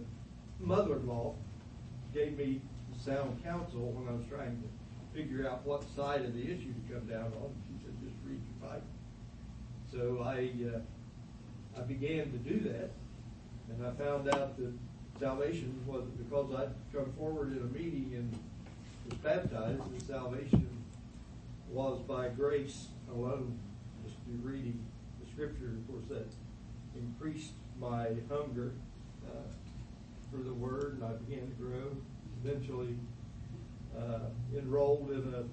mother-in-law 0.61 1.35
gave 2.15 2.39
me 2.39 2.61
sound 3.05 3.43
counsel 3.43 3.91
when 3.91 4.09
I 4.09 4.17
was 4.17 4.25
trying 4.29 4.63
to 4.63 4.82
figure 5.15 5.49
out 5.49 5.65
what 5.67 5.85
side 5.95 6.25
of 6.25 6.35
the 6.35 6.43
issue 6.43 6.73
to 6.73 6.95
come 6.95 7.07
down 7.07 7.33
on. 7.41 7.55
She 7.69 7.85
said, 7.85 7.95
"Just 8.03 8.17
read 8.25 8.41
your 8.41 8.71
Bible." 8.71 8.87
So 9.93 10.23
I 10.25 10.51
uh, 10.77 11.81
I 11.81 11.85
began 11.85 12.33
to 12.33 12.39
do 12.39 12.61
that, 12.71 12.91
and 13.71 13.87
I 13.87 13.93
found 13.93 14.29
out 14.29 14.57
that 14.59 14.73
salvation 15.19 15.81
wasn't 15.87 16.19
because 16.19 16.53
I'd 16.55 16.75
come 16.95 17.13
forward 17.19 17.53
in 17.53 17.59
a 17.59 17.79
meeting 17.79 18.13
and 18.15 18.39
was 19.09 19.19
baptized. 19.19 19.81
and 19.81 20.03
salvation 20.03 20.69
was 21.71 22.01
by 22.01 22.29
grace 22.29 22.89
alone, 23.11 23.59
just 24.05 24.17
through 24.25 24.51
reading 24.51 24.85
the 25.21 25.31
Scripture. 25.31 25.73
Of 25.79 25.89
course, 25.89 26.05
that 26.09 26.27
increased 26.97 27.53
my 27.81 28.09
hunger 28.31 28.73
uh, 29.27 29.49
for 30.31 30.39
the 30.39 30.53
Word, 30.53 30.95
and 30.95 31.05
I 31.05 31.13
began 31.13 31.47
to 31.49 31.55
grow. 31.55 31.97
Eventually, 32.45 32.97
enrolled 34.57 35.11
in 35.11 35.35
a 35.35 35.45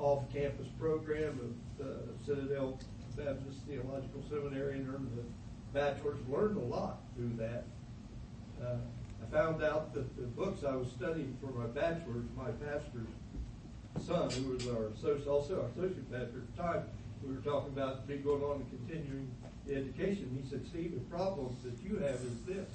off-campus 0.00 0.66
program 0.78 1.40
of 1.40 1.86
uh, 1.86 1.90
Citadel 2.24 2.78
Baptist 3.16 3.60
Theological 3.66 4.22
Seminary 4.28 4.74
and 4.74 4.88
earned 4.88 5.10
a 5.18 5.74
bachelor's. 5.74 6.18
Learned 6.28 6.58
a 6.58 6.60
lot 6.60 7.00
through 7.16 7.32
that. 7.38 7.64
Uh, 8.62 8.76
I 9.22 9.34
found 9.34 9.62
out 9.62 9.94
that 9.94 10.16
the 10.16 10.22
books 10.22 10.64
I 10.64 10.76
was 10.76 10.88
studying 10.88 11.36
for 11.40 11.46
my 11.46 11.66
bachelor's, 11.66 12.26
my 12.36 12.50
pastor's 12.64 13.08
son, 14.04 14.30
who 14.30 14.52
was 14.52 14.68
our 14.68 14.88
associate, 14.88 15.26
also 15.26 15.62
our 15.62 15.68
associate 15.68 16.10
pastor 16.10 16.42
at 16.44 16.56
the 16.56 16.62
time, 16.62 16.82
we 17.22 17.34
were 17.34 17.40
talking 17.40 17.72
about 17.72 18.06
me 18.06 18.18
going 18.18 18.42
on 18.42 18.56
and 18.56 18.70
continuing 18.70 19.30
the 19.66 19.74
education. 19.74 20.38
He 20.40 20.48
said, 20.48 20.66
Steve, 20.66 20.94
the 20.94 21.16
problem 21.16 21.56
that 21.64 21.82
you 21.82 21.96
have 21.96 22.20
is 22.20 22.40
this. 22.46 22.68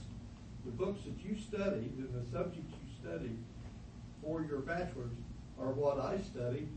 The 0.66 0.72
books 0.72 1.02
that 1.06 1.24
you 1.24 1.38
studied 1.40 1.94
and 1.98 2.10
the 2.14 2.30
subjects 2.32 2.74
you 2.74 2.94
studied 3.02 3.38
for 4.24 4.44
your 4.44 4.60
bachelor's 4.60 5.12
are 5.60 5.72
what 5.72 6.00
I 6.00 6.20
studied 6.20 6.70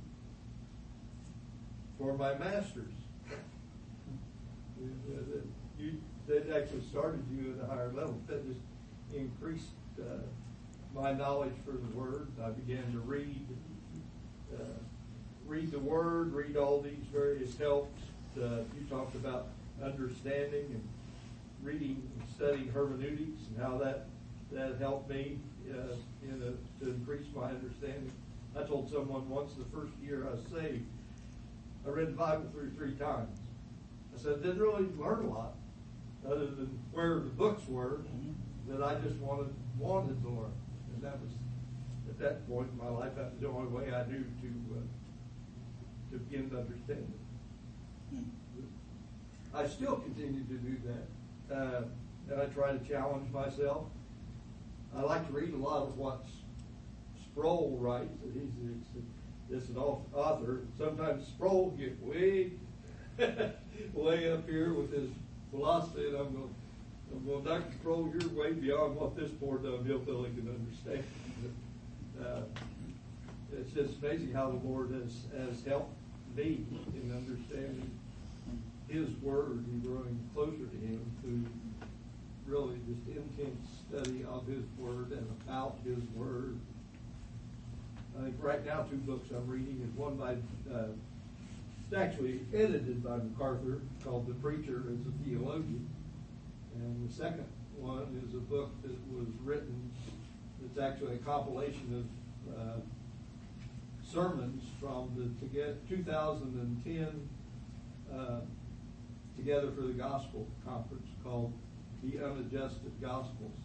for 1.98 2.14
my 2.14 2.34
master's. 2.34 2.92
You, 5.78 5.98
that 6.26 6.50
actually 6.50 6.82
started 6.90 7.22
you 7.30 7.54
at 7.58 7.64
a 7.64 7.72
higher 7.72 7.92
level. 7.92 8.18
That 8.26 8.46
just 8.46 8.60
increased 9.14 9.68
uh, 10.00 10.22
my 10.94 11.12
knowledge 11.12 11.54
for 11.64 11.72
the 11.72 11.98
Word. 11.98 12.28
I 12.42 12.50
began 12.50 12.92
to 12.92 12.98
read, 13.00 13.46
uh, 14.54 14.62
read 15.46 15.70
the 15.70 15.78
Word, 15.78 16.32
read 16.32 16.56
all 16.56 16.80
these 16.80 17.04
various 17.12 17.56
helps. 17.56 18.00
Uh, 18.36 18.64
you 18.74 18.86
talked 18.90 19.14
about 19.14 19.48
understanding 19.82 20.66
and 20.70 20.88
reading 21.62 22.10
and 22.18 22.28
studying 22.34 22.70
hermeneutics 22.72 23.42
and 23.48 23.62
how 23.62 23.78
that 23.78 24.06
that 24.52 24.76
helped 24.78 25.08
me 25.10 25.38
in 25.70 26.42
a, 26.42 26.84
to 26.84 26.90
increase 26.90 27.26
my 27.34 27.48
understanding. 27.48 28.10
I 28.56 28.62
told 28.62 28.90
someone 28.90 29.28
once 29.28 29.54
the 29.54 29.64
first 29.76 29.92
year 30.02 30.26
I 30.28 30.34
was 30.34 30.44
saved, 30.52 30.86
I 31.86 31.90
read 31.90 32.08
the 32.08 32.12
Bible 32.12 32.46
through 32.52 32.70
three 32.70 32.94
times. 32.94 33.38
I 34.14 34.22
said, 34.22 34.38
I 34.38 34.46
didn't 34.46 34.60
really 34.60 34.86
learn 34.96 35.24
a 35.24 35.28
lot, 35.28 35.54
other 36.26 36.46
than 36.46 36.78
where 36.92 37.16
the 37.16 37.30
books 37.30 37.66
were, 37.68 38.00
that 38.68 38.82
I 38.82 38.94
just 39.00 39.16
wanted 39.16 39.52
wanted 39.78 40.22
to 40.22 40.28
learn. 40.28 40.52
And 40.94 41.02
that 41.02 41.20
was, 41.20 41.30
at 42.08 42.18
that 42.20 42.48
point 42.48 42.68
in 42.70 42.78
my 42.78 42.90
life, 42.90 43.16
that 43.16 43.32
was 43.32 43.40
the 43.40 43.48
only 43.48 43.68
way 43.68 43.92
I 43.92 44.06
knew 44.06 44.24
to 44.24 44.76
uh, 44.76 46.12
to 46.12 46.18
begin 46.18 46.48
to 46.50 46.58
understand 46.60 47.12
it. 48.12 48.24
I 49.52 49.66
still 49.66 49.96
continue 49.96 50.44
to 50.44 50.54
do 50.54 50.76
that, 50.86 51.54
uh, 51.54 51.82
and 52.30 52.40
I 52.40 52.46
try 52.46 52.72
to 52.72 52.78
challenge 52.88 53.30
myself. 53.32 53.86
I 54.96 55.02
like 55.02 55.26
to 55.26 55.32
read 55.32 55.52
a 55.52 55.56
lot 55.56 55.82
of 55.82 55.96
what 55.96 56.24
Sproul 57.22 57.76
writes. 57.80 58.12
He's, 58.32 59.02
he's 59.50 59.68
an 59.70 59.76
author. 59.76 60.60
Sometimes 60.78 61.26
Sproul 61.26 61.70
get 61.78 62.00
way, 62.00 62.52
way 63.92 64.30
up 64.30 64.48
here 64.48 64.72
with 64.72 64.92
his 64.92 65.10
philosophy, 65.50 66.08
and 66.08 66.16
I'm 66.16 66.32
going, 66.32 66.54
I'm 67.12 67.26
going, 67.26 67.44
Dr. 67.44 67.72
Sproul, 67.80 68.12
you're 68.12 68.28
way 68.30 68.52
beyond 68.52 68.96
what 68.96 69.16
this 69.16 69.30
poor 69.40 69.58
dumb 69.58 69.84
hillbilly 69.84 70.30
can 70.30 70.48
understand. 70.48 71.04
uh, 72.24 72.42
it's 73.52 73.72
just 73.72 73.98
amazing 74.02 74.32
how 74.32 74.50
the 74.50 74.68
Lord 74.68 74.90
has, 74.90 75.24
has 75.38 75.64
helped 75.64 75.94
me 76.36 76.64
in 76.94 77.12
understanding 77.12 77.90
His 78.88 79.08
Word 79.22 79.64
and 79.66 79.82
growing 79.84 80.18
closer 80.34 80.66
to 80.66 80.76
Him 80.76 81.00
through 81.20 81.44
really 82.46 82.78
just 82.86 83.06
intense 83.08 83.68
study 83.88 84.24
of 84.30 84.46
His 84.46 84.64
Word 84.78 85.12
and 85.12 85.26
about 85.42 85.78
His 85.84 86.02
Word. 86.14 86.58
I 88.18 88.24
think 88.24 88.36
right 88.38 88.64
now 88.64 88.82
two 88.82 88.96
books 88.96 89.30
I'm 89.30 89.48
reading 89.48 89.80
is 89.82 89.96
one 89.98 90.16
by, 90.16 90.32
uh, 90.72 90.88
it's 91.84 91.96
actually 91.96 92.40
edited 92.52 93.02
by 93.02 93.16
MacArthur 93.16 93.80
called 94.02 94.28
The 94.28 94.34
Preacher 94.34 94.84
as 94.88 95.06
a 95.06 95.24
Theologian. 95.24 95.88
And 96.76 97.08
the 97.08 97.12
second 97.12 97.46
one 97.76 98.22
is 98.26 98.34
a 98.34 98.38
book 98.38 98.70
that 98.82 98.96
was 99.12 99.28
written, 99.42 99.90
it's 100.64 100.78
actually 100.78 101.14
a 101.14 101.18
compilation 101.18 102.06
of 102.48 102.58
uh, 102.58 102.80
sermons 104.04 104.62
from 104.80 105.10
the 105.16 105.48
2010 105.88 107.28
uh, 108.12 108.40
Together 109.36 109.72
for 109.72 109.82
the 109.82 109.92
Gospel 109.92 110.46
conference 110.64 111.08
called 111.24 111.52
The 112.04 112.24
Unadjusted 112.24 112.92
Gospels. 113.00 113.58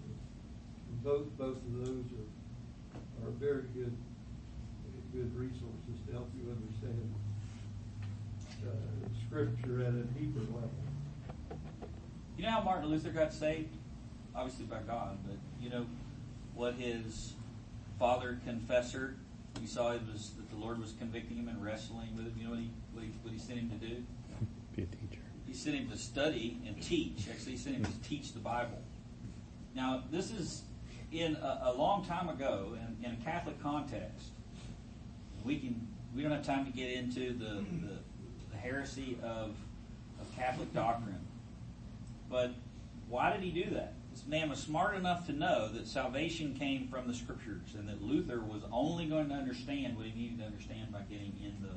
And 0.90 1.04
both 1.04 1.26
both 1.38 1.58
of 1.58 1.86
those 1.86 2.06
are 2.14 3.28
are 3.28 3.32
very 3.32 3.64
good 3.76 3.96
good 5.14 5.36
resources 5.36 6.00
to 6.08 6.14
help 6.14 6.30
you 6.36 6.52
understand 6.52 7.14
uh, 8.66 9.10
Scripture 9.28 9.82
at 9.82 9.94
a 9.94 10.04
deeper 10.20 10.40
level. 10.40 10.72
You 12.38 12.44
know 12.44 12.52
how 12.52 12.62
Martin 12.62 12.90
Luther 12.90 13.10
got 13.10 13.34
saved? 13.34 13.76
Obviously 14.36 14.66
by 14.66 14.80
God, 14.88 15.18
but 15.28 15.38
you 15.62 15.70
know 15.70 15.86
what 16.54 16.76
his 16.76 17.34
father 17.98 18.40
confessor, 18.46 19.16
we 19.60 19.68
saw 19.68 19.92
it 19.92 20.02
was 20.12 20.32
that 20.38 20.50
the 20.50 20.56
Lord 20.56 20.80
was 20.80 20.94
convicting 21.00 21.38
him 21.38 21.48
and 21.50 21.62
wrestling 21.64 22.16
with 22.16 22.28
him. 22.28 22.36
You 22.38 22.44
know 22.46 22.52
what 22.52 22.60
he, 22.60 22.72
what 22.94 23.04
he, 23.04 23.12
what 23.24 23.34
he 23.34 23.40
sent 23.40 23.60
him 23.60 23.70
to 23.72 23.88
do? 23.88 24.04
He 25.50 25.56
sent 25.56 25.76
him 25.76 25.90
to 25.90 25.98
study 25.98 26.62
and 26.68 26.80
teach. 26.80 27.26
Actually, 27.28 27.54
he 27.54 27.58
sent 27.58 27.78
him 27.78 27.86
to 27.86 28.02
teach 28.08 28.34
the 28.34 28.40
Bible. 28.40 28.80
Now, 29.76 30.04
this 30.12 30.30
is 30.30 30.62
in 31.12 31.36
a, 31.38 31.62
a 31.64 31.74
long 31.74 32.06
time 32.06 32.30
ago 32.30 32.78
in, 32.78 33.04
in 33.04 33.20
a 33.20 33.24
Catholic 33.24 33.60
context. 33.62 34.28
We 35.44 35.58
can 35.58 35.88
we 36.16 36.22
don't 36.22 36.32
have 36.32 36.46
time 36.46 36.66
to 36.66 36.72
get 36.72 36.92
into 36.92 37.34
the, 37.34 37.66
the, 37.82 37.98
the 38.52 38.58
heresy 38.58 39.18
of, 39.24 39.56
of 40.20 40.36
Catholic 40.36 40.72
doctrine. 40.74 41.26
But 42.30 42.54
why 43.08 43.32
did 43.32 43.42
he 43.42 43.52
do 43.52 43.72
that? 43.72 43.94
This 44.12 44.26
man 44.28 44.50
was 44.50 44.60
smart 44.60 44.96
enough 44.96 45.26
to 45.28 45.34
know 45.34 45.70
that 45.70 45.88
salvation 45.88 46.56
came 46.56 46.88
from 46.88 47.08
the 47.08 47.14
scriptures 47.14 47.76
and 47.76 47.88
that 47.90 48.04
Luther 48.04 48.40
was 48.40 48.62
only 48.72 49.08
going 49.08 49.30
to 49.30 49.36
understand 49.36 49.98
what 49.98 50.06
he 50.06 50.20
needed 50.20 50.40
to 50.40 50.46
understand 50.46 50.92
by 50.92 51.02
getting 51.02 51.34
in 51.44 51.56
the 51.62 51.74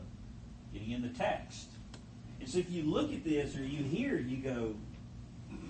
getting 0.79 0.91
in 0.93 1.03
the 1.03 1.11
text. 1.11 1.69
And 2.43 2.51
so 2.51 2.59
if 2.59 2.73
you 2.73 2.83
look 2.83 3.13
at 3.13 3.23
this 3.23 3.57
or 3.57 3.63
you 3.63 3.85
hear, 3.85 4.19
you 4.19 4.39
go, 4.39 4.75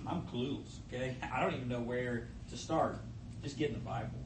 I'm 0.07 0.23
clueless, 0.23 0.79
okay? 0.87 1.15
I 1.31 1.39
don't 1.39 1.53
even 1.53 1.69
know 1.69 1.81
where 1.81 2.29
to 2.49 2.57
start. 2.57 2.97
Just 3.43 3.59
get 3.59 3.67
in 3.67 3.75
the 3.75 3.79
Bible. 3.81 4.17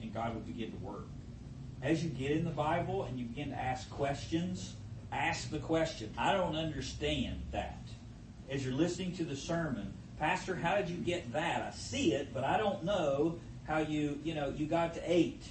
And 0.00 0.14
God 0.14 0.32
will 0.32 0.42
begin 0.42 0.70
to 0.70 0.78
work. 0.78 1.08
As 1.82 2.04
you 2.04 2.10
get 2.10 2.30
in 2.30 2.44
the 2.44 2.50
Bible 2.50 3.02
and 3.02 3.18
you 3.18 3.24
begin 3.24 3.50
to 3.50 3.56
ask 3.56 3.90
questions, 3.90 4.76
ask 5.10 5.50
the 5.50 5.58
question. 5.58 6.14
I 6.16 6.34
don't 6.34 6.54
understand 6.54 7.42
that. 7.50 7.82
As 8.48 8.64
you're 8.64 8.72
listening 8.72 9.16
to 9.16 9.24
the 9.24 9.34
sermon, 9.34 9.92
Pastor, 10.20 10.54
how 10.54 10.76
did 10.76 10.88
you 10.88 10.98
get 10.98 11.32
that? 11.32 11.62
I 11.62 11.76
see 11.76 12.12
it, 12.12 12.32
but 12.32 12.44
I 12.44 12.58
don't 12.58 12.84
know 12.84 13.40
how 13.66 13.78
you, 13.78 14.20
you 14.22 14.36
know, 14.36 14.54
you 14.56 14.66
got 14.66 14.94
to 14.94 15.02
eight. 15.04 15.42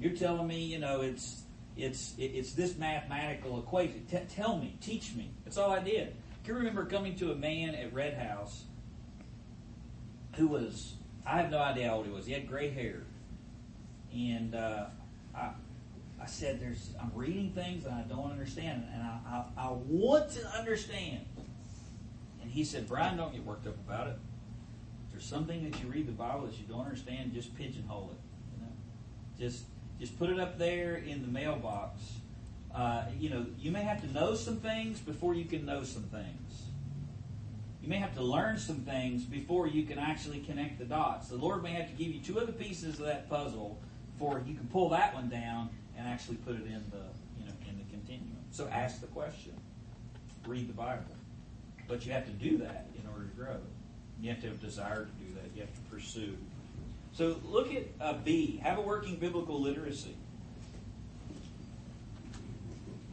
You're 0.00 0.16
telling 0.16 0.48
me, 0.48 0.64
you 0.64 0.80
know, 0.80 1.02
it's 1.02 1.43
it's 1.76 2.14
it's 2.18 2.52
this 2.52 2.76
mathematical 2.76 3.58
equation. 3.58 4.06
T- 4.10 4.18
tell 4.28 4.58
me, 4.58 4.76
teach 4.80 5.14
me. 5.14 5.30
That's 5.44 5.58
all 5.58 5.70
I 5.70 5.80
did. 5.80 6.08
I 6.08 6.46
can 6.46 6.54
remember 6.56 6.84
coming 6.84 7.16
to 7.16 7.32
a 7.32 7.34
man 7.34 7.74
at 7.74 7.92
Red 7.92 8.14
House 8.14 8.64
who 10.36 10.48
was 10.48 10.94
I 11.26 11.38
have 11.38 11.50
no 11.50 11.58
idea 11.58 11.88
how 11.88 11.96
old 11.96 12.06
he 12.06 12.12
was. 12.12 12.26
He 12.26 12.32
had 12.32 12.48
gray 12.48 12.70
hair, 12.70 13.02
and 14.12 14.54
uh, 14.54 14.86
I 15.34 15.50
I 16.20 16.26
said, 16.26 16.60
"There's 16.60 16.94
I'm 17.00 17.10
reading 17.14 17.52
things 17.52 17.84
and 17.86 17.94
I 17.94 18.02
don't 18.02 18.30
understand, 18.30 18.84
and 18.92 19.02
I, 19.02 19.18
I 19.26 19.66
I 19.66 19.72
want 19.72 20.30
to 20.32 20.46
understand." 20.56 21.24
And 22.40 22.50
he 22.50 22.62
said, 22.62 22.86
"Brian, 22.88 23.16
don't 23.16 23.32
get 23.32 23.44
worked 23.44 23.66
up 23.66 23.76
about 23.88 24.08
it. 24.08 24.16
If 25.06 25.12
there's 25.12 25.24
something 25.24 25.68
that 25.68 25.82
you 25.82 25.88
read 25.88 26.06
the 26.06 26.12
Bible 26.12 26.46
that 26.46 26.58
you 26.58 26.66
don't 26.68 26.84
understand, 26.84 27.32
just 27.32 27.54
pigeonhole 27.56 28.10
it. 28.12 28.20
You 28.54 28.66
know, 28.66 28.72
just 29.38 29.64
just 29.98 30.18
put 30.18 30.30
it 30.30 30.38
up 30.38 30.58
there 30.58 30.96
in 30.96 31.22
the 31.22 31.28
mailbox. 31.28 32.00
Uh, 32.74 33.04
you 33.18 33.30
know, 33.30 33.46
you 33.58 33.70
may 33.70 33.82
have 33.82 34.00
to 34.00 34.12
know 34.12 34.34
some 34.34 34.56
things 34.56 34.98
before 34.98 35.34
you 35.34 35.44
can 35.44 35.64
know 35.64 35.84
some 35.84 36.02
things. 36.04 36.64
You 37.80 37.88
may 37.88 37.98
have 37.98 38.14
to 38.14 38.22
learn 38.22 38.58
some 38.58 38.78
things 38.78 39.24
before 39.24 39.66
you 39.68 39.84
can 39.84 39.98
actually 39.98 40.40
connect 40.40 40.78
the 40.78 40.86
dots. 40.86 41.28
The 41.28 41.36
Lord 41.36 41.62
may 41.62 41.72
have 41.72 41.86
to 41.86 41.92
give 41.92 42.12
you 42.12 42.20
two 42.20 42.40
other 42.40 42.52
pieces 42.52 42.98
of 42.98 43.06
that 43.06 43.28
puzzle 43.28 43.78
before 44.12 44.42
you 44.46 44.54
can 44.54 44.66
pull 44.68 44.88
that 44.90 45.14
one 45.14 45.28
down 45.28 45.68
and 45.96 46.08
actually 46.08 46.36
put 46.36 46.54
it 46.54 46.66
in 46.66 46.82
the 46.90 47.04
you 47.38 47.44
know 47.44 47.52
in 47.68 47.76
the 47.76 47.84
continuum. 47.90 48.38
So 48.50 48.66
ask 48.68 49.00
the 49.00 49.06
question. 49.08 49.52
Read 50.46 50.68
the 50.68 50.72
Bible. 50.72 51.04
But 51.86 52.06
you 52.06 52.12
have 52.12 52.24
to 52.24 52.32
do 52.32 52.58
that 52.58 52.86
in 52.98 53.08
order 53.10 53.26
to 53.26 53.36
grow. 53.36 53.56
You 54.20 54.30
have 54.30 54.40
to 54.40 54.48
have 54.48 54.56
a 54.56 54.64
desire 54.64 55.04
to 55.04 55.24
do 55.24 55.34
that. 55.34 55.50
You 55.54 55.60
have 55.60 55.74
to 55.74 55.80
pursue. 55.90 56.36
So 57.14 57.36
look 57.44 57.72
at 57.72 57.84
uh, 58.00 58.14
B. 58.24 58.60
Have 58.62 58.78
a 58.78 58.80
working 58.80 59.16
biblical 59.16 59.60
literacy. 59.60 60.16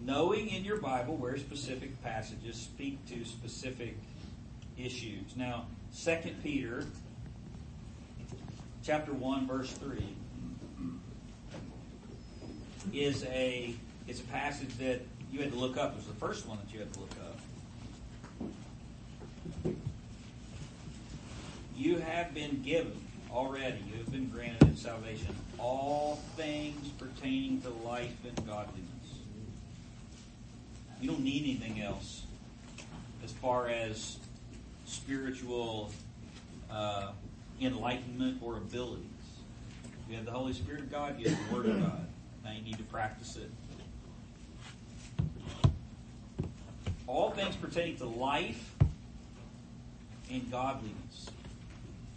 Knowing 0.03 0.49
in 0.49 0.65
your 0.65 0.77
Bible 0.77 1.15
where 1.15 1.37
specific 1.37 2.01
passages 2.03 2.55
speak 2.55 3.05
to 3.07 3.23
specific 3.23 3.95
issues. 4.75 5.35
Now, 5.35 5.67
2 6.03 6.17
Peter 6.41 6.85
chapter 8.83 9.13
1 9.13 9.47
verse 9.47 9.71
3 9.73 10.03
is 12.91 13.23
a 13.25 13.75
it's 14.07 14.19
a 14.19 14.23
passage 14.23 14.75
that 14.79 15.01
you 15.31 15.41
had 15.41 15.51
to 15.51 15.59
look 15.59 15.77
up. 15.77 15.91
It 15.91 15.97
was 15.97 16.07
the 16.07 16.13
first 16.13 16.47
one 16.47 16.57
that 16.57 16.73
you 16.73 16.79
had 16.79 16.91
to 16.91 16.99
look 16.99 17.11
up. 17.23 17.37
You 21.77 21.99
have 21.99 22.33
been 22.33 22.63
given 22.63 22.99
already, 23.33 23.79
you 23.91 23.97
have 23.97 24.11
been 24.11 24.29
granted 24.29 24.63
in 24.63 24.75
salvation 24.75 25.35
all 25.61 26.19
things 26.35 26.89
pertaining 26.97 27.61
to 27.61 27.69
life 27.69 28.15
and 28.25 28.35
godliness. 28.47 28.87
You 30.99 31.11
don't 31.11 31.23
need 31.23 31.43
anything 31.43 31.81
else 31.81 32.23
as 33.23 33.31
far 33.31 33.67
as 33.67 34.17
spiritual 34.85 35.91
uh, 36.71 37.11
enlightenment 37.61 38.39
or 38.41 38.57
abilities. 38.57 39.05
You 40.09 40.15
have 40.17 40.25
the 40.25 40.31
Holy 40.31 40.53
Spirit 40.53 40.81
of 40.81 40.91
God, 40.91 41.19
you 41.19 41.29
have 41.29 41.49
the 41.49 41.55
Word 41.55 41.65
of 41.67 41.79
God. 41.79 42.07
Now 42.43 42.51
you 42.51 42.63
need 42.63 42.77
to 42.77 42.83
practice 42.83 43.37
it. 43.37 43.51
All 47.05 47.31
things 47.31 47.55
pertaining 47.55 47.97
to 47.97 48.05
life 48.05 48.73
and 50.31 50.49
godliness. 50.49 51.29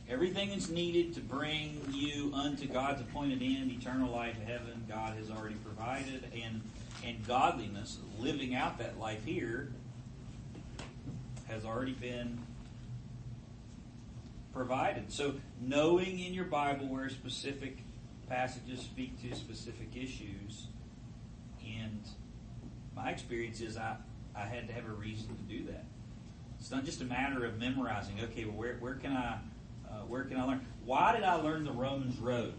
Everything 0.09 0.51
that's 0.51 0.69
needed 0.69 1.15
to 1.15 1.21
bring 1.21 1.81
you 1.91 2.31
unto 2.35 2.67
God's 2.67 3.01
appointed 3.01 3.41
end, 3.41 3.71
eternal 3.71 4.13
life, 4.13 4.37
heaven, 4.47 4.85
God 4.87 5.17
has 5.17 5.31
already 5.31 5.57
provided, 5.57 6.31
and 6.35 6.61
and 7.05 7.27
godliness, 7.27 7.99
living 8.19 8.55
out 8.55 8.79
that 8.79 8.99
life 8.99 9.25
here, 9.25 9.71
has 11.49 11.65
already 11.65 11.93
been 11.93 12.39
provided. 14.53 15.13
So 15.13 15.35
knowing 15.61 16.21
in 16.21 16.33
your 16.33 16.45
Bible 16.45 16.87
where 16.87 17.09
specific 17.09 17.79
passages 18.29 18.81
speak 18.81 19.21
to 19.23 19.37
specific 19.37 19.89
issues, 19.95 20.69
and 21.67 22.01
my 22.95 23.11
experience 23.11 23.61
is 23.61 23.77
I, 23.77 23.97
I 24.35 24.43
had 24.43 24.69
to 24.69 24.75
have 24.75 24.87
a 24.87 24.93
reason 24.93 25.29
to 25.29 25.43
do 25.43 25.65
that. 25.67 25.85
It's 26.59 26.71
not 26.71 26.85
just 26.85 27.01
a 27.01 27.05
matter 27.05 27.45
of 27.45 27.59
memorizing. 27.59 28.21
Okay, 28.23 28.45
well, 28.45 28.57
where, 28.57 28.77
where 28.77 28.95
can 28.95 29.13
I 29.13 29.39
uh, 29.95 29.99
where 30.07 30.25
can 30.25 30.37
I 30.37 30.45
learn? 30.45 30.67
Why 30.85 31.15
did 31.15 31.23
I 31.23 31.35
learn 31.37 31.65
the 31.65 31.73
Romans 31.73 32.19
Road? 32.19 32.55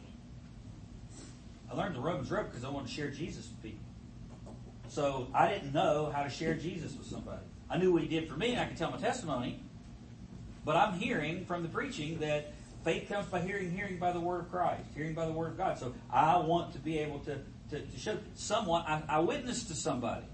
I 1.70 1.76
learned 1.76 1.96
the 1.96 2.00
Romans 2.00 2.32
Road 2.32 2.48
because 2.50 2.64
I 2.64 2.70
wanted 2.70 2.88
to 2.88 2.94
share 2.94 3.10
Jesus 3.10 3.50
with 3.50 3.62
people. 3.62 3.80
So 4.88 5.28
I 5.34 5.50
didn't 5.50 5.74
know 5.74 6.12
how 6.14 6.24
to 6.24 6.30
share 6.30 6.54
Jesus 6.54 6.96
with 6.96 7.08
somebody. 7.08 7.42
I 7.70 7.78
knew 7.78 7.92
what 7.92 8.04
he 8.04 8.08
did 8.08 8.30
for 8.30 8.38
me, 8.38 8.52
and 8.52 8.62
I 8.62 8.66
could 8.66 8.78
tell 8.78 8.92
my 8.92 8.98
testimony. 8.98 9.60
But 10.64 10.76
I'm 10.76 10.98
hearing 10.98 11.46
from 11.46 11.64
the 11.64 11.70
preaching 11.70 12.20
that 12.20 12.54
faith 12.84 13.10
comes 13.10 13.26
by 13.28 13.42
hearing, 13.42 13.72
hearing 13.72 13.98
by 13.98 14.12
the 14.12 14.20
word 14.20 14.42
of 14.42 14.52
Christ, 14.52 14.84
hearing 14.96 15.14
by 15.14 15.26
the 15.26 15.32
word 15.32 15.52
of 15.52 15.58
God. 15.58 15.78
So 15.78 15.94
I 16.12 16.38
want 16.38 16.74
to 16.74 16.80
be 16.80 17.00
able 17.00 17.20
to, 17.20 17.40
to, 17.72 17.82
to 17.82 18.00
show 18.00 18.18
someone. 18.36 18.84
I, 18.88 19.02
I 19.10 19.20
witnessed 19.20 19.68
to 19.68 19.76
somebody, 19.76 20.26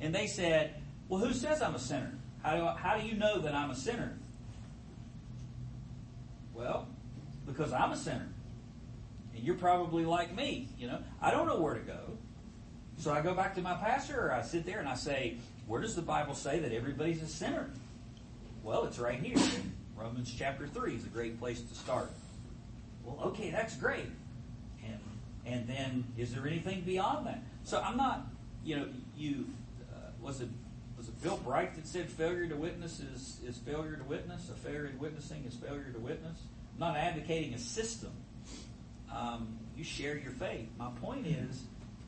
and 0.00 0.14
they 0.14 0.26
said, 0.26 0.74
"Well, 1.08 1.20
who 1.20 1.32
says 1.32 1.62
I'm 1.62 1.74
a 1.74 1.78
sinner? 1.78 2.12
How 2.42 2.56
do 2.56 2.64
I, 2.64 2.76
how 2.76 2.98
do 2.98 3.06
you 3.06 3.14
know 3.14 3.40
that 3.40 3.54
I'm 3.54 3.70
a 3.70 3.76
sinner?" 3.76 4.17
Well, 6.58 6.88
because 7.46 7.72
I'm 7.72 7.92
a 7.92 7.96
sinner. 7.96 8.28
And 9.34 9.44
you're 9.44 9.54
probably 9.54 10.04
like 10.04 10.34
me, 10.34 10.68
you 10.76 10.88
know. 10.88 10.98
I 11.22 11.30
don't 11.30 11.46
know 11.46 11.60
where 11.60 11.74
to 11.74 11.80
go. 11.80 12.18
So 12.96 13.12
I 13.12 13.20
go 13.20 13.32
back 13.32 13.54
to 13.54 13.62
my 13.62 13.74
pastor 13.74 14.26
or 14.26 14.32
I 14.32 14.42
sit 14.42 14.66
there 14.66 14.80
and 14.80 14.88
I 14.88 14.96
say, 14.96 15.36
where 15.68 15.80
does 15.80 15.94
the 15.94 16.02
Bible 16.02 16.34
say 16.34 16.58
that 16.58 16.72
everybody's 16.72 17.22
a 17.22 17.28
sinner? 17.28 17.70
Well, 18.64 18.84
it's 18.84 18.98
right 18.98 19.20
here. 19.20 19.38
Romans 19.96 20.34
chapter 20.36 20.66
3 20.66 20.96
is 20.96 21.04
a 21.04 21.08
great 21.08 21.38
place 21.38 21.60
to 21.60 21.74
start. 21.76 22.10
Well, 23.04 23.28
okay, 23.28 23.50
that's 23.50 23.76
great. 23.76 24.10
And 24.84 24.98
and 25.46 25.66
then 25.68 26.04
is 26.18 26.34
there 26.34 26.46
anything 26.46 26.82
beyond 26.82 27.26
that? 27.26 27.42
So 27.64 27.80
I'm 27.80 27.96
not, 27.96 28.26
you 28.64 28.76
know, 28.76 28.88
you 29.16 29.46
uh, 29.92 30.10
was 30.20 30.40
it 30.40 30.48
Bill 31.22 31.36
Bright 31.38 31.74
that 31.74 31.86
said 31.86 32.08
failure 32.08 32.46
to 32.46 32.56
witness 32.56 33.00
is, 33.00 33.40
is 33.44 33.56
failure 33.58 33.96
to 33.96 34.04
witness? 34.04 34.50
A 34.50 34.54
failure 34.54 34.86
in 34.86 34.98
witnessing 34.98 35.44
is 35.44 35.54
failure 35.54 35.90
to 35.92 35.98
witness? 35.98 36.38
I'm 36.74 36.80
not 36.80 36.96
advocating 36.96 37.54
a 37.54 37.58
system. 37.58 38.12
Um, 39.12 39.58
you 39.76 39.82
share 39.82 40.16
your 40.16 40.32
faith. 40.32 40.68
My 40.78 40.90
point 41.00 41.26
is 41.26 41.62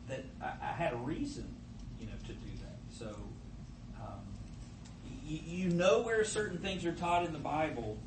that 0.08 0.24
I, 0.40 0.52
I, 0.62 0.72
had 0.72 0.92
a 0.92 0.96
reason, 0.96 1.52
you 1.98 2.06
know, 2.06 2.12
to 2.26 2.32
do 2.32 2.50
that. 2.60 2.78
So 2.96 3.16
um, 3.96 4.20
you, 5.26 5.40
you 5.44 5.68
know 5.70 6.02
where 6.02 6.24
certain 6.24 6.58
things 6.58 6.84
are 6.84 6.92
taught 6.92 7.24
in 7.24 7.32
the 7.32 7.38
Bible 7.38 7.98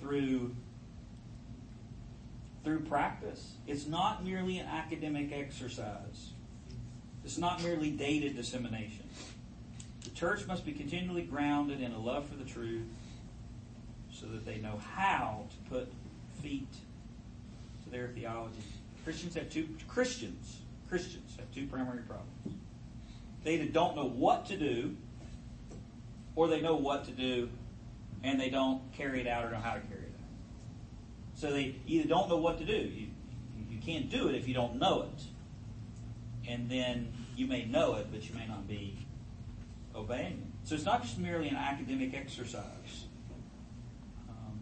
through 0.00 0.56
through 2.64 2.80
practice. 2.80 3.54
It's 3.66 3.86
not 3.86 4.24
merely 4.24 4.58
an 4.58 4.66
academic 4.66 5.32
exercise. 5.32 6.30
It's 7.24 7.38
not 7.38 7.62
merely 7.62 7.90
data 7.90 8.30
dissemination. 8.30 9.01
The 10.04 10.10
church 10.10 10.46
must 10.46 10.64
be 10.64 10.72
continually 10.72 11.22
grounded 11.22 11.80
in 11.80 11.92
a 11.92 11.98
love 11.98 12.26
for 12.28 12.36
the 12.36 12.44
truth 12.44 12.82
so 14.12 14.26
that 14.26 14.44
they 14.44 14.58
know 14.58 14.80
how 14.94 15.46
to 15.50 15.70
put 15.70 15.92
feet 16.42 16.72
to 17.84 17.90
their 17.90 18.08
theology. 18.08 18.62
Christians 19.04 19.34
have 19.34 19.50
two 19.50 19.68
Christians, 19.88 20.60
Christians 20.88 21.36
have 21.38 21.50
two 21.52 21.66
primary 21.66 22.02
problems. 22.02 22.58
They 23.44 23.54
either 23.54 23.72
don't 23.72 23.96
know 23.96 24.06
what 24.06 24.46
to 24.46 24.56
do, 24.56 24.96
or 26.36 26.48
they 26.48 26.60
know 26.60 26.76
what 26.76 27.04
to 27.06 27.10
do, 27.10 27.48
and 28.22 28.40
they 28.40 28.50
don't 28.50 28.80
carry 28.92 29.20
it 29.20 29.26
out 29.26 29.44
or 29.44 29.50
know 29.50 29.58
how 29.58 29.74
to 29.74 29.80
carry 29.80 30.02
it 30.02 30.14
out. 30.16 31.38
So 31.38 31.52
they 31.52 31.76
either 31.86 32.08
don't 32.08 32.28
know 32.28 32.36
what 32.36 32.58
to 32.58 32.64
do. 32.64 32.72
You, 32.72 33.08
you 33.68 33.78
can't 33.80 34.08
do 34.10 34.28
it 34.28 34.36
if 34.36 34.46
you 34.46 34.54
don't 34.54 34.78
know 34.78 35.08
it. 35.12 35.24
And 36.48 36.70
then 36.70 37.12
you 37.36 37.46
may 37.46 37.64
know 37.64 37.96
it, 37.96 38.08
but 38.12 38.28
you 38.28 38.34
may 38.34 38.46
not 38.46 38.68
be 38.68 38.96
obeying 39.94 40.32
it. 40.32 40.68
So 40.68 40.74
it's 40.74 40.84
not 40.84 41.02
just 41.02 41.18
merely 41.18 41.48
an 41.48 41.56
academic 41.56 42.14
exercise. 42.14 43.06
Um, 44.28 44.60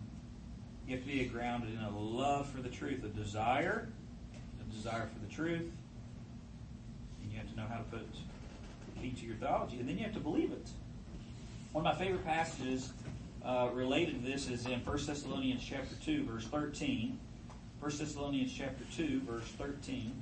you 0.86 0.96
have 0.96 1.04
to 1.04 1.10
be 1.10 1.24
grounded 1.24 1.72
in 1.72 1.80
a 1.80 1.98
love 1.98 2.48
for 2.48 2.62
the 2.62 2.68
truth, 2.68 3.04
a 3.04 3.08
desire, 3.08 3.88
a 4.60 4.74
desire 4.74 5.08
for 5.12 5.18
the 5.24 5.32
truth, 5.32 5.70
and 7.22 7.32
you 7.32 7.38
have 7.38 7.50
to 7.50 7.56
know 7.56 7.66
how 7.68 7.78
to 7.78 7.84
put 7.84 8.06
feet 9.00 9.18
to 9.18 9.26
your 9.26 9.36
theology, 9.36 9.78
and 9.78 9.88
then 9.88 9.96
you 9.98 10.04
have 10.04 10.14
to 10.14 10.20
believe 10.20 10.52
it. 10.52 10.68
One 11.72 11.86
of 11.86 11.92
my 11.92 12.04
favorite 12.04 12.24
passages 12.24 12.92
uh, 13.44 13.68
related 13.72 14.22
to 14.22 14.30
this 14.30 14.48
is 14.48 14.66
in 14.66 14.80
1 14.80 15.06
Thessalonians 15.06 15.62
chapter 15.64 15.94
2, 16.04 16.24
verse 16.24 16.44
13. 16.44 17.18
1 17.80 17.90
Thessalonians 17.96 18.52
chapter 18.52 18.84
2, 18.96 19.22
verse 19.22 19.48
13. 19.56 20.12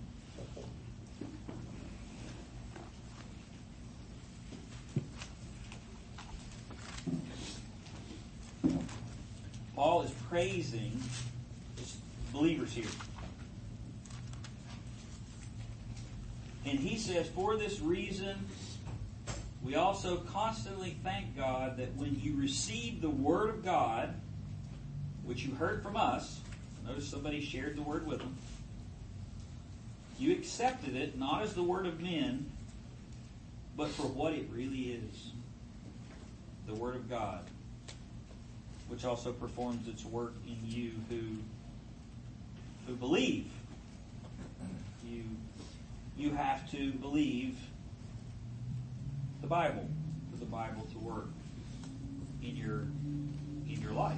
Paul 9.79 10.03
is 10.03 10.11
praising 10.29 11.01
his 11.77 11.99
believers 12.33 12.73
here. 12.73 12.85
And 16.67 16.81
he 16.81 16.99
says, 16.99 17.29
For 17.29 17.57
this 17.57 17.79
reason, 17.79 18.45
we 19.63 19.77
also 19.77 20.17
constantly 20.17 20.99
thank 21.05 21.37
God 21.37 21.77
that 21.77 21.95
when 21.95 22.19
you 22.21 22.35
received 22.35 23.03
the 23.03 23.09
Word 23.09 23.51
of 23.51 23.65
God, 23.65 24.17
which 25.25 25.45
you 25.45 25.55
heard 25.55 25.81
from 25.85 25.97
us, 25.97 26.41
notice 26.85 27.07
somebody 27.07 27.41
shared 27.41 27.77
the 27.77 27.83
Word 27.83 28.05
with 28.05 28.19
them, 28.19 28.35
you 30.19 30.33
accepted 30.33 30.97
it 30.97 31.17
not 31.17 31.43
as 31.43 31.55
the 31.55 31.63
Word 31.63 31.87
of 31.87 32.01
men, 32.01 32.51
but 33.77 33.91
for 33.91 34.09
what 34.09 34.33
it 34.33 34.49
really 34.53 34.95
is 34.95 35.31
the 36.67 36.75
Word 36.75 36.97
of 36.97 37.09
God 37.09 37.45
which 38.89 39.05
also 39.05 39.33
performs 39.33 39.87
its 39.87 40.05
work 40.05 40.35
in 40.47 40.59
you 40.65 40.93
who 41.09 41.21
who 42.87 42.95
believe. 42.95 43.51
You 45.07 45.25
you 46.17 46.31
have 46.33 46.71
to 46.73 46.93
believe 46.93 47.57
the 49.41 49.47
Bible 49.47 49.89
for 50.31 50.39
the 50.39 50.47
Bible 50.47 50.87
to 50.93 50.99
work 50.99 51.29
in 52.43 52.57
your 52.57 52.81
in 53.69 53.81
your 53.81 53.93
life. 53.93 54.17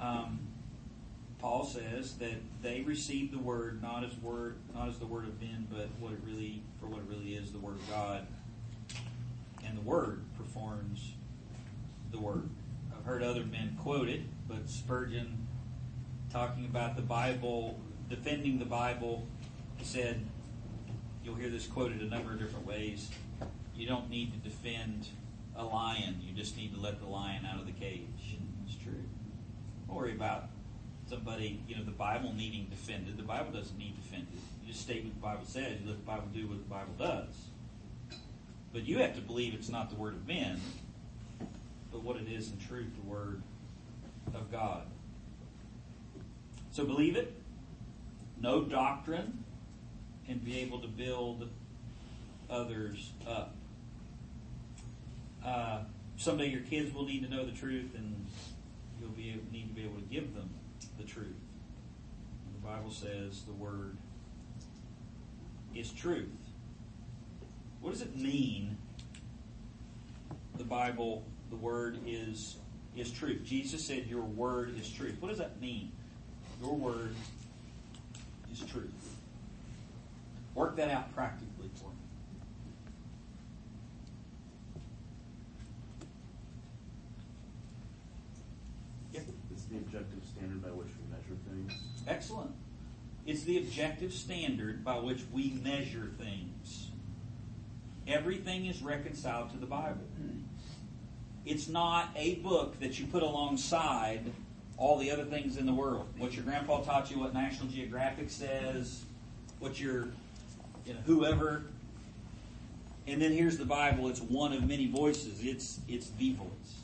Um, 0.00 0.40
Paul 1.40 1.64
says 1.64 2.16
that 2.16 2.34
they 2.62 2.82
received 2.82 3.32
the 3.32 3.38
word 3.38 3.82
not 3.82 4.04
as 4.04 4.16
word 4.18 4.56
not 4.74 4.88
as 4.88 4.98
the 4.98 5.06
word 5.06 5.24
of 5.24 5.40
men, 5.40 5.66
but 5.70 5.88
what 5.98 6.12
it 6.12 6.18
really 6.26 6.62
for 6.80 6.86
what 6.86 7.00
it 7.00 7.06
really 7.08 7.34
is, 7.34 7.52
the 7.52 7.58
word 7.58 7.76
of 7.76 7.88
God. 7.88 8.26
And 9.64 9.76
the 9.76 9.82
word 9.82 10.24
performs 10.36 11.12
the 12.10 12.18
word. 12.18 12.48
Heard 13.10 13.24
other 13.24 13.44
men 13.44 13.76
quote 13.76 14.08
it, 14.08 14.20
but 14.46 14.70
Spurgeon 14.70 15.48
talking 16.32 16.64
about 16.64 16.94
the 16.94 17.02
Bible, 17.02 17.80
defending 18.08 18.60
the 18.60 18.64
Bible, 18.64 19.26
said, 19.82 20.24
you'll 21.24 21.34
hear 21.34 21.50
this 21.50 21.66
quoted 21.66 22.02
a 22.02 22.04
number 22.04 22.30
of 22.30 22.38
different 22.38 22.64
ways. 22.64 23.10
You 23.74 23.88
don't 23.88 24.08
need 24.08 24.32
to 24.32 24.38
defend 24.48 25.08
a 25.56 25.64
lion, 25.64 26.20
you 26.22 26.32
just 26.32 26.56
need 26.56 26.72
to 26.72 26.80
let 26.80 27.00
the 27.00 27.06
lion 27.08 27.44
out 27.44 27.58
of 27.58 27.66
the 27.66 27.72
cage. 27.72 28.38
It's 28.64 28.80
true. 28.80 29.02
Don't 29.88 29.96
worry 29.96 30.12
about 30.14 30.44
somebody, 31.08 31.64
you 31.66 31.74
know, 31.74 31.84
the 31.84 31.90
Bible 31.90 32.32
needing 32.32 32.68
defended. 32.70 33.16
The 33.16 33.24
Bible 33.24 33.50
doesn't 33.50 33.76
need 33.76 33.96
defended. 33.96 34.38
You 34.62 34.70
just 34.70 34.82
state 34.82 35.02
what 35.02 35.14
the 35.14 35.20
Bible 35.20 35.46
says, 35.46 35.80
you 35.82 35.88
let 35.88 35.96
the 35.96 36.06
Bible 36.06 36.28
do 36.32 36.46
what 36.46 36.58
the 36.58 36.70
Bible 36.70 36.94
does. 36.96 37.48
But 38.72 38.86
you 38.86 38.98
have 38.98 39.16
to 39.16 39.20
believe 39.20 39.52
it's 39.52 39.68
not 39.68 39.90
the 39.90 39.96
word 39.96 40.14
of 40.14 40.28
men, 40.28 40.60
but 41.90 42.02
what 42.02 42.16
it 42.16 42.28
is 42.28 42.50
in 42.50 42.58
truth, 42.58 42.88
the 42.94 43.08
word 43.08 43.42
of 44.34 44.50
God. 44.50 44.82
So 46.70 46.84
believe 46.84 47.16
it, 47.16 47.34
know 48.40 48.62
doctrine, 48.62 49.44
and 50.28 50.44
be 50.44 50.60
able 50.60 50.80
to 50.80 50.88
build 50.88 51.48
others 52.48 53.10
up. 53.26 53.54
Uh, 55.44 55.80
someday 56.16 56.48
your 56.48 56.60
kids 56.60 56.94
will 56.94 57.06
need 57.06 57.22
to 57.24 57.30
know 57.30 57.44
the 57.44 57.52
truth, 57.52 57.94
and 57.96 58.26
you'll 59.00 59.10
be 59.10 59.40
need 59.50 59.68
to 59.68 59.74
be 59.74 59.82
able 59.82 59.96
to 59.96 60.06
give 60.06 60.34
them 60.34 60.50
the 60.98 61.04
truth. 61.04 61.26
And 62.46 62.62
the 62.62 62.66
Bible 62.66 62.90
says 62.90 63.42
the 63.42 63.52
word 63.52 63.96
is 65.74 65.90
truth. 65.90 66.28
What 67.80 67.92
does 67.92 68.02
it 68.02 68.16
mean? 68.16 68.76
The 70.56 70.64
Bible, 70.64 71.24
the 71.50 71.56
word 71.56 71.98
is 72.06 72.56
is 72.96 73.10
truth. 73.10 73.44
Jesus 73.44 73.84
said, 73.84 74.06
"Your 74.06 74.22
word 74.22 74.76
is 74.78 74.90
truth." 74.90 75.20
What 75.20 75.28
does 75.28 75.38
that 75.38 75.60
mean? 75.60 75.92
Your 76.60 76.74
word 76.74 77.14
is 78.52 78.60
truth. 78.60 79.16
Work 80.54 80.76
that 80.76 80.90
out 80.90 81.14
practically 81.14 81.70
for 81.74 81.90
me. 81.90 81.96
Yeah. 89.12 89.20
It's 89.50 89.64
the 89.64 89.76
objective 89.76 90.24
standard 90.24 90.62
by 90.62 90.70
which 90.70 90.88
we 90.88 91.16
measure 91.16 91.36
things. 91.48 91.72
Excellent. 92.06 92.52
It's 93.26 93.44
the 93.44 93.58
objective 93.58 94.12
standard 94.12 94.84
by 94.84 94.98
which 94.98 95.20
we 95.32 95.50
measure 95.50 96.10
things. 96.18 96.90
Everything 98.06 98.66
is 98.66 98.82
reconciled 98.82 99.50
to 99.50 99.56
the 99.56 99.66
Bible. 99.66 100.08
It's 101.46 101.68
not 101.68 102.10
a 102.16 102.36
book 102.36 102.78
that 102.80 102.98
you 102.98 103.06
put 103.06 103.22
alongside 103.22 104.32
all 104.76 104.98
the 104.98 105.10
other 105.10 105.24
things 105.24 105.56
in 105.56 105.66
the 105.66 105.72
world. 105.72 106.06
What 106.18 106.34
your 106.34 106.44
grandpa 106.44 106.82
taught 106.82 107.10
you, 107.10 107.20
what 107.20 107.34
National 107.34 107.68
Geographic 107.68 108.30
says, 108.30 109.04
what 109.58 109.80
your 109.80 110.08
you 110.86 110.94
know, 110.94 111.00
whoever. 111.06 111.64
And 113.06 113.20
then 113.20 113.32
here's 113.32 113.58
the 113.58 113.64
Bible. 113.64 114.08
It's 114.08 114.20
one 114.20 114.52
of 114.52 114.66
many 114.66 114.86
voices. 114.86 115.44
It's 115.44 115.80
it's 115.88 116.10
the 116.10 116.32
voice. 116.32 116.80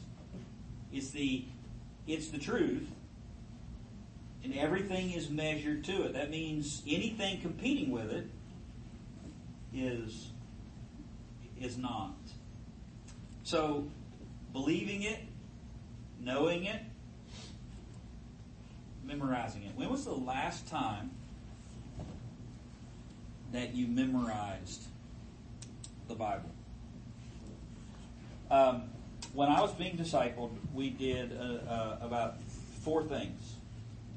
It's 0.92 1.10
the 1.10 1.44
it's 2.06 2.28
the 2.28 2.38
truth. 2.38 2.88
And 4.44 4.54
everything 4.54 5.12
is 5.12 5.28
measured 5.28 5.84
to 5.84 6.04
it. 6.04 6.12
That 6.12 6.30
means 6.30 6.82
anything 6.86 7.40
competing 7.40 7.90
with 7.90 8.10
it 8.12 8.28
is 9.74 10.28
is 11.60 11.76
not. 11.78 12.14
So 13.42 13.86
believing 14.56 15.02
it, 15.02 15.18
knowing 16.18 16.64
it, 16.64 16.80
memorizing 19.04 19.62
it. 19.64 19.72
When 19.76 19.90
was 19.90 20.06
the 20.06 20.12
last 20.12 20.66
time 20.66 21.10
that 23.52 23.74
you 23.74 23.86
memorized 23.86 24.84
the 26.08 26.14
Bible? 26.14 26.48
Um, 28.50 28.84
when 29.34 29.50
I 29.50 29.60
was 29.60 29.72
being 29.72 29.98
discipled, 29.98 30.52
we 30.72 30.88
did 30.88 31.38
uh, 31.38 31.70
uh, 31.70 31.98
about 32.00 32.40
four 32.82 33.02
things. 33.02 33.56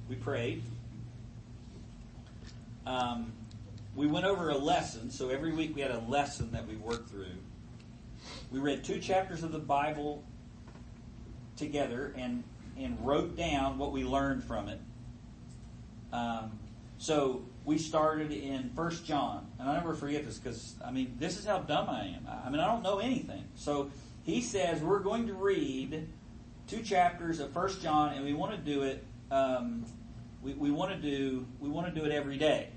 We 0.08 0.16
prayed. 0.16 0.64
Um, 2.88 3.34
we 3.94 4.08
went 4.08 4.26
over 4.26 4.52
a 4.52 4.58
lesson, 4.58 5.12
so 5.12 5.28
every 5.28 5.52
week 5.52 5.76
we 5.76 5.82
had 5.82 5.92
a 5.92 6.04
lesson 6.08 6.54
that 6.54 6.66
we 6.66 6.78
worked 6.78 7.10
through. 7.10 7.26
We 8.54 8.60
read 8.60 8.86
two 8.86 9.00
chapters 9.00 9.44
of 9.44 9.52
the 9.52 9.60
Bible 9.60 10.24
together 11.60 12.14
and 12.18 12.44
and 12.78 12.98
wrote 13.06 13.36
down 13.36 13.78
what 13.78 13.92
we 13.92 14.04
learned 14.04 14.44
from 14.44 14.70
it. 14.70 14.80
Um, 16.14 16.58
so 16.98 17.44
we 17.66 17.78
started 17.78 18.32
in 18.32 18.72
First 18.76 19.06
John, 19.06 19.46
and 19.60 19.70
I 19.70 19.76
never 19.76 19.94
forget 19.94 20.26
this 20.26 20.38
because 20.38 20.76
I 20.84 20.92
mean 20.92 21.18
this 21.20 21.38
is 21.38 21.46
how 21.46 21.60
dumb 21.60 21.90
I 21.90 22.06
am. 22.06 22.28
I 22.46 22.50
mean 22.50 22.60
I 22.60 22.66
don't 22.66 22.82
know 22.82 23.00
anything. 23.00 23.44
So 23.56 23.92
he 24.24 24.42
says 24.42 24.82
we're 24.82 25.00
going 25.00 25.28
to 25.28 25.34
read 25.34 26.08
two 26.68 26.82
chapters 26.82 27.40
of 27.40 27.52
First 27.52 27.82
John, 27.82 28.14
and 28.14 28.26
we 28.26 28.34
want 28.34 28.52
to 28.52 28.58
do 28.58 28.84
it. 28.84 29.04
Um, 29.32 29.86
we, 30.42 30.54
we 30.54 30.72
want 30.72 30.92
to 30.92 30.98
do 30.98 31.46
we 31.60 31.70
want 31.70 31.94
to 31.94 32.00
do 32.00 32.06
it 32.06 32.12
every 32.12 32.38
day. 32.38 32.70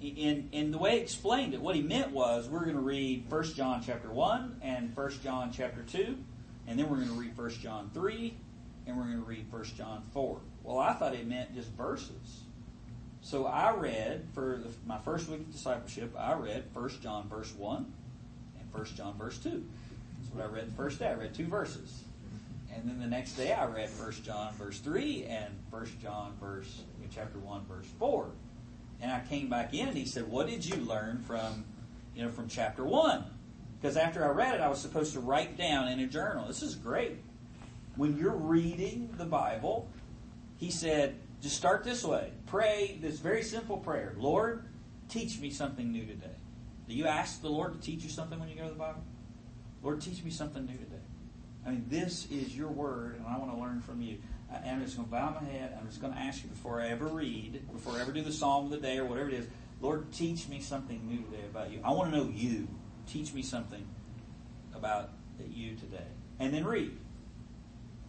In 0.00 0.48
in 0.50 0.72
the 0.72 0.78
way 0.78 0.96
he 0.96 0.98
explained 0.98 1.54
it, 1.54 1.60
what 1.60 1.76
he 1.76 1.82
meant 1.82 2.10
was 2.10 2.48
we're 2.48 2.64
going 2.64 2.76
to 2.76 2.82
read 2.82 3.26
First 3.30 3.54
John 3.56 3.82
chapter 3.84 4.10
one 4.10 4.60
and 4.62 4.94
First 4.94 5.22
John 5.22 5.52
chapter 5.52 5.82
two, 5.82 6.18
and 6.66 6.78
then 6.78 6.88
we're 6.88 6.96
going 6.96 7.08
to 7.08 7.14
read 7.14 7.34
First 7.36 7.60
John 7.60 7.90
three, 7.92 8.34
and 8.86 8.96
we're 8.96 9.04
going 9.04 9.20
to 9.20 9.24
read 9.24 9.46
First 9.50 9.76
John 9.76 10.02
four. 10.12 10.40
Well, 10.62 10.78
I 10.78 10.92
thought 10.94 11.14
it 11.14 11.26
meant 11.26 11.54
just 11.54 11.70
verses. 11.70 12.44
So 13.20 13.46
I 13.46 13.74
read 13.74 14.26
for 14.34 14.60
the, 14.62 14.70
my 14.86 14.98
first 14.98 15.28
week 15.28 15.40
of 15.40 15.52
discipleship. 15.52 16.14
I 16.18 16.34
read 16.34 16.64
First 16.74 17.02
John 17.02 17.28
verse 17.28 17.52
one 17.54 17.92
and 18.58 18.72
First 18.72 18.96
John 18.96 19.16
verse 19.16 19.38
two. 19.38 19.64
That's 20.20 20.34
what 20.34 20.44
I 20.44 20.48
read 20.48 20.68
the 20.68 20.74
first 20.74 20.98
day. 20.98 21.08
I 21.08 21.14
read 21.14 21.34
two 21.34 21.46
verses. 21.46 22.02
And 22.74 22.88
then 22.88 23.00
the 23.00 23.06
next 23.06 23.32
day 23.32 23.52
I 23.52 23.66
read 23.66 23.90
1 23.90 24.12
John 24.24 24.54
verse 24.54 24.78
3 24.78 25.24
and 25.24 25.54
1 25.70 25.86
John 26.02 26.34
verse 26.40 26.82
chapter 27.14 27.38
1 27.38 27.66
verse 27.66 27.86
4. 27.98 28.28
And 29.00 29.12
I 29.12 29.20
came 29.28 29.48
back 29.48 29.74
in 29.74 29.88
and 29.88 29.96
he 29.96 30.06
said, 30.06 30.28
"What 30.28 30.46
did 30.46 30.64
you 30.64 30.76
learn 30.76 31.22
from, 31.26 31.64
you 32.14 32.24
know, 32.24 32.30
from 32.30 32.48
chapter 32.48 32.84
1?" 32.84 33.24
Because 33.82 33.96
after 33.96 34.24
I 34.24 34.28
read 34.28 34.54
it, 34.54 34.60
I 34.60 34.68
was 34.68 34.80
supposed 34.80 35.12
to 35.14 35.20
write 35.20 35.58
down 35.58 35.88
in 35.88 35.98
a 35.98 36.06
journal. 36.06 36.46
This 36.46 36.62
is 36.62 36.76
great. 36.76 37.16
When 37.96 38.16
you're 38.16 38.30
reading 38.30 39.12
the 39.18 39.24
Bible, 39.24 39.90
he 40.56 40.70
said, 40.70 41.16
just 41.42 41.56
start 41.56 41.82
this 41.82 42.04
way. 42.04 42.30
Pray 42.46 43.00
this 43.02 43.18
very 43.18 43.42
simple 43.42 43.78
prayer. 43.78 44.14
Lord, 44.16 44.66
teach 45.08 45.40
me 45.40 45.50
something 45.50 45.90
new 45.90 46.06
today. 46.06 46.36
Do 46.88 46.94
you 46.94 47.06
ask 47.06 47.42
the 47.42 47.48
Lord 47.48 47.72
to 47.72 47.80
teach 47.80 48.04
you 48.04 48.08
something 48.08 48.38
when 48.38 48.48
you 48.48 48.54
go 48.54 48.62
to 48.62 48.68
the 48.68 48.76
Bible? 48.76 49.02
Lord, 49.82 50.00
teach 50.00 50.22
me 50.22 50.30
something 50.30 50.64
new 50.64 50.76
today. 50.76 51.02
I 51.66 51.70
mean, 51.70 51.86
this 51.88 52.28
is 52.30 52.56
your 52.56 52.68
word, 52.68 53.16
and 53.16 53.26
I 53.26 53.36
want 53.36 53.52
to 53.52 53.60
learn 53.60 53.80
from 53.80 54.00
you. 54.00 54.18
I'm 54.64 54.84
just 54.84 54.94
going 54.94 55.08
to 55.08 55.12
bow 55.12 55.36
my 55.40 55.48
head. 55.48 55.76
I'm 55.76 55.88
just 55.88 56.00
going 56.00 56.12
to 56.12 56.18
ask 56.20 56.44
you 56.44 56.50
before 56.50 56.80
I 56.80 56.88
ever 56.88 57.06
read, 57.06 57.68
before 57.72 57.94
I 57.94 58.00
ever 58.00 58.12
do 58.12 58.22
the 58.22 58.32
psalm 58.32 58.66
of 58.66 58.70
the 58.70 58.76
day 58.76 58.98
or 58.98 59.06
whatever 59.06 59.28
it 59.28 59.34
is, 59.34 59.46
Lord, 59.80 60.12
teach 60.12 60.46
me 60.46 60.60
something 60.60 61.04
new 61.08 61.22
today 61.22 61.46
about 61.50 61.72
you. 61.72 61.80
I 61.82 61.90
want 61.90 62.12
to 62.12 62.16
know 62.16 62.30
you. 62.32 62.68
Teach 63.06 63.32
me 63.32 63.42
something 63.42 63.86
about 64.74 65.10
you 65.50 65.76
today. 65.76 66.06
And 66.38 66.52
then 66.52 66.64
read. 66.64 66.96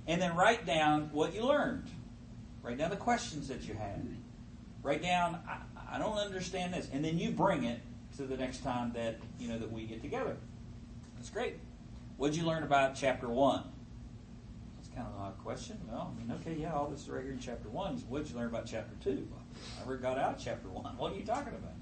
And 0.08 0.22
then 0.22 0.36
write 0.36 0.66
down 0.66 1.10
what 1.12 1.34
you 1.34 1.46
learned. 1.46 1.90
Write 2.62 2.78
down 2.78 2.90
the 2.90 2.96
questions 2.96 3.48
that 3.48 3.64
you 3.68 3.74
had. 3.74 4.06
Write 4.82 5.02
down, 5.02 5.40
I, 5.48 5.96
I 5.96 6.00
don't 6.00 6.18
understand 6.18 6.74
this. 6.74 6.88
And 6.92 7.04
then 7.04 7.18
you 7.18 7.32
bring 7.32 7.64
it 7.64 7.80
to 8.18 8.24
the 8.24 8.38
next 8.38 8.64
time 8.64 8.92
that, 8.94 9.20
you 9.40 9.48
know, 9.48 9.58
that 9.58 9.72
we 9.72 9.86
get 9.86 10.02
together. 10.02 10.36
That's 11.16 11.30
great. 11.30 11.58
What'd 12.18 12.36
you 12.36 12.46
learn 12.46 12.64
about 12.64 12.96
chapter 12.96 13.28
1? 13.28 13.64
That's 14.78 14.90
kind 14.90 15.08
of 15.08 15.14
an 15.16 15.22
odd 15.22 15.38
question. 15.44 15.80
Well, 15.90 16.14
I 16.14 16.20
mean, 16.20 16.32
okay, 16.42 16.60
yeah, 16.60 16.74
all 16.74 16.88
this 16.88 17.04
is 17.04 17.10
right 17.10 17.24
here 17.24 17.32
in 17.32 17.40
chapter 17.40 17.70
1. 17.70 17.96
Is 17.96 18.04
what'd 18.04 18.30
you 18.30 18.36
learn 18.36 18.48
about 18.48 18.66
chapter 18.66 18.94
2? 19.04 19.28
Well, 19.32 19.42
I 19.78 19.80
never 19.80 19.98
got 19.98 20.18
out 20.18 20.36
of 20.36 20.44
chapter 20.44 20.68
1. 20.68 20.98
What 20.98 21.14
are 21.14 21.16
you 21.16 21.26
talking 21.26 21.54
about? 21.54 21.74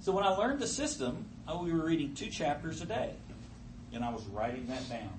So 0.00 0.12
when 0.12 0.24
I 0.24 0.30
learned 0.30 0.60
the 0.60 0.66
system, 0.66 1.26
we 1.62 1.72
were 1.72 1.84
reading 1.84 2.14
two 2.14 2.28
chapters 2.28 2.80
a 2.82 2.86
day. 2.86 3.14
And 3.92 4.04
I 4.04 4.10
was 4.10 4.24
writing 4.26 4.66
that 4.68 4.88
down. 4.88 5.18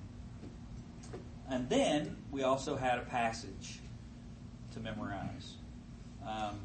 and 1.49 1.69
then 1.69 2.17
we 2.31 2.43
also 2.43 2.75
had 2.75 2.97
a 2.97 3.03
passage 3.03 3.79
to 4.73 4.79
memorize. 4.79 5.53
Um, 6.27 6.59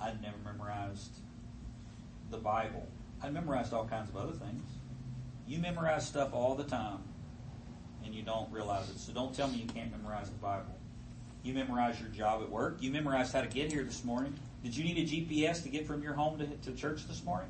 I'd 0.00 0.22
never 0.22 0.36
memorized 0.44 1.10
the 2.30 2.38
Bible. 2.38 2.86
I 3.22 3.30
memorized 3.30 3.72
all 3.72 3.84
kinds 3.84 4.08
of 4.10 4.16
other 4.16 4.32
things. 4.32 4.62
You 5.46 5.58
memorize 5.58 6.06
stuff 6.06 6.32
all 6.32 6.54
the 6.54 6.64
time, 6.64 7.00
and 8.04 8.14
you 8.14 8.22
don't 8.22 8.50
realize 8.52 8.88
it. 8.88 8.98
So 8.98 9.12
don't 9.12 9.34
tell 9.34 9.48
me 9.48 9.58
you 9.58 9.66
can't 9.66 9.90
memorize 9.90 10.30
the 10.30 10.36
Bible. 10.36 10.78
You 11.42 11.54
memorize 11.54 11.98
your 12.00 12.10
job 12.10 12.42
at 12.42 12.50
work. 12.50 12.76
You 12.80 12.90
memorized 12.90 13.32
how 13.32 13.40
to 13.40 13.48
get 13.48 13.72
here 13.72 13.82
this 13.82 14.04
morning. 14.04 14.34
Did 14.62 14.76
you 14.76 14.84
need 14.84 14.98
a 14.98 15.10
GPS 15.10 15.62
to 15.64 15.68
get 15.68 15.86
from 15.86 16.02
your 16.02 16.12
home 16.12 16.38
to, 16.38 16.46
to 16.46 16.72
church 16.72 17.08
this 17.08 17.24
morning? 17.24 17.48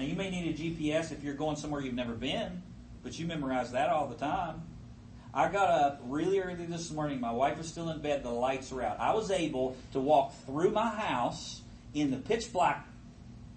Now, 0.00 0.06
you 0.06 0.16
may 0.16 0.30
need 0.30 0.48
a 0.48 0.58
GPS 0.58 1.12
if 1.12 1.22
you're 1.22 1.34
going 1.34 1.56
somewhere 1.56 1.82
you've 1.82 1.92
never 1.92 2.14
been, 2.14 2.62
but 3.02 3.18
you 3.18 3.26
memorize 3.26 3.72
that 3.72 3.90
all 3.90 4.06
the 4.06 4.14
time. 4.14 4.62
I 5.34 5.50
got 5.52 5.68
up 5.68 6.00
really 6.06 6.40
early 6.40 6.64
this 6.64 6.90
morning. 6.90 7.20
My 7.20 7.32
wife 7.32 7.58
was 7.58 7.68
still 7.68 7.90
in 7.90 8.00
bed. 8.00 8.22
The 8.22 8.30
lights 8.30 8.72
were 8.72 8.82
out. 8.82 8.98
I 8.98 9.12
was 9.12 9.30
able 9.30 9.76
to 9.92 10.00
walk 10.00 10.32
through 10.46 10.70
my 10.70 10.88
house 10.88 11.60
in 11.92 12.10
the 12.10 12.16
pitch 12.16 12.50
black 12.50 12.88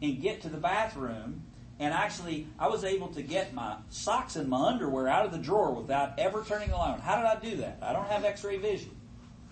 and 0.01 0.21
get 0.21 0.41
to 0.41 0.49
the 0.49 0.57
bathroom. 0.57 1.43
And 1.79 1.93
actually, 1.93 2.47
I 2.59 2.67
was 2.67 2.83
able 2.83 3.07
to 3.13 3.21
get 3.21 3.53
my 3.53 3.77
socks 3.89 4.35
and 4.35 4.49
my 4.49 4.67
underwear 4.67 5.07
out 5.07 5.25
of 5.25 5.31
the 5.31 5.37
drawer 5.37 5.71
without 5.71 6.19
ever 6.19 6.43
turning 6.43 6.71
the 6.71 6.75
light 6.75 6.95
on. 6.95 6.99
How 6.99 7.15
did 7.15 7.25
I 7.25 7.39
do 7.39 7.55
that? 7.61 7.77
I 7.81 7.93
don't 7.93 8.09
have 8.09 8.25
x 8.25 8.43
ray 8.43 8.57
vision. 8.57 8.91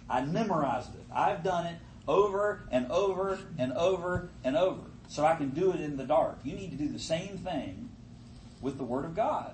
I 0.10 0.26
memorized 0.26 0.94
it. 0.94 1.06
I've 1.10 1.42
done 1.42 1.68
it 1.68 1.78
over 2.06 2.68
and 2.70 2.92
over 2.92 3.40
and 3.58 3.72
over 3.72 4.30
and 4.44 4.58
over. 4.58 4.91
So 5.12 5.26
I 5.26 5.36
can 5.36 5.50
do 5.50 5.74
it 5.74 5.82
in 5.82 5.98
the 5.98 6.06
dark. 6.06 6.40
You 6.46 6.56
need 6.56 6.72
to 6.72 6.78
do 6.78 6.88
the 6.88 6.98
same 6.98 7.38
thing 7.38 7.90
with 8.62 8.78
the 8.78 8.86
Word 8.86 9.04
of 9.04 9.14
God. 9.14 9.52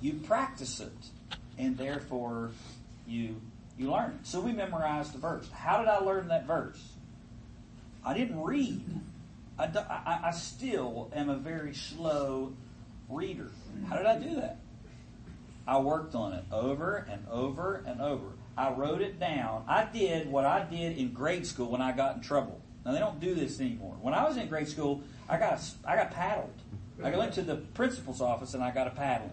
You 0.00 0.14
practice 0.14 0.80
it, 0.80 1.38
and 1.56 1.78
therefore 1.78 2.50
you 3.06 3.40
you 3.78 3.88
learn 3.92 4.18
it. 4.20 4.26
So 4.26 4.40
we 4.40 4.52
memorized 4.52 5.14
the 5.14 5.18
verse. 5.18 5.48
How 5.52 5.78
did 5.78 5.86
I 5.86 5.98
learn 5.98 6.26
that 6.26 6.44
verse? 6.44 6.82
I 8.04 8.14
didn't 8.14 8.42
read. 8.42 8.82
I, 9.56 9.66
I, 9.66 10.20
I 10.24 10.30
still 10.32 11.08
am 11.14 11.30
a 11.30 11.36
very 11.36 11.72
slow 11.72 12.54
reader. 13.08 13.52
How 13.88 13.98
did 13.98 14.06
I 14.06 14.18
do 14.18 14.34
that? 14.34 14.58
I 15.68 15.78
worked 15.78 16.16
on 16.16 16.32
it 16.32 16.44
over 16.50 17.06
and 17.08 17.24
over 17.30 17.84
and 17.86 18.00
over. 18.00 18.26
I 18.58 18.72
wrote 18.72 19.02
it 19.02 19.20
down. 19.20 19.66
I 19.68 19.84
did 19.84 20.32
what 20.32 20.44
I 20.44 20.64
did 20.64 20.98
in 20.98 21.12
grade 21.12 21.46
school 21.46 21.70
when 21.70 21.80
I 21.80 21.92
got 21.92 22.16
in 22.16 22.22
trouble. 22.22 22.60
Now 22.86 22.92
they 22.92 23.00
don't 23.00 23.18
do 23.18 23.34
this 23.34 23.60
anymore. 23.60 23.96
When 24.00 24.14
I 24.14 24.26
was 24.28 24.36
in 24.36 24.46
grade 24.46 24.68
school, 24.68 25.02
I 25.28 25.38
got 25.38 25.60
I 25.84 25.96
got 25.96 26.12
paddled. 26.12 26.52
I 27.02 27.14
went 27.16 27.34
to 27.34 27.42
the 27.42 27.56
principal's 27.56 28.20
office 28.20 28.54
and 28.54 28.62
I 28.62 28.70
got 28.70 28.86
a 28.86 28.90
paddling. 28.90 29.32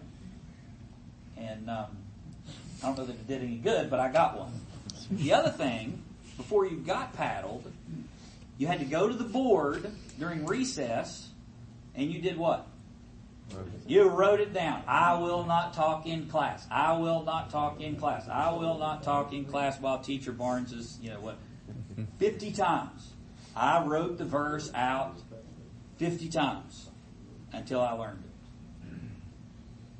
And 1.36 1.70
um, 1.70 1.96
I 2.82 2.86
don't 2.86 2.98
know 2.98 3.04
that 3.06 3.12
it 3.12 3.28
did 3.28 3.42
any 3.42 3.56
good, 3.56 3.90
but 3.90 4.00
I 4.00 4.10
got 4.10 4.36
one. 4.36 4.52
The 5.10 5.32
other 5.32 5.50
thing, 5.50 6.02
before 6.36 6.66
you 6.66 6.78
got 6.78 7.14
paddled, 7.14 7.70
you 8.58 8.66
had 8.66 8.80
to 8.80 8.84
go 8.84 9.08
to 9.08 9.14
the 9.14 9.24
board 9.24 9.90
during 10.18 10.46
recess, 10.46 11.28
and 11.94 12.12
you 12.12 12.20
did 12.20 12.36
what? 12.36 12.66
You 13.86 14.08
wrote 14.08 14.40
it 14.40 14.52
down. 14.52 14.82
I 14.88 15.18
will 15.18 15.44
not 15.44 15.74
talk 15.74 16.06
in 16.06 16.26
class. 16.26 16.66
I 16.70 16.98
will 16.98 17.22
not 17.22 17.50
talk 17.50 17.80
in 17.80 17.96
class. 17.96 18.28
I 18.28 18.52
will 18.52 18.78
not 18.78 19.02
talk 19.02 19.32
in 19.32 19.44
class 19.44 19.80
while 19.80 20.00
Teacher 20.00 20.32
Barnes 20.32 20.72
is, 20.72 20.98
you 21.00 21.10
know 21.10 21.20
what, 21.20 21.38
50 22.18 22.52
times. 22.52 23.13
I 23.56 23.84
wrote 23.84 24.18
the 24.18 24.24
verse 24.24 24.70
out 24.74 25.16
50 25.98 26.28
times 26.28 26.90
until 27.52 27.80
I 27.80 27.92
learned 27.92 28.24
it. 28.24 28.30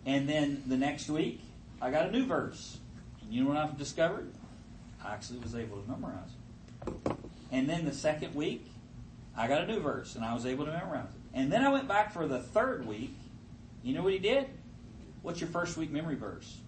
And 0.07 0.28
then 0.28 0.62
the 0.66 0.76
next 0.76 1.09
week, 1.09 1.40
I 1.80 1.90
got 1.90 2.09
a 2.09 2.11
new 2.11 2.26
verse. 2.26 2.78
And 3.22 3.32
you 3.32 3.42
know 3.42 3.50
what 3.50 3.59
I've 3.59 3.78
discovered? 3.78 4.30
I 5.05 5.12
actually 5.12 5.38
was 5.38 5.55
able 5.55 5.80
to 5.80 5.90
memorize 5.90 6.30
it. 6.86 7.16
And 7.52 7.68
then 7.68 7.84
the 7.84 7.92
second 7.92 8.34
week, 8.34 8.66
I 9.36 9.46
got 9.46 9.62
a 9.62 9.66
new 9.66 9.80
verse 9.80 10.16
and 10.16 10.24
I 10.24 10.34
was 10.34 10.46
able 10.46 10.64
to 10.64 10.72
memorize 10.72 11.09
it. 11.09 11.38
And 11.38 11.52
then 11.52 11.64
I 11.64 11.68
went 11.68 11.88
back 11.88 12.12
for 12.12 12.26
the 12.26 12.40
third 12.40 12.86
week. 12.86 13.14
You 13.82 13.94
know 13.94 14.02
what 14.02 14.12
he 14.12 14.18
did? 14.18 14.46
What's 15.22 15.40
your 15.40 15.48
first 15.48 15.76
week 15.76 15.90
memory 15.90 16.16
verse? 16.16 16.59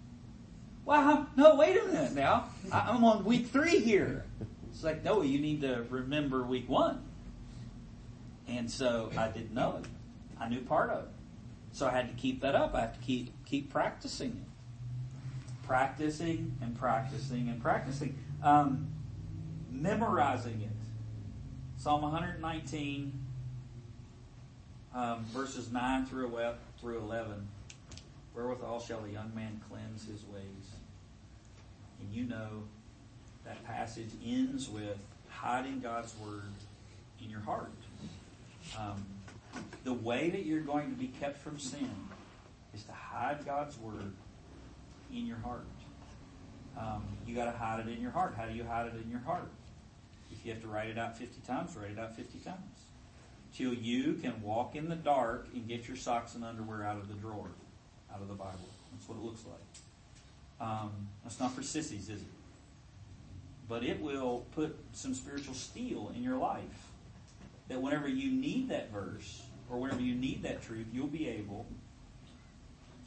Wow, 0.85 1.27
no, 1.37 1.57
wait 1.57 1.77
a 1.77 1.85
minute 1.87 2.13
now. 2.13 2.49
I'm 2.73 3.03
on 3.05 3.25
week 3.25 3.49
three 3.49 3.81
here. 3.81 4.25
It's 4.77 4.85
like, 4.85 5.03
no, 5.03 5.23
you 5.23 5.39
need 5.39 5.63
to 5.63 5.87
remember 5.89 6.43
week 6.43 6.69
one. 6.69 7.03
And 8.47 8.71
so 8.71 9.11
I 9.17 9.29
didn't 9.29 9.55
know 9.55 9.81
it. 9.83 9.89
I 10.39 10.51
knew 10.51 10.61
part 10.61 10.91
of 10.91 11.05
it. 11.05 11.11
So 11.73 11.87
I 11.87 11.93
had 11.93 12.11
to 12.11 12.15
keep 12.15 12.43
that 12.43 12.55
up. 12.55 12.75
I 12.75 12.83
have 12.83 12.93
to 12.93 13.01
keep 13.01 13.33
keep 13.47 13.71
practicing 13.71 14.33
it. 14.33 15.67
Practicing 15.67 16.59
and 16.61 16.79
practicing 16.79 17.49
and 17.49 17.59
practicing. 17.63 18.19
Um, 18.43 18.89
memorizing 19.71 20.61
it. 20.61 20.77
Psalm 21.79 22.03
119, 22.03 23.19
um, 24.95 25.25
verses 25.33 25.73
9 25.73 26.05
through 26.05 26.37
11. 26.83 27.49
Wherewithal 28.35 28.81
shall 28.81 29.01
the 29.01 29.11
young 29.11 29.35
man 29.35 29.59
cleanse 29.71 30.07
his 30.07 30.23
ways? 30.27 30.75
And 31.99 32.13
you 32.13 32.25
know 32.25 32.65
that 33.47 33.65
passage 33.65 34.11
ends 34.25 34.69
with 34.69 34.99
hiding 35.29 35.81
God's 35.81 36.15
word 36.19 36.53
in 37.23 37.31
your 37.31 37.41
heart. 37.41 37.71
Um, 38.79 39.07
the 39.85 39.93
way 39.93 40.31
that 40.31 40.45
you're 40.45 40.61
going 40.61 40.91
to 40.91 40.97
be 40.97 41.09
kept 41.09 41.39
from 41.39 41.59
sin 41.59 41.91
is 42.75 42.83
to 42.85 42.93
hide 42.93 43.47
God's 43.47 43.79
word 43.79 44.13
in 45.13 45.27
your 45.27 45.39
heart. 45.39 45.65
Um, 46.77 47.05
you 47.27 47.35
got 47.35 47.47
to 47.47 47.57
hide 47.57 47.81
it 47.81 47.89
in 47.89 48.03
your 48.03 48.11
heart. 48.11 48.35
How 48.37 48.47
do 48.47 48.55
you 48.55 48.65
hide 48.65 48.89
it 48.89 48.95
in 49.03 49.11
your 49.11 49.21
heart? 49.21 49.49
If 50.31 50.45
you 50.45 50.53
have 50.53 50.61
to 50.63 50.69
write 50.69 50.91
it 50.91 50.99
out 50.99 51.17
50 51.17 51.41
times, 51.47 51.77
write 51.77 51.93
it 51.93 51.99
out 51.99 52.15
50 52.17 52.39
times. 52.41 52.59
Till 53.57 53.73
you 53.73 54.15
can 54.15 54.43
walk 54.43 54.77
in 54.77 54.89
the 54.89 54.97
dark 54.97 55.47
and 55.55 55.67
get 55.67 55.89
your 55.89 55.97
socks 55.97 56.35
and 56.35 56.45
underwear 56.45 56.85
out 56.85 56.99
of 56.99 57.09
the 57.09 57.15
drawer, 57.15 57.49
out 58.13 58.21
of 58.21 58.29
the 58.29 58.35
Bible. 58.35 58.69
That's 58.93 59.09
what 59.09 59.17
it 59.17 59.25
looks 59.25 59.43
like. 59.47 60.69
Um, 60.69 61.09
that's 61.23 61.41
not 61.41 61.53
for 61.55 61.63
sissies, 61.63 62.11
is 62.11 62.21
it? 62.21 62.29
But 63.69 63.83
it 63.83 64.01
will 64.01 64.47
put 64.55 64.77
some 64.93 65.15
spiritual 65.15 65.55
steel 65.55 66.13
in 66.15 66.23
your 66.23 66.37
life. 66.37 66.91
That 67.69 67.83
whenever 67.83 68.09
you 68.09 68.31
need 68.31 68.69
that 68.69 68.93
verse, 68.93 69.43
or 69.69 69.79
whenever 69.79 70.01
you 70.01 70.15
need 70.15 70.43
that 70.45 70.63
truth, 70.63 70.87
you'll 70.93 71.09
be 71.09 71.29
able 71.29 71.67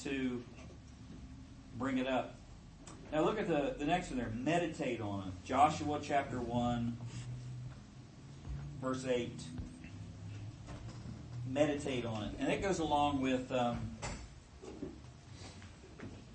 to 0.04 0.44
bring 1.78 1.98
it 1.98 2.08
up. 2.08 2.36
Now 3.12 3.24
look 3.24 3.40
at 3.40 3.48
the, 3.48 3.76
the 3.78 3.86
next 3.86 4.10
one 4.10 4.20
there. 4.20 4.32
Meditate 4.36 5.02
on 5.02 5.30
it. 5.30 5.46
Joshua 5.46 6.00
chapter 6.02 6.40
1, 6.40 6.98
verse 8.82 9.06
8. 9.06 9.32
Meditate 11.50 12.06
on 12.06 12.24
it. 12.26 12.32
And 12.38 12.52
it 12.52 12.62
goes 12.62 12.80
along 12.80 13.22
with 13.22 13.52
um, 13.52 13.98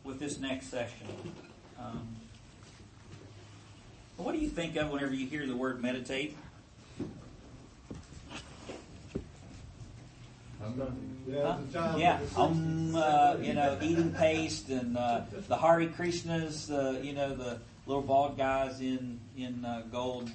with 0.03 0.19
this 0.19 0.39
next 0.39 0.67
section. 0.71 1.07
Um, 1.79 2.17
what 4.17 4.33
do 4.33 4.39
you 4.39 4.49
think 4.49 4.77
of 4.77 4.91
whenever 4.91 5.15
you 5.15 5.27
hear 5.27 5.47
the 5.47 5.57
word 5.57 5.83
meditate? 5.83 6.37
Yeah, 11.27 11.59
the 11.67 11.79
time 11.79 11.99
Yeah, 11.99 12.21
um, 12.37 12.95
uh, 12.95 13.37
you 13.41 13.55
know, 13.55 13.79
eating 13.83 14.13
paste 14.13 14.69
and 14.69 14.97
uh, 14.97 15.23
the 15.49 15.57
Hare 15.57 15.89
Krishnas, 15.89 16.67
the 16.69 17.01
you 17.05 17.13
know 17.13 17.35
the 17.35 17.61
little 17.87 18.03
bald 18.03 18.37
guys 18.37 18.81
in 18.81 19.21
in 19.37 19.65
uh, 19.65 19.83
gold 19.91 20.31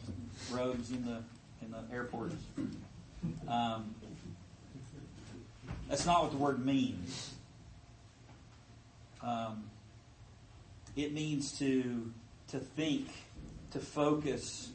robes 0.51 0.91
in 0.91 1.05
the 1.05 1.21
in 1.61 1.71
the 1.71 1.83
airports. 1.93 2.35
Um, 3.47 3.95
that's 5.87 6.05
not 6.05 6.23
what 6.23 6.31
the 6.31 6.37
word 6.37 6.65
means. 6.65 7.33
Um, 9.21 9.63
it 10.95 11.13
means 11.13 11.57
to 11.59 12.11
to 12.49 12.59
think, 12.59 13.07
to 13.71 13.79
focus, 13.79 14.69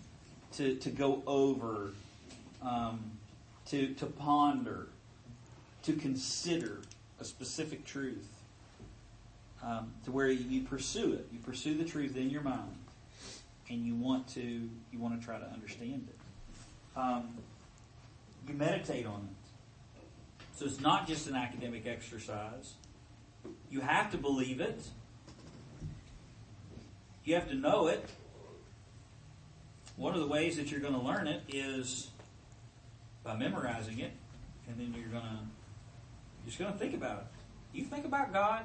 to 0.57 0.77
to 0.77 0.91
go 0.91 1.23
over, 1.27 1.93
um, 2.63 3.13
to 3.67 3.95
to 3.95 4.07
ponder 4.07 4.89
to 5.85 5.93
consider 5.93 6.81
a 7.21 7.25
specific 7.25 7.85
truth, 7.85 8.27
um, 9.63 9.93
to 10.05 10.11
where 10.11 10.29
you 10.29 10.63
pursue 10.63 11.13
it. 11.13 11.29
You 11.31 11.39
pursue 11.39 11.77
the 11.77 11.85
truth 11.85 12.17
in 12.17 12.31
your 12.31 12.43
mind, 12.43 12.75
and 13.69 13.85
you 13.85 13.95
want 13.95 14.27
to 14.29 14.41
you 14.41 14.99
want 14.99 15.19
to 15.19 15.25
try 15.25 15.39
to 15.39 15.47
understand 15.47 16.09
it. 16.09 16.99
Um, 16.99 17.37
you 18.49 18.55
meditate 18.55 19.07
on 19.07 19.29
it. 19.31 20.49
So 20.57 20.67
it's 20.67 20.81
not 20.81 21.07
just 21.07 21.27
an 21.27 21.35
academic 21.35 21.87
exercise. 21.87 22.75
You 23.71 23.81
have 23.81 24.11
to 24.13 24.19
believe 24.19 24.61
it. 24.61 24.81
You 27.25 27.35
have 27.35 27.49
to 27.49 27.55
know 27.55 27.89
it. 27.89 28.09
One 29.97 30.15
of 30.15 30.21
the 30.21 30.27
ways 30.27 30.57
that 30.57 30.71
you're 30.71 30.81
going 30.81 30.95
to 30.95 31.01
learn 31.01 31.27
it 31.27 31.43
is 31.49 32.11
by 33.23 33.37
memorizing 33.37 34.01
it, 34.01 34.13
and 34.69 34.79
then 34.79 34.95
you're 34.99 35.09
going 35.09 35.23
to 35.23 35.39
just 36.47 36.59
going 36.59 36.73
to 36.73 36.79
think 36.79 36.95
about 36.95 37.19
it. 37.19 37.27
You 37.79 37.85
think 37.85 38.05
about 38.05 38.33
God. 38.33 38.63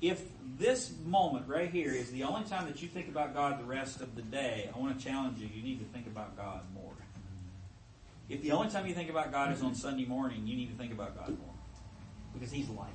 if 0.00 0.22
this 0.58 0.92
moment 1.04 1.48
right 1.48 1.70
here 1.70 1.90
is 1.90 2.10
the 2.10 2.24
only 2.24 2.46
time 2.48 2.66
that 2.66 2.82
you 2.82 2.88
think 2.88 3.08
about 3.08 3.32
God 3.32 3.58
the 3.58 3.64
rest 3.64 4.00
of 4.00 4.14
the 4.14 4.22
day, 4.22 4.70
I 4.74 4.78
want 4.78 4.98
to 4.98 5.04
challenge 5.04 5.38
you. 5.38 5.48
You 5.52 5.62
need 5.62 5.78
to 5.78 5.86
think 5.86 6.06
about 6.06 6.36
God 6.36 6.60
more. 6.74 6.92
If 8.28 8.42
the 8.42 8.52
only 8.52 8.70
time 8.70 8.86
you 8.86 8.94
think 8.94 9.10
about 9.10 9.32
God 9.32 9.52
is 9.52 9.62
on 9.62 9.74
Sunday 9.74 10.04
morning, 10.04 10.46
you 10.46 10.56
need 10.56 10.70
to 10.70 10.76
think 10.76 10.92
about 10.92 11.16
God 11.16 11.28
more 11.38 11.54
because 12.32 12.50
He's 12.50 12.68
life. 12.68 12.88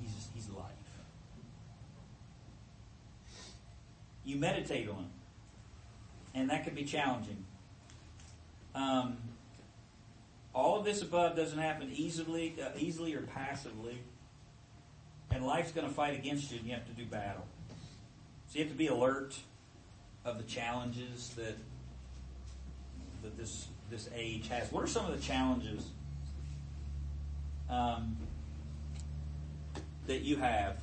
He's 0.00 0.28
He's 0.34 0.48
life. 0.50 0.64
You 4.24 4.36
meditate 4.36 4.88
on 4.88 4.96
Him, 4.96 5.10
and 6.36 6.50
that 6.50 6.64
can 6.64 6.74
be 6.74 6.84
challenging. 6.84 7.42
Um, 8.74 9.16
all 10.54 10.78
of 10.78 10.84
this 10.84 11.02
above 11.02 11.34
doesn't 11.34 11.58
happen 11.58 11.90
easily, 11.92 12.54
uh, 12.62 12.68
easily 12.78 13.14
or 13.14 13.22
passively. 13.22 13.98
And 15.30 15.44
life's 15.44 15.72
going 15.72 15.88
to 15.88 15.92
fight 15.92 16.16
against 16.16 16.52
you, 16.52 16.58
and 16.58 16.66
you 16.66 16.74
have 16.74 16.86
to 16.86 16.92
do 16.92 17.04
battle. 17.06 17.44
So 18.48 18.58
you 18.58 18.64
have 18.64 18.72
to 18.72 18.78
be 18.78 18.86
alert 18.86 19.36
of 20.24 20.36
the 20.38 20.44
challenges 20.44 21.30
that 21.36 21.56
that 23.22 23.36
this 23.36 23.66
this 23.90 24.08
age 24.14 24.48
has. 24.48 24.70
What 24.70 24.84
are 24.84 24.88
some 24.88 25.06
of 25.06 25.18
the 25.18 25.24
challenges 25.24 25.88
um, 27.68 28.16
that 30.06 30.20
you 30.20 30.36
have 30.36 30.76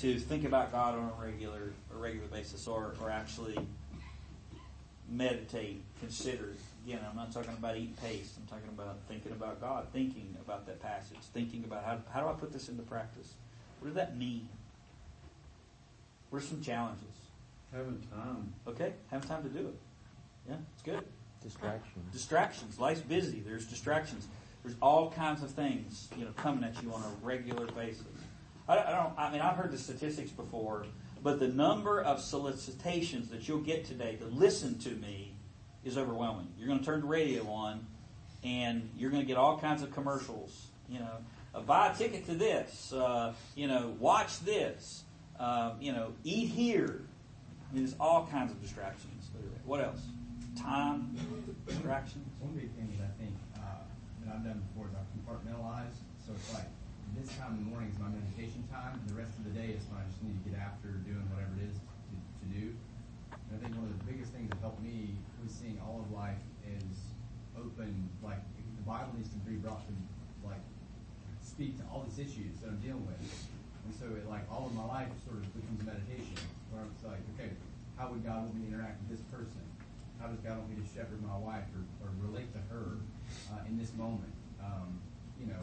to 0.00 0.18
think 0.18 0.44
about 0.44 0.70
God 0.70 0.98
on 0.98 1.12
a 1.18 1.24
regular 1.24 1.72
a 1.94 1.98
regular 1.98 2.26
basis, 2.28 2.66
or 2.66 2.94
or 3.00 3.10
actually 3.10 3.58
meditate, 5.08 5.82
consider? 6.00 6.54
Again, 6.86 7.00
I'm 7.08 7.16
not 7.16 7.32
talking 7.32 7.52
about 7.52 7.76
eating 7.76 7.96
paste. 8.02 8.34
I'm 8.36 8.46
talking 8.46 8.68
about 8.68 8.98
thinking 9.08 9.32
about 9.32 9.60
God, 9.60 9.86
thinking 9.92 10.36
about 10.40 10.66
that 10.66 10.80
passage, 10.80 11.18
thinking 11.32 11.64
about 11.64 11.84
how, 11.84 11.98
how 12.12 12.20
do 12.20 12.28
I 12.28 12.32
put 12.32 12.52
this 12.52 12.68
into 12.68 12.82
practice? 12.82 13.34
What 13.80 13.88
does 13.88 13.96
that 13.96 14.16
mean? 14.16 14.48
What 16.30 16.42
are 16.42 16.46
some 16.46 16.60
challenges? 16.60 17.04
Having 17.72 18.06
time. 18.12 18.52
Okay, 18.68 18.92
have 19.10 19.26
time 19.26 19.42
to 19.42 19.48
do 19.48 19.68
it. 19.68 19.74
Yeah, 20.48 20.56
it's 20.74 20.82
good. 20.82 21.04
Distractions. 21.42 22.12
Distractions. 22.12 22.78
Life's 22.78 23.00
busy. 23.00 23.40
There's 23.40 23.66
distractions. 23.66 24.28
There's 24.62 24.76
all 24.80 25.10
kinds 25.10 25.42
of 25.42 25.50
things, 25.50 26.08
you 26.16 26.24
know, 26.24 26.30
coming 26.36 26.64
at 26.64 26.82
you 26.82 26.92
on 26.92 27.02
a 27.02 27.26
regular 27.26 27.66
basis. 27.66 28.06
I, 28.66 28.78
I 28.78 28.90
don't. 28.92 29.18
I 29.18 29.30
mean, 29.30 29.42
I've 29.42 29.56
heard 29.56 29.70
the 29.70 29.78
statistics 29.78 30.30
before, 30.30 30.86
but 31.24 31.40
the 31.40 31.48
number 31.48 32.02
of 32.02 32.20
solicitations 32.20 33.30
that 33.30 33.48
you'll 33.48 33.62
get 33.62 33.86
today 33.86 34.16
to 34.16 34.26
listen 34.26 34.78
to 34.80 34.90
me 34.90 35.34
is 35.82 35.96
overwhelming. 35.96 36.48
You're 36.58 36.68
going 36.68 36.80
to 36.80 36.84
turn 36.84 37.00
the 37.00 37.06
radio 37.06 37.48
on, 37.48 37.86
and 38.44 38.90
you're 38.94 39.10
going 39.10 39.22
to 39.22 39.26
get 39.26 39.38
all 39.38 39.58
kinds 39.58 39.82
of 39.82 39.90
commercials. 39.90 40.66
You 40.86 40.98
know, 40.98 41.16
uh, 41.54 41.60
buy 41.60 41.88
a 41.88 41.94
ticket 41.96 42.26
to 42.26 42.34
this. 42.34 42.92
Uh, 42.92 43.32
you 43.54 43.66
know, 43.66 43.94
watch 43.98 44.38
this. 44.40 45.04
Uh, 45.40 45.72
you 45.80 45.92
know, 45.92 46.12
eat 46.24 46.50
here. 46.50 47.00
I 47.70 47.74
mean, 47.74 47.84
there's 47.84 47.96
all 47.98 48.28
kinds 48.30 48.52
of 48.52 48.60
distractions. 48.60 49.30
What 49.64 49.80
else? 49.80 50.00
Time, 50.60 51.16
distractions. 51.66 52.28
One 52.38 52.52
big 52.52 52.70
thing 52.74 52.92
that 52.98 53.04
I 53.04 53.22
think 53.22 53.34
uh, 53.56 53.60
that 54.24 54.34
I've 54.34 54.44
done 54.44 54.62
before 54.68 54.88
is 54.88 54.94
I've 54.94 55.08
compartmentalized. 55.16 55.96
So 56.26 56.32
it's 56.34 56.52
like 56.52 56.66
this 57.14 57.30
time 57.38 57.54
in 57.54 57.64
the 57.64 57.70
morning 57.70 57.94
is 57.94 57.98
my 58.02 58.10
meditation 58.10 58.66
time, 58.74 58.98
and 58.98 59.06
the 59.06 59.18
rest 59.18 59.38
of 59.38 59.46
the 59.46 59.54
day 59.54 59.70
is 59.74 59.86
when 59.86 60.02
I 60.02 60.04
just 60.10 60.18
need 60.22 60.34
to 60.34 60.44
get 60.50 60.58
after 60.58 60.90
doing 61.06 61.22
whatever 61.30 61.54
it 61.62 61.70
is 61.70 61.76
to, 61.78 62.14
to 62.18 62.46
do. 62.50 62.74
And 63.30 63.50
I 63.54 63.58
think 63.62 63.78
one 63.78 63.86
of 63.86 63.94
the 63.94 64.04
biggest 64.04 64.34
things 64.34 64.50
that 64.50 64.58
helped 64.58 64.82
me 64.82 65.14
with 65.38 65.50
seeing 65.50 65.78
all 65.78 66.02
of 66.02 66.10
life 66.10 66.42
is 66.66 67.14
open. 67.54 68.10
Like 68.18 68.42
the 68.58 68.84
Bible 68.84 69.14
needs 69.14 69.30
to 69.30 69.40
be 69.46 69.62
brought 69.62 69.86
to 69.86 69.94
like 70.42 70.62
speak 71.38 71.78
to 71.78 71.84
all 71.86 72.02
these 72.02 72.18
issues 72.18 72.58
that 72.60 72.74
I'm 72.74 72.82
dealing 72.82 73.06
with. 73.06 73.20
And 73.20 73.92
so 73.94 74.10
it 74.16 74.26
like 74.26 74.42
all 74.50 74.66
of 74.66 74.74
my 74.74 74.86
life 74.86 75.12
sort 75.22 75.38
of 75.38 75.46
becomes 75.54 75.86
meditation, 75.86 76.40
where 76.74 76.82
it's 76.90 77.04
like, 77.06 77.22
okay, 77.36 77.54
how 77.94 78.10
would 78.10 78.26
God 78.26 78.50
want 78.50 78.58
me 78.58 78.66
to 78.66 78.74
interact 78.74 78.98
with 79.06 79.14
this 79.14 79.24
person? 79.30 79.62
How 80.18 80.32
does 80.32 80.40
God 80.40 80.58
want 80.58 80.72
me 80.72 80.82
to 80.82 80.88
shepherd 80.88 81.20
my 81.20 81.36
wife 81.36 81.68
or, 81.76 81.84
or 82.00 82.10
relate 82.24 82.50
to 82.56 82.60
her 82.72 82.98
uh, 83.52 83.68
in 83.68 83.76
this 83.78 83.92
moment? 83.94 84.32
Um, 84.58 84.98
you 85.38 85.46
know, 85.46 85.62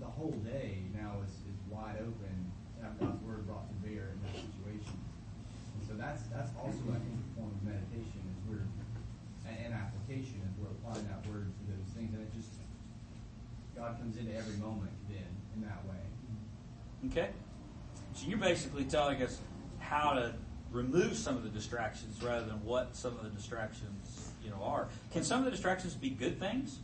the 0.00 0.08
whole 0.08 0.34
day 0.42 0.80
now 0.96 1.20
is, 1.22 1.30
is 1.44 1.60
wide 1.68 2.00
open 2.00 2.34
to 2.74 2.84
have 2.84 2.98
God's 2.98 3.22
word 3.22 3.46
brought 3.46 3.68
to 3.68 3.76
bear 3.84 4.16
in 4.16 4.18
that 4.24 4.34
situation. 4.34 4.96
And 5.76 5.82
so 5.86 5.92
that's 5.94 6.24
that's 6.32 6.50
also 6.56 6.80
I 6.90 6.98
think 6.98 7.20
a 7.20 7.30
form 7.36 7.52
of 7.52 7.62
meditation 7.62 8.24
is 8.24 8.36
we're 8.48 8.64
and, 9.44 9.56
and 9.60 9.70
application 9.76 10.40
is 10.40 10.52
we're 10.56 10.72
applying 10.72 11.04
that 11.12 11.20
word 11.28 11.52
to 11.52 11.62
those 11.68 11.92
things 11.92 12.10
and 12.16 12.24
it 12.24 12.32
just 12.32 12.48
God 13.76 14.00
comes 14.00 14.16
into 14.16 14.34
every 14.36 14.56
moment 14.56 14.90
then 15.08 15.30
in 15.54 15.62
that 15.62 15.84
way. 15.84 16.00
Okay? 17.12 17.30
So 18.14 18.28
you're 18.28 18.38
basically 18.38 18.84
telling 18.84 19.22
us 19.22 19.40
how 19.78 20.12
to 20.12 20.34
remove 20.70 21.16
some 21.16 21.36
of 21.36 21.42
the 21.42 21.48
distractions 21.48 22.22
rather 22.22 22.44
than 22.44 22.62
what 22.64 22.94
some 22.94 23.16
of 23.16 23.24
the 23.24 23.30
distractions, 23.30 24.32
you 24.44 24.50
know, 24.50 24.62
are. 24.62 24.88
Can 25.12 25.24
some 25.24 25.38
of 25.38 25.44
the 25.46 25.50
distractions 25.50 25.94
be 25.94 26.10
good 26.10 26.38
things? 26.38 26.78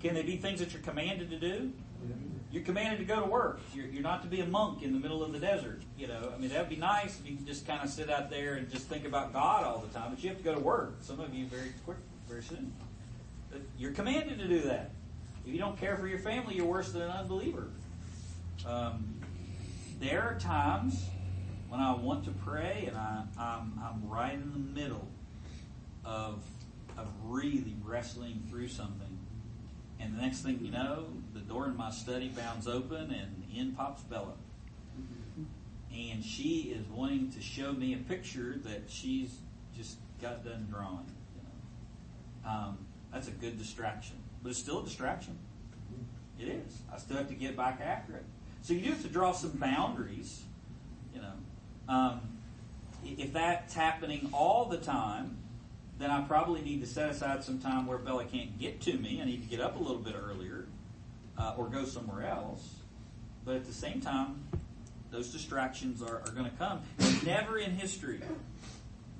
Can 0.00 0.14
they 0.14 0.22
be 0.22 0.36
things 0.36 0.60
that 0.60 0.72
you're 0.72 0.82
commanded 0.82 1.30
to 1.30 1.38
do? 1.38 1.72
You're 2.50 2.62
commanded 2.62 2.98
to 3.00 3.04
go 3.04 3.20
to 3.20 3.26
work. 3.26 3.60
You're, 3.74 3.86
you're 3.86 4.02
not 4.02 4.22
to 4.22 4.28
be 4.28 4.40
a 4.40 4.46
monk 4.46 4.82
in 4.82 4.94
the 4.94 4.98
middle 4.98 5.22
of 5.22 5.32
the 5.32 5.38
desert. 5.38 5.82
You 5.98 6.06
know, 6.06 6.32
I 6.34 6.38
mean, 6.38 6.48
that 6.50 6.60
would 6.60 6.70
be 6.70 6.76
nice 6.76 7.20
if 7.20 7.28
you 7.28 7.36
could 7.36 7.46
just 7.46 7.66
kind 7.66 7.82
of 7.82 7.90
sit 7.90 8.08
out 8.08 8.30
there 8.30 8.54
and 8.54 8.70
just 8.70 8.86
think 8.86 9.04
about 9.06 9.34
God 9.34 9.64
all 9.64 9.80
the 9.80 9.98
time. 9.98 10.10
But 10.14 10.22
you 10.22 10.30
have 10.30 10.38
to 10.38 10.44
go 10.44 10.54
to 10.54 10.60
work. 10.60 10.96
Some 11.02 11.20
of 11.20 11.34
you 11.34 11.44
very 11.46 11.72
quick, 11.84 11.98
very 12.26 12.42
soon. 12.42 12.72
But 13.50 13.60
you're 13.76 13.92
commanded 13.92 14.38
to 14.38 14.48
do 14.48 14.60
that. 14.62 14.92
If 15.46 15.52
you 15.52 15.58
don't 15.58 15.78
care 15.78 15.96
for 15.96 16.06
your 16.06 16.18
family, 16.18 16.54
you're 16.54 16.66
worse 16.66 16.90
than 16.92 17.02
an 17.02 17.10
unbeliever. 17.10 17.68
Um, 18.66 19.20
there 20.00 20.22
are 20.22 20.38
times 20.38 21.04
when 21.68 21.80
I 21.80 21.94
want 21.94 22.24
to 22.24 22.30
pray 22.30 22.84
and 22.88 22.96
I, 22.96 23.24
I'm, 23.38 23.78
I'm 23.82 24.08
right 24.08 24.34
in 24.34 24.52
the 24.52 24.80
middle 24.80 25.06
of, 26.04 26.42
of 26.96 27.08
really 27.24 27.76
wrestling 27.84 28.42
through 28.48 28.68
something. 28.68 29.18
And 30.00 30.16
the 30.16 30.22
next 30.22 30.40
thing 30.40 30.60
you 30.62 30.70
know, 30.70 31.06
the 31.34 31.40
door 31.40 31.66
in 31.66 31.76
my 31.76 31.90
study 31.90 32.28
bounds 32.28 32.66
open 32.66 33.10
and 33.12 33.44
in 33.54 33.72
pops 33.72 34.02
Bella. 34.02 34.34
And 35.92 36.22
she 36.22 36.74
is 36.76 36.86
wanting 36.88 37.32
to 37.32 37.40
show 37.40 37.72
me 37.72 37.94
a 37.94 37.96
picture 37.96 38.56
that 38.64 38.82
she's 38.88 39.38
just 39.76 39.96
got 40.20 40.44
done 40.44 40.68
drawing. 40.70 41.06
You 41.34 41.42
know. 42.44 42.50
um, 42.50 42.78
that's 43.12 43.28
a 43.28 43.32
good 43.32 43.58
distraction. 43.58 44.16
But 44.42 44.50
it's 44.50 44.58
still 44.58 44.80
a 44.80 44.84
distraction. 44.84 45.38
It 46.38 46.48
is. 46.48 46.78
I 46.92 46.98
still 46.98 47.16
have 47.16 47.28
to 47.28 47.34
get 47.34 47.56
back 47.56 47.80
after 47.80 48.14
it. 48.14 48.24
So 48.62 48.74
you 48.74 48.80
do 48.80 48.90
have 48.90 49.02
to 49.02 49.08
draw 49.08 49.32
some 49.32 49.52
boundaries, 49.52 50.42
you 51.14 51.20
know. 51.20 51.32
Um, 51.88 52.20
if 53.04 53.32
that's 53.32 53.74
happening 53.74 54.28
all 54.32 54.66
the 54.66 54.76
time, 54.76 55.38
then 55.98 56.10
I 56.10 56.20
probably 56.22 56.60
need 56.60 56.80
to 56.80 56.86
set 56.86 57.08
aside 57.08 57.42
some 57.42 57.58
time 57.58 57.86
where 57.86 57.98
Bella 57.98 58.24
can't 58.24 58.58
get 58.58 58.80
to 58.82 58.92
me. 58.92 59.20
I 59.20 59.24
need 59.24 59.42
to 59.42 59.48
get 59.48 59.60
up 59.60 59.76
a 59.76 59.82
little 59.82 59.98
bit 59.98 60.14
earlier 60.14 60.57
uh, 61.38 61.54
or 61.56 61.68
go 61.68 61.84
somewhere 61.84 62.26
else. 62.26 62.74
But 63.44 63.56
at 63.56 63.64
the 63.64 63.72
same 63.72 64.00
time, 64.00 64.44
those 65.10 65.30
distractions 65.32 66.02
are, 66.02 66.16
are 66.16 66.32
going 66.32 66.50
to 66.50 66.56
come. 66.56 66.80
Never 67.24 67.58
in 67.58 67.70
history, 67.70 68.20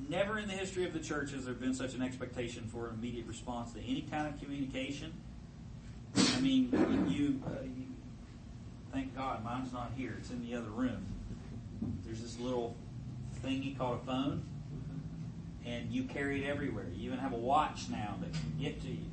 never 0.09 0.39
in 0.39 0.49
the 0.49 0.55
history 0.55 0.85
of 0.85 0.93
the 0.93 1.01
church 1.01 1.33
has 1.33 1.45
there 1.45 1.55
been 1.55 1.75
such 1.75 1.95
an 1.95 2.03
expectation 2.03 2.65
for 2.67 2.89
an 2.89 2.95
immediate 2.95 3.27
response 3.27 3.73
to 3.73 3.81
any 3.81 4.03
kind 4.03 4.33
of 4.33 4.41
communication. 4.41 5.13
I 6.17 6.41
mean, 6.41 6.71
you, 7.09 7.41
uh, 7.47 7.63
you 7.63 7.87
thank 8.93 9.17
God 9.17 9.45
mine's 9.45 9.73
not 9.73 9.93
here; 9.97 10.15
it's 10.19 10.31
in 10.31 10.43
the 10.43 10.55
other 10.55 10.71
room. 10.71 11.07
There's 12.05 12.21
this 12.21 12.39
little 12.39 12.77
thingy 13.45 13.77
called 13.77 14.01
a 14.03 14.07
phone, 14.07 14.43
and 15.65 15.91
you 15.91 16.05
carry 16.05 16.45
it 16.45 16.49
everywhere. 16.49 16.87
You 16.95 17.07
even 17.07 17.19
have 17.19 17.33
a 17.33 17.37
watch 17.39 17.89
now 17.91 18.17
that 18.21 18.33
can 18.33 18.53
get 18.61 18.81
to 18.83 18.89
you, 18.89 19.07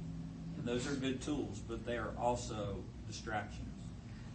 and 0.57 0.65
those 0.65 0.87
are 0.87 0.95
good 0.95 1.21
tools, 1.21 1.59
but 1.67 1.85
they 1.85 1.97
are 1.97 2.11
also 2.17 2.83
distractions. 3.07 3.69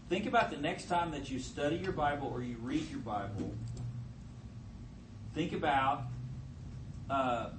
Think 0.08 0.26
about 0.26 0.50
the 0.50 0.56
next 0.56 0.86
time 0.86 1.12
that 1.12 1.30
you 1.30 1.38
study 1.38 1.76
your 1.76 1.92
Bible 1.92 2.28
or 2.28 2.42
you 2.42 2.56
read 2.60 2.90
your 2.90 2.98
Bible. 3.00 3.52
Think 5.34 5.52
about 5.52 6.02
uh, 7.08 7.50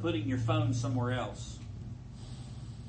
putting 0.00 0.28
your 0.28 0.38
phone 0.38 0.74
somewhere 0.74 1.12
else, 1.12 1.58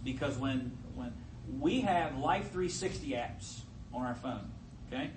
because 0.04 0.38
when 0.38 0.78
when 0.96 1.14
we 1.60 1.82
have 1.82 2.18
Life 2.18 2.52
360 2.52 3.12
apps 3.12 3.60
on 3.94 4.06
our 4.06 4.16
phone, 4.16 4.52
okay. 4.92 5.12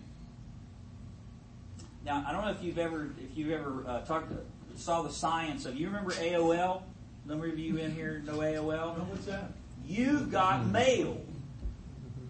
Now 2.05 2.25
I 2.27 2.33
don't 2.33 2.45
know 2.45 2.53
if 2.53 2.63
you've 2.63 2.79
ever 2.79 3.11
if 3.19 3.37
you've 3.37 3.51
ever 3.51 3.85
uh, 3.87 4.01
talked 4.03 4.33
saw 4.77 5.03
the 5.03 5.11
science 5.11 5.67
of 5.67 5.77
you 5.77 5.87
remember 5.87 6.13
AOL. 6.13 6.83
Number 7.27 7.47
of 7.47 7.59
you 7.59 7.77
in 7.77 7.95
here 7.95 8.23
know 8.25 8.39
AOL. 8.39 8.97
Oh, 8.99 9.07
what's 9.11 9.27
that? 9.27 9.53
You 9.87 10.21
got 10.21 10.67
mail. 10.67 11.21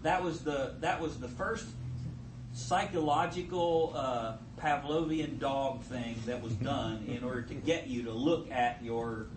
That 0.03 0.23
was 0.23 0.41
the 0.41 0.75
that 0.79 0.99
was 0.99 1.19
the 1.19 1.27
first 1.27 1.65
psychological 2.53 3.93
uh, 3.95 4.33
Pavlovian 4.59 5.39
dog 5.39 5.81
thing 5.83 6.15
that 6.25 6.41
was 6.41 6.53
done 6.53 7.05
in 7.07 7.23
order 7.23 7.41
to 7.43 7.53
get 7.53 7.87
you 7.87 8.03
to 8.03 8.11
look 8.11 8.51
at 8.51 8.83
your 8.83 9.27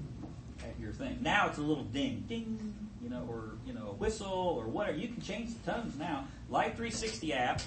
at 0.61 0.79
your 0.81 0.93
thing. 0.93 1.19
Now 1.21 1.49
it's 1.49 1.59
a 1.59 1.63
little 1.63 1.85
ding, 1.85 2.25
ding, 2.29 2.75
you 3.03 3.11
know, 3.11 3.27
or 3.29 3.51
you 3.67 3.73
know, 3.73 3.89
a 3.89 3.93
whistle 3.93 4.29
or 4.29 4.67
whatever. 4.67 4.97
You 4.97 5.09
can 5.09 5.21
change 5.21 5.55
the 5.55 5.73
tones 5.73 5.99
now. 5.99 6.27
Life 6.49 6.77
360 6.77 7.33
app. 7.33 7.61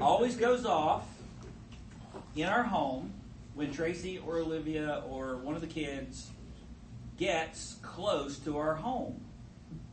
always 0.00 0.36
goes 0.36 0.64
off 0.64 1.06
in 2.34 2.48
our 2.48 2.62
home 2.62 3.12
when 3.54 3.72
Tracy 3.72 4.18
or 4.18 4.38
Olivia 4.38 5.02
or 5.08 5.36
one 5.36 5.54
of 5.54 5.60
the 5.60 5.66
kids 5.66 6.30
gets 7.18 7.76
close 7.82 8.38
to 8.38 8.56
our 8.56 8.74
home 8.74 9.20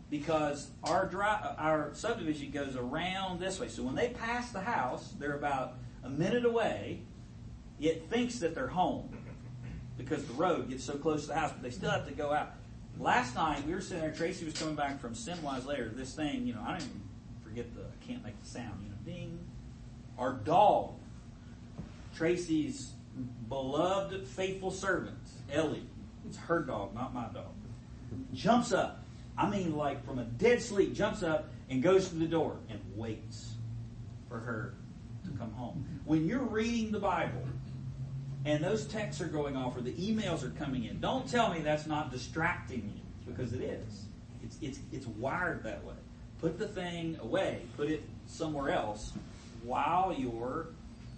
because 0.10 0.70
our 0.84 1.05
drive, 1.05 1.55
our 1.57 1.91
subdivision 1.93 2.51
goes 2.51 2.76
around 2.76 3.39
this 3.39 3.60
way. 3.60 3.68
So 3.68 3.84
when 3.84 3.95
they 3.95 4.10
pass 4.10 4.51
the 4.51 4.62
house, 4.62 5.14
they're 5.20 5.36
about 5.36 5.76
a 6.03 6.10
minute 6.10 6.45
away. 6.45 7.01
It 7.80 8.10
thinks 8.10 8.39
that 8.39 8.55
they're 8.55 8.68
home 8.68 9.10
because 9.97 10.26
the 10.26 10.34
road 10.34 10.70
gets 10.70 10.84
so 10.84 10.93
close 10.97 11.22
to 11.24 11.28
the 11.28 11.36
house, 11.36 11.51
but 11.51 11.62
they 11.62 11.70
still 11.70 11.91
have 11.91 12.07
to 12.07 12.14
go 12.14 12.34
out. 12.34 12.53
Last 12.97 13.36
night 13.36 13.66
we 13.66 13.74
were 13.74 13.82
sitting 13.82 14.01
there. 14.01 14.12
Tracy 14.12 14.45
was 14.45 14.57
coming 14.57 14.76
back 14.76 14.99
from 14.99 15.14
Simwise 15.14 15.66
later. 15.66 15.91
This 15.93 16.14
thing, 16.14 16.45
you 16.45 16.53
know, 16.53 16.62
I 16.66 16.72
don't 16.72 16.82
even 16.82 17.01
forget 17.43 17.74
the. 17.76 17.82
I 17.82 18.05
can't 18.05 18.24
make 18.24 18.39
the 18.41 18.49
sound. 18.49 18.82
You 18.84 18.89
know, 18.89 18.95
ding. 19.05 19.39
Our 20.18 20.34
dog, 20.34 20.95
Tracy's 22.16 22.91
beloved, 23.47 24.28
faithful 24.28 24.72
servant, 24.72 25.18
Ellie. 25.51 25.84
It's 26.28 26.38
her 26.38 26.62
dog, 26.62 26.93
not 26.93 27.14
my 27.14 27.28
dog. 27.34 27.53
Jumps 28.34 28.74
up. 28.74 28.98
I 29.39 29.49
mean, 29.49 29.77
like 29.77 30.05
from 30.05 30.19
a 30.19 30.25
dead 30.25 30.61
sleep, 30.61 30.93
jumps 30.93 31.23
up 31.23 31.49
and 31.69 31.81
goes 31.81 32.09
to 32.09 32.15
the 32.15 32.25
door 32.25 32.57
and 32.69 32.79
waits 32.93 33.53
for 34.27 34.37
her 34.37 34.73
to 35.23 35.31
come 35.37 35.53
home. 35.53 36.01
When 36.03 36.27
you're 36.27 36.39
reading 36.39 36.91
the 36.91 36.99
Bible 36.99 37.47
and 38.43 38.61
those 38.61 38.85
texts 38.85 39.21
are 39.21 39.27
going 39.27 39.55
off 39.55 39.77
or 39.77 39.81
the 39.81 39.93
emails 39.93 40.43
are 40.43 40.49
coming 40.51 40.83
in, 40.83 40.99
don't 40.99 41.29
tell 41.29 41.53
me 41.53 41.61
that's 41.61 41.87
not 41.87 42.11
distracting 42.11 42.93
you 42.95 43.31
because 43.31 43.53
it 43.53 43.61
is. 43.61 44.05
It's, 44.43 44.57
it's, 44.61 44.79
it's 44.91 45.07
wired 45.07 45.63
that 45.63 45.85
way. 45.85 45.95
Put 46.41 46.59
the 46.59 46.67
thing 46.67 47.17
away, 47.21 47.61
put 47.77 47.89
it 47.89 48.03
somewhere 48.27 48.71
else 48.71 49.13
while 49.63 50.13
you're 50.17 50.67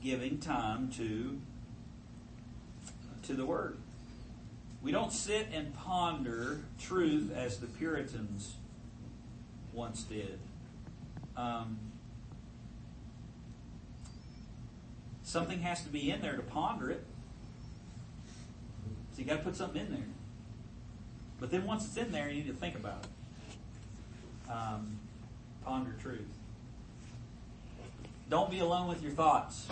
giving 0.03 0.37
time 0.37 0.91
to, 0.91 1.39
to 3.23 3.33
the 3.33 3.45
Word. 3.45 3.77
We 4.81 4.91
don't 4.91 5.11
sit 5.11 5.47
and 5.53 5.73
ponder 5.75 6.61
truth 6.79 7.31
as 7.35 7.59
the 7.59 7.67
Puritans 7.67 8.55
once 9.73 10.03
did. 10.03 10.39
Um, 11.37 11.77
something 15.23 15.59
has 15.59 15.83
to 15.83 15.89
be 15.89 16.09
in 16.09 16.21
there 16.21 16.35
to 16.35 16.41
ponder 16.41 16.89
it. 16.89 17.05
So 19.13 19.19
you 19.19 19.25
got 19.25 19.37
to 19.37 19.43
put 19.43 19.55
something 19.55 19.81
in 19.81 19.91
there. 19.91 20.07
But 21.39 21.51
then 21.51 21.65
once 21.65 21.85
it's 21.85 21.97
in 21.97 22.11
there, 22.11 22.29
you 22.29 22.43
need 22.43 22.47
to 22.47 22.53
think 22.53 22.75
about 22.75 23.05
it. 23.05 24.51
Um, 24.51 24.99
ponder 25.63 25.95
truth. 26.01 26.27
Don't 28.29 28.49
be 28.49 28.59
alone 28.59 28.87
with 28.87 29.03
your 29.03 29.11
thoughts. 29.11 29.67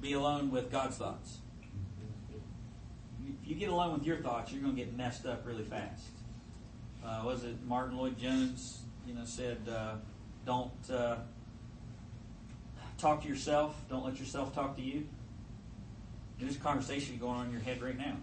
Be 0.00 0.12
alone 0.12 0.50
with 0.50 0.70
God's 0.70 0.96
thoughts. 0.96 1.38
If 3.42 3.48
you 3.48 3.54
get 3.54 3.68
alone 3.68 3.94
with 3.94 4.04
your 4.04 4.18
thoughts, 4.18 4.52
you're 4.52 4.62
going 4.62 4.76
to 4.76 4.84
get 4.84 4.96
messed 4.96 5.26
up 5.26 5.46
really 5.46 5.64
fast. 5.64 6.04
Uh, 7.04 7.22
was 7.24 7.44
it 7.44 7.56
Martyn 7.66 7.96
Lloyd-Jones? 7.96 8.80
You 9.06 9.14
know, 9.14 9.24
said, 9.24 9.58
uh, 9.70 9.94
"Don't 10.44 10.72
uh, 10.90 11.16
talk 12.98 13.22
to 13.22 13.28
yourself. 13.28 13.80
Don't 13.88 14.04
let 14.04 14.18
yourself 14.18 14.54
talk 14.54 14.76
to 14.76 14.82
you." 14.82 15.06
There's 16.38 16.56
a 16.56 16.60
conversation 16.60 17.18
going 17.18 17.38
on 17.38 17.46
in 17.46 17.52
your 17.52 17.60
head 17.62 17.82
right 17.82 17.96
now. 17.96 18.16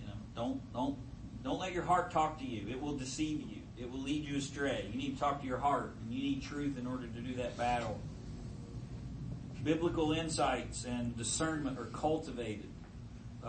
You 0.00 0.06
know, 0.06 0.14
don't 0.34 0.72
don't 0.72 0.98
don't 1.44 1.58
let 1.58 1.72
your 1.72 1.82
heart 1.84 2.10
talk 2.10 2.38
to 2.38 2.46
you. 2.46 2.68
It 2.68 2.80
will 2.80 2.96
deceive 2.96 3.40
you. 3.40 3.62
It 3.76 3.90
will 3.90 4.00
lead 4.00 4.24
you 4.24 4.38
astray. 4.38 4.88
You 4.90 4.98
need 4.98 5.14
to 5.14 5.20
talk 5.20 5.40
to 5.40 5.46
your 5.46 5.58
heart, 5.58 5.94
and 6.02 6.12
you 6.12 6.22
need 6.22 6.42
truth 6.42 6.78
in 6.78 6.86
order 6.86 7.06
to 7.06 7.20
do 7.20 7.34
that 7.34 7.56
battle. 7.56 8.00
Biblical 9.62 10.12
insights 10.12 10.84
and 10.84 11.16
discernment 11.16 11.78
are 11.78 11.86
cultivated 11.86 12.67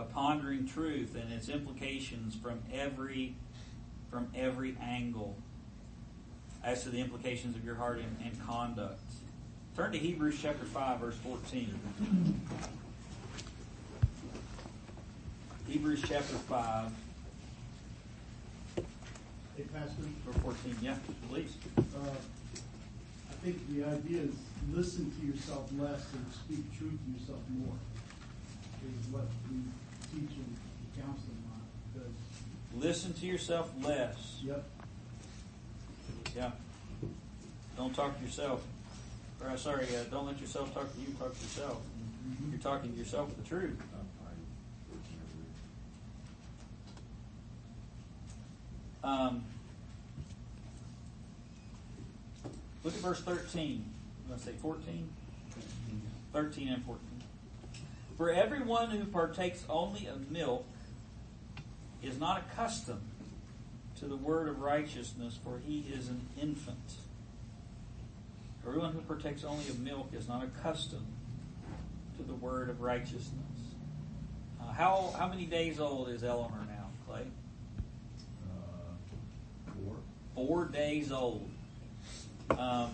by 0.00 0.06
pondering 0.12 0.66
truth 0.66 1.14
and 1.14 1.30
its 1.32 1.48
implications 1.48 2.34
from 2.34 2.60
every 2.72 3.34
from 4.10 4.28
every 4.34 4.76
angle 4.82 5.36
as 6.64 6.82
to 6.82 6.88
the 6.88 6.98
implications 6.98 7.54
of 7.54 7.64
your 7.64 7.74
heart 7.74 7.98
and, 7.98 8.16
and 8.24 8.46
conduct. 8.46 9.00
Turn 9.76 9.92
to 9.92 9.98
Hebrews 9.98 10.38
chapter 10.42 10.64
5, 10.64 11.00
verse 11.00 11.14
14. 11.16 11.78
Hebrews 15.68 16.02
chapter 16.02 16.34
5, 16.34 16.92
Hey, 19.56 19.64
Pastor, 19.72 20.02
verse 20.26 20.36
14. 20.42 20.76
Yeah, 20.82 20.96
please. 21.28 21.54
uh, 21.78 21.82
I 22.02 23.32
think 23.44 23.68
the 23.68 23.84
idea 23.84 24.22
is 24.22 24.34
listen 24.72 25.12
to 25.20 25.26
yourself 25.26 25.70
less 25.78 26.04
and 26.12 26.26
speak 26.32 26.76
truth 26.76 26.98
to 27.06 27.20
yourself 27.20 27.40
more 27.50 27.76
is 28.84 29.06
what 29.12 29.26
we 29.50 29.60
teach 30.12 30.30
in 30.36 30.56
counseling 31.00 31.42
on. 31.52 31.60
Because, 31.92 32.82
Listen 32.82 33.12
to 33.14 33.26
yourself 33.26 33.70
less. 33.82 34.38
yep, 34.42 34.64
Yeah. 36.36 36.50
Don't 37.76 37.94
talk 37.94 38.18
to 38.18 38.24
yourself. 38.24 38.62
Or, 39.42 39.48
uh, 39.48 39.56
sorry, 39.56 39.86
uh, 39.96 40.04
don't 40.10 40.26
let 40.26 40.38
yourself 40.40 40.72
talk 40.74 40.92
to 40.94 41.00
you. 41.00 41.14
Talk 41.18 41.34
to 41.34 41.42
yourself. 41.42 41.80
You're 42.50 42.60
talking 42.60 42.92
to 42.92 42.98
yourself 42.98 43.34
the 43.36 43.42
truth. 43.48 43.78
Um, 49.02 49.42
look 52.84 52.94
at 52.94 53.00
verse 53.00 53.20
13. 53.20 53.70
You 53.70 54.30
want 54.30 54.40
to 54.42 54.46
say 54.46 54.52
14? 54.60 55.08
13 56.32 56.68
and 56.68 56.84
14. 56.84 57.09
For 58.20 58.30
everyone 58.30 58.90
who 58.90 59.06
partakes 59.06 59.64
only 59.66 60.04
of 60.04 60.30
milk 60.30 60.66
is 62.02 62.18
not 62.20 62.42
accustomed 62.42 63.10
to 63.98 64.04
the 64.04 64.14
word 64.14 64.46
of 64.46 64.60
righteousness, 64.60 65.38
for 65.42 65.58
he 65.66 65.86
is 65.90 66.08
an 66.08 66.28
infant. 66.38 66.96
Everyone 68.66 68.92
who 68.92 69.00
partakes 69.00 69.42
only 69.42 69.66
of 69.70 69.80
milk 69.80 70.10
is 70.12 70.28
not 70.28 70.44
accustomed 70.44 71.06
to 72.18 72.22
the 72.22 72.34
word 72.34 72.68
of 72.68 72.82
righteousness. 72.82 73.32
Uh, 74.60 74.70
how 74.70 75.14
how 75.18 75.26
many 75.26 75.46
days 75.46 75.80
old 75.80 76.10
is 76.10 76.22
Eleanor 76.22 76.66
now, 76.68 76.90
Clay? 77.08 77.24
Uh, 78.44 79.72
four. 79.82 79.96
Four 80.34 80.64
days 80.66 81.10
old. 81.10 81.48
Um, 82.50 82.90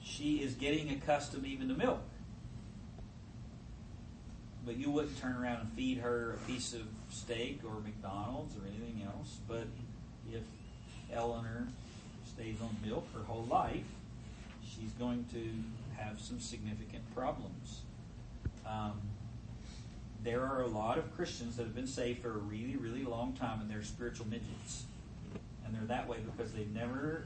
she 0.00 0.36
is 0.36 0.54
getting 0.54 0.90
accustomed 0.90 1.44
even 1.44 1.66
to 1.66 1.74
milk. 1.74 1.98
But 4.64 4.76
you 4.76 4.90
wouldn't 4.90 5.18
turn 5.20 5.36
around 5.36 5.60
and 5.60 5.72
feed 5.72 5.98
her 5.98 6.32
a 6.34 6.50
piece 6.50 6.72
of 6.72 6.82
steak 7.10 7.60
or 7.64 7.80
McDonald's 7.80 8.54
or 8.56 8.60
anything 8.66 9.02
else. 9.04 9.38
But 9.48 9.66
if 10.32 10.42
Eleanor 11.12 11.66
stays 12.26 12.56
on 12.62 12.76
milk 12.84 13.06
her 13.14 13.24
whole 13.24 13.44
life, 13.50 13.84
she's 14.64 14.92
going 14.92 15.24
to 15.32 16.00
have 16.00 16.20
some 16.20 16.38
significant 16.38 17.02
problems. 17.14 17.80
Um, 18.66 19.00
there 20.22 20.44
are 20.44 20.62
a 20.62 20.68
lot 20.68 20.98
of 20.98 21.14
Christians 21.16 21.56
that 21.56 21.64
have 21.64 21.74
been 21.74 21.86
saved 21.86 22.22
for 22.22 22.30
a 22.30 22.38
really, 22.38 22.76
really 22.76 23.02
long 23.02 23.32
time, 23.32 23.60
and 23.60 23.70
they're 23.70 23.82
spiritual 23.82 24.26
midgets. 24.28 24.84
And 25.64 25.74
they're 25.74 25.86
that 25.86 26.08
way 26.08 26.18
because 26.24 26.52
they've 26.52 26.72
never 26.72 27.24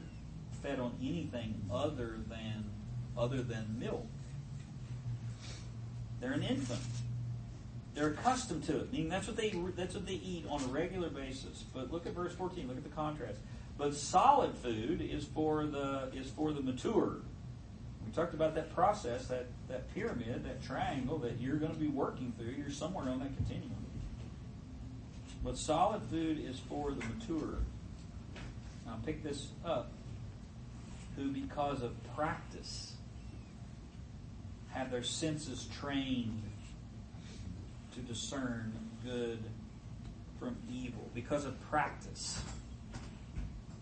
fed 0.63 0.79
on 0.79 0.95
anything 1.01 1.61
other 1.71 2.15
than 2.27 2.65
other 3.17 3.41
than 3.41 3.77
milk. 3.79 4.05
They're 6.19 6.33
an 6.33 6.43
infant. 6.43 6.79
They're 7.97 8.09
accustomed 8.09 8.63
to 8.65 8.81
it. 8.81 9.09
That's 9.09 9.25
what 9.25 9.37
they 9.37 9.49
that's 9.75 9.95
what 9.95 10.05
they 10.05 10.13
eat 10.13 10.45
on 10.47 10.61
a 10.61 10.67
regular 10.67 11.09
basis. 11.09 11.65
But 11.73 11.91
look 11.91 12.05
at 12.05 12.13
verse 12.13 12.31
14. 12.31 12.67
Look 12.67 12.77
at 12.77 12.83
the 12.83 12.89
contrast. 12.89 13.39
But 13.75 13.95
solid 13.95 14.53
food 14.53 15.01
is 15.01 15.25
for 15.25 15.65
the 15.65 16.11
is 16.13 16.29
for 16.29 16.53
the 16.53 16.61
mature. 16.61 17.17
We 18.05 18.13
talked 18.13 18.35
about 18.35 18.53
that 18.53 18.73
process, 18.75 19.25
that, 19.27 19.47
that 19.67 19.93
pyramid, 19.95 20.45
that 20.45 20.63
triangle 20.63 21.17
that 21.19 21.41
you're 21.41 21.57
going 21.57 21.73
to 21.73 21.79
be 21.79 21.87
working 21.87 22.33
through. 22.37 22.51
You're 22.51 22.69
somewhere 22.69 23.09
on 23.09 23.19
that 23.19 23.35
continuum. 23.35 23.71
But 25.43 25.57
solid 25.57 26.03
food 26.03 26.39
is 26.39 26.59
for 26.59 26.91
the 26.91 27.03
mature. 27.03 27.57
Now 28.85 28.99
pick 29.03 29.23
this 29.23 29.47
up. 29.65 29.89
Who, 31.15 31.31
because 31.31 31.81
of 31.81 31.95
practice, 32.15 32.93
have 34.69 34.91
their 34.91 35.03
senses 35.03 35.67
trained 35.79 36.43
to 37.97 38.03
discern 38.03 38.71
good 39.03 39.39
from 40.39 40.55
evil. 40.71 41.09
Because 41.15 41.45
of 41.45 41.59
practice, 41.69 42.39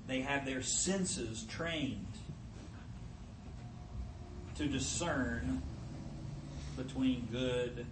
they 0.08 0.22
have 0.22 0.46
their 0.46 0.62
senses 0.62 1.46
trained 1.50 2.08
to 4.56 4.68
discern 4.68 5.62
between 6.78 7.28
good 7.32 7.86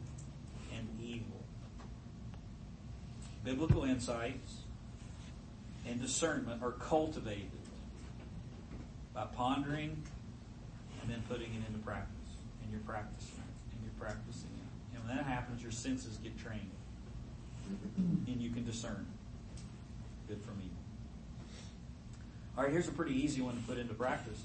and 0.78 0.88
evil. 1.02 1.44
Biblical 3.44 3.84
insights 3.84 4.60
and 5.86 6.02
discernment 6.02 6.64
are 6.64 6.72
cultivated 6.72 7.50
by 9.14 9.26
pondering 9.26 10.02
and 11.02 11.12
then 11.12 11.22
putting 11.28 11.54
it 11.54 11.68
into 11.68 11.80
practice. 11.80 12.08
And 12.62 12.72
you're 12.72 12.80
practicing 12.82 13.44
and 13.74 13.82
you're 13.84 14.08
practicing 14.08 14.63
when 15.04 15.16
that 15.16 15.26
happens, 15.26 15.62
your 15.62 15.72
senses 15.72 16.18
get 16.18 16.38
trained, 16.38 16.72
and 18.28 18.42
you 18.42 18.50
can 18.50 18.66
discern 18.66 19.06
good 20.28 20.42
from 20.42 20.56
evil. 20.64 20.78
All 22.58 22.64
right, 22.64 22.72
here's 22.72 22.88
a 22.88 22.92
pretty 22.92 23.14
easy 23.14 23.42
one 23.42 23.56
to 23.56 23.62
put 23.64 23.78
into 23.78 23.94
practice. 23.94 24.42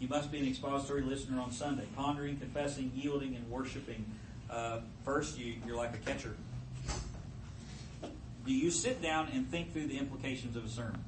You 0.00 0.08
must 0.08 0.32
be 0.32 0.38
an 0.38 0.48
expository 0.48 1.02
listener 1.02 1.40
on 1.40 1.52
Sunday, 1.52 1.84
pondering, 1.94 2.38
confessing, 2.38 2.90
yielding, 2.94 3.36
and 3.36 3.48
worshiping. 3.48 4.04
Uh, 4.50 4.80
first, 5.04 5.38
you, 5.38 5.54
you're 5.64 5.76
like 5.76 5.94
a 5.94 5.98
catcher. 5.98 6.34
Do 8.44 8.52
you 8.52 8.72
sit 8.72 9.00
down 9.00 9.28
and 9.32 9.48
think 9.48 9.72
through 9.72 9.86
the 9.86 9.98
implications 9.98 10.56
of 10.56 10.64
a 10.64 10.68
sermon? 10.68 11.04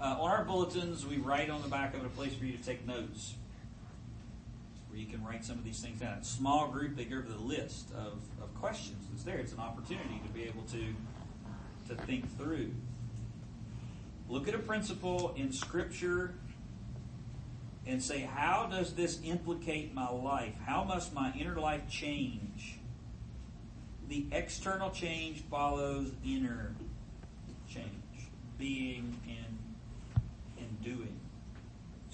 Uh, 0.00 0.16
on 0.20 0.30
our 0.30 0.44
bulletins, 0.44 1.04
we 1.04 1.16
write 1.16 1.50
on 1.50 1.60
the 1.62 1.68
back 1.68 1.94
of 1.94 2.02
it 2.02 2.06
a 2.06 2.10
place 2.10 2.32
for 2.32 2.44
you 2.44 2.56
to 2.56 2.62
take 2.62 2.86
notes, 2.86 3.34
you 4.98 5.06
can 5.06 5.24
write 5.24 5.44
some 5.44 5.58
of 5.58 5.64
these 5.64 5.80
things 5.80 6.00
down. 6.00 6.22
Small 6.22 6.68
group, 6.68 6.96
they 6.96 7.04
give 7.04 7.28
the 7.28 7.38
list 7.38 7.90
of, 7.92 8.20
of 8.42 8.54
questions 8.54 9.06
that's 9.10 9.22
there. 9.22 9.38
It's 9.38 9.52
an 9.52 9.60
opportunity 9.60 10.20
to 10.26 10.32
be 10.32 10.44
able 10.44 10.62
to 10.72 10.94
to 11.88 11.94
think 12.02 12.36
through. 12.36 12.70
Look 14.28 14.46
at 14.46 14.54
a 14.54 14.58
principle 14.58 15.32
in 15.36 15.52
Scripture 15.52 16.34
and 17.86 18.02
say, 18.02 18.20
how 18.20 18.68
does 18.70 18.92
this 18.92 19.18
implicate 19.24 19.94
my 19.94 20.10
life? 20.10 20.54
How 20.66 20.84
must 20.84 21.14
my 21.14 21.32
inner 21.32 21.58
life 21.58 21.88
change? 21.88 22.78
The 24.08 24.26
external 24.32 24.90
change 24.90 25.42
follows 25.50 26.10
inner 26.24 26.74
change, 27.70 27.86
being 28.58 29.18
and, 29.26 29.58
and 30.58 30.82
doing. 30.82 31.18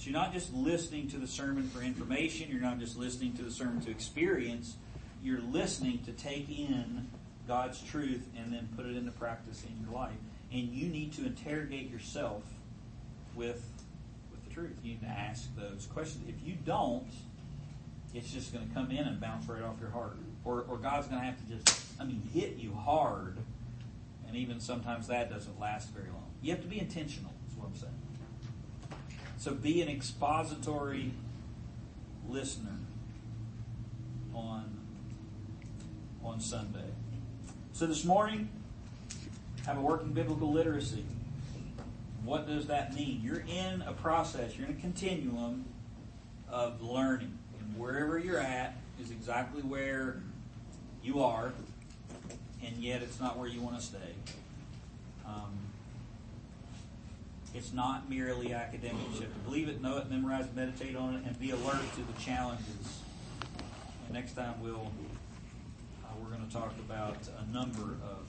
So 0.05 0.10
you're 0.10 0.20
not 0.20 0.35
just 0.35 0.52
listening 0.52 1.09
to 1.12 1.16
the 1.16 1.26
sermon 1.26 1.66
for 1.70 1.81
information, 1.81 2.51
you're 2.51 2.60
not 2.60 2.78
just 2.78 2.94
listening 2.94 3.32
to 3.39 3.43
the 3.43 3.51
sermon 3.51 3.81
to 3.86 3.90
experience, 3.90 4.74
you're 5.22 5.40
listening 5.40 6.05
to 6.05 6.12
take 6.12 6.51
in 6.51 7.09
God's 7.48 7.81
truth 7.81 8.22
and 8.36 8.52
then 8.52 8.68
put 8.76 8.85
it 8.85 8.97
into 8.97 9.12
practice 9.12 9.64
in 9.64 9.82
your 9.82 9.98
life. 9.98 10.12
And 10.52 10.68
you 10.68 10.89
need 10.89 11.14
to 11.14 11.24
interrogate 11.24 11.90
yourself 11.90 12.43
with 13.35 13.66
with 14.31 14.47
the 14.47 14.55
truth. 14.55 14.76
You 14.82 14.90
need 14.90 15.01
to 15.01 15.06
ask 15.06 15.48
those 15.56 15.89
questions. 15.90 16.28
If 16.28 16.47
you 16.47 16.56
don't, 16.66 17.09
it's 18.12 18.31
just 18.31 18.52
going 18.52 18.68
to 18.68 18.74
come 18.74 18.90
in 18.90 19.06
and 19.06 19.18
bounce 19.18 19.48
right 19.48 19.62
off 19.62 19.81
your 19.81 19.89
heart. 19.89 20.18
Or, 20.44 20.66
or 20.68 20.76
God's 20.76 21.06
going 21.06 21.20
to 21.20 21.26
have 21.26 21.39
to 21.39 21.56
just, 21.56 21.82
I 21.98 22.05
mean, 22.05 22.20
hit 22.35 22.56
you 22.59 22.74
hard. 22.74 23.39
And 24.28 24.36
even 24.36 24.60
sometimes 24.60 25.06
that 25.06 25.31
doesn't 25.31 25.59
last 25.59 25.89
very 25.94 26.10
long. 26.10 26.31
You 26.43 26.51
have 26.51 26.60
to 26.60 26.68
be 26.68 26.78
intentional, 26.78 27.32
is 27.51 27.56
what 27.56 27.68
I'm 27.68 27.74
saying. 27.74 28.03
So 29.39 29.55
be 29.55 29.82
an 29.82 29.89
expository 29.89 31.12
listener 32.28 32.78
on 34.35 34.78
on 36.24 36.40
Sunday. 36.40 36.90
So 37.73 37.86
this 37.86 38.05
morning, 38.05 38.48
have 39.66 39.77
a 39.77 39.81
working 39.81 40.12
biblical 40.12 40.51
literacy. 40.52 41.05
What 42.24 42.47
does 42.47 42.69
that 42.69 42.94
mean? 42.94 43.20
You're 43.23 43.44
in 43.47 43.82
a 43.82 43.93
process, 43.93 44.56
you're 44.56 44.66
in 44.66 44.74
a 44.74 44.81
continuum 44.81 45.66
of 46.48 46.82
learning. 46.82 47.39
And 47.61 47.78
wherever 47.78 48.19
you're 48.19 48.39
at 48.39 48.77
is 49.01 49.11
exactly 49.11 49.62
where 49.62 50.23
you 51.02 51.23
are, 51.23 51.52
and 52.65 52.77
yet 52.78 53.02
it's 53.02 53.20
not 53.20 53.39
where 53.39 53.48
you 53.48 53.61
want 53.61 53.78
to 53.78 53.82
stay. 53.82 53.98
Um, 55.27 55.59
it's 57.55 57.72
not 57.72 58.10
merely 58.10 58.52
academic. 58.52 59.01
You 59.14 59.20
have 59.22 59.32
to 59.32 59.39
believe 59.40 59.68
it, 59.68 59.81
know 59.81 59.98
it, 59.98 60.10
memorize, 60.10 60.47
meditate 60.55 60.97
on 60.97 61.14
it, 61.14 61.24
and 61.24 61.39
be 61.39 61.51
alert 61.51 61.81
to 61.94 62.02
the 62.02 62.20
challenges. 62.20 63.01
And 64.05 64.14
next 64.14 64.32
time 64.32 64.55
we'll 64.60 64.90
uh, 66.05 66.09
we're 66.20 66.36
going 66.36 66.47
to 66.47 66.52
talk 66.52 66.74
about 66.81 67.16
a 67.39 67.52
number 67.52 67.82
of 67.82 68.26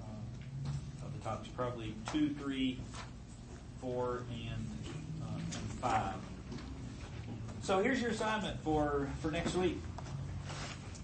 uh, 0.00 1.04
of 1.06 1.12
the 1.16 1.24
topics, 1.24 1.48
probably 1.56 1.94
two, 2.12 2.30
three, 2.30 2.78
four, 3.80 4.22
and, 4.30 4.68
uh, 5.22 5.36
and 5.38 5.70
five. 5.80 6.14
So 7.62 7.82
here's 7.82 8.00
your 8.00 8.10
assignment 8.10 8.60
for 8.62 9.08
for 9.20 9.30
next 9.30 9.54
week. 9.54 9.80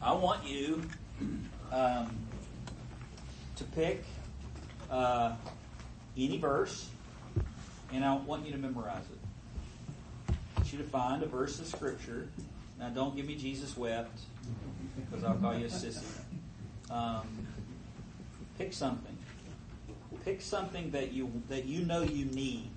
I 0.00 0.12
want 0.12 0.44
you 0.44 0.82
um, 1.70 2.10
to 3.56 3.64
pick 3.64 4.04
uh, 4.90 5.34
any 6.16 6.38
verse, 6.38 6.88
and 7.92 8.04
I 8.04 8.16
want 8.16 8.46
you 8.46 8.52
to 8.52 8.58
memorize 8.58 9.04
it. 9.12 9.18
I 10.28 10.60
want 10.60 10.72
you 10.72 10.78
to 10.78 10.84
find 10.84 11.22
a 11.22 11.26
verse 11.26 11.60
of 11.60 11.66
Scripture. 11.66 12.28
Now, 12.78 12.88
don't 12.88 13.14
give 13.14 13.26
me 13.26 13.36
Jesus 13.36 13.76
wept, 13.76 14.18
because 14.96 15.24
I'll 15.24 15.36
call 15.36 15.56
you 15.56 15.66
a 15.66 15.68
sissy. 15.68 16.04
Um, 16.90 17.46
pick 18.58 18.72
something. 18.72 19.16
Pick 20.24 20.40
something 20.40 20.90
that 20.92 21.12
you 21.12 21.42
that 21.48 21.64
you 21.64 21.84
know 21.84 22.02
you 22.02 22.26
need. 22.26 22.70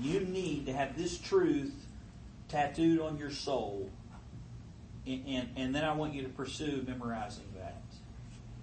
You 0.00 0.20
need 0.20 0.66
to 0.66 0.72
have 0.72 0.96
this 0.96 1.18
truth 1.18 1.74
tattooed 2.48 3.00
on 3.00 3.18
your 3.18 3.30
soul, 3.30 3.90
and, 5.06 5.24
and, 5.26 5.48
and 5.56 5.74
then 5.74 5.84
I 5.84 5.92
want 5.92 6.14
you 6.14 6.22
to 6.22 6.28
pursue 6.28 6.84
memorizing 6.86 7.44
that. 7.58 7.82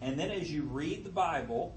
And 0.02 0.20
then 0.20 0.32
as 0.32 0.52
you 0.52 0.64
read 0.64 1.04
the 1.04 1.10
Bible, 1.10 1.76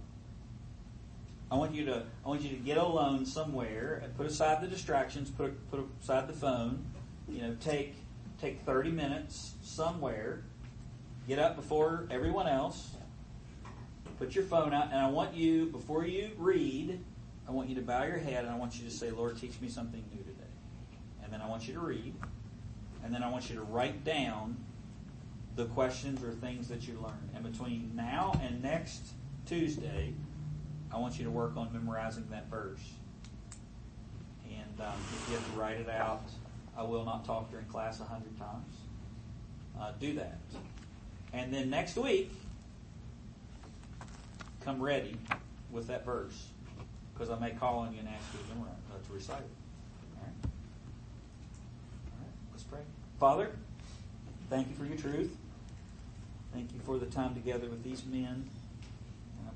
I 1.51 1.57
want 1.57 1.75
you 1.75 1.85
to 1.87 2.05
I 2.25 2.29
want 2.29 2.43
you 2.43 2.51
to 2.51 2.57
get 2.57 2.77
alone 2.77 3.27
somewhere 3.27 4.01
and 4.05 4.17
put 4.17 4.27
aside 4.27 4.63
the 4.63 4.69
distractions, 4.69 5.31
put 5.31 5.71
put 5.71 5.85
aside 6.01 6.29
the 6.29 6.33
phone. 6.33 6.85
You 7.29 7.43
know, 7.43 7.57
take 7.61 7.95
take 8.41 8.63
30 8.63 8.93
minutes 8.93 9.55
somewhere. 9.63 10.45
Get 11.27 11.39
up 11.39 11.57
before 11.57 12.07
everyone 12.11 12.47
else. 12.47 12.91
Put 14.19 14.35
your 14.35 14.45
phone 14.45 14.75
out, 14.75 14.89
and 14.93 15.01
I 15.01 15.09
want 15.09 15.35
you 15.35 15.67
before 15.67 16.07
you 16.07 16.31
read, 16.37 17.03
I 17.49 17.53
want 17.53 17.69
you 17.69 17.75
to 17.77 17.83
bow 17.83 18.05
your 18.05 18.19
head 18.19 18.45
and 18.45 18.53
I 18.53 18.57
want 18.57 18.79
you 18.79 18.85
to 18.85 18.91
say, 18.91 19.11
"Lord, 19.11 19.39
teach 19.39 19.61
me 19.61 19.69
something 19.69 20.05
new 20.13 20.23
today." 20.23 20.45
And 21.23 21.33
then 21.33 21.41
I 21.41 21.49
want 21.49 21.67
you 21.67 21.75
to 21.75 21.81
read, 21.81 22.15
and 23.03 23.15
then 23.15 23.23
I 23.23 23.31
want 23.31 23.51
you 23.51 23.57
to 23.57 23.63
write 23.63 24.05
down 24.05 24.65
the 25.57 25.67
questions 25.67 26.23
or 26.23 26.33
things 26.33 26.69
that 26.69 26.87
you 26.87 26.95
learned. 27.01 27.31
And 27.35 27.43
between 27.43 27.93
now 27.97 28.39
and 28.43 28.63
next 28.63 29.15
Tuesday, 29.47 30.15
I 30.93 30.99
want 30.99 31.19
you 31.19 31.25
to 31.25 31.31
work 31.31 31.57
on 31.57 31.73
memorizing 31.73 32.27
that 32.31 32.49
verse. 32.51 32.81
And 34.49 34.81
um, 34.81 34.95
if 35.13 35.29
you 35.29 35.37
have 35.37 35.53
to 35.53 35.59
write 35.59 35.77
it 35.77 35.89
out, 35.89 36.23
I 36.77 36.83
will 36.83 37.05
not 37.05 37.25
talk 37.25 37.51
during 37.51 37.67
class 37.67 38.01
a 38.01 38.05
hundred 38.05 38.37
times. 38.39 38.75
Uh, 39.79 39.93
do 40.01 40.15
that. 40.15 40.39
And 41.33 41.55
then 41.55 41.71
next 41.71 41.97
week, 41.97 42.33
come 44.65 44.83
ready 44.83 45.17
with 45.71 45.87
that 45.87 46.05
verse. 46.05 46.49
Because 47.15 47.31
I 47.31 47.39
may 47.39 47.51
call 47.51 47.79
on 47.81 47.93
you 47.93 48.01
and 48.01 48.09
ask 48.09 48.25
you 48.33 48.41
to, 48.41 48.55
memorize, 48.55 48.75
uh, 48.91 49.07
to 49.07 49.13
recite 49.13 49.39
it. 49.39 49.45
All 50.19 50.25
right? 50.25 50.51
All 52.07 52.19
right, 52.19 52.35
let's 52.51 52.65
pray. 52.65 52.81
Father, 53.19 53.51
thank 54.49 54.69
you 54.69 54.75
for 54.75 54.85
your 54.85 54.97
truth. 54.97 55.37
Thank 56.53 56.73
you 56.73 56.81
for 56.81 56.99
the 56.99 57.07
time 57.07 57.35
together 57.35 57.69
with 57.69 57.85
these 57.85 58.05
men. 58.05 58.49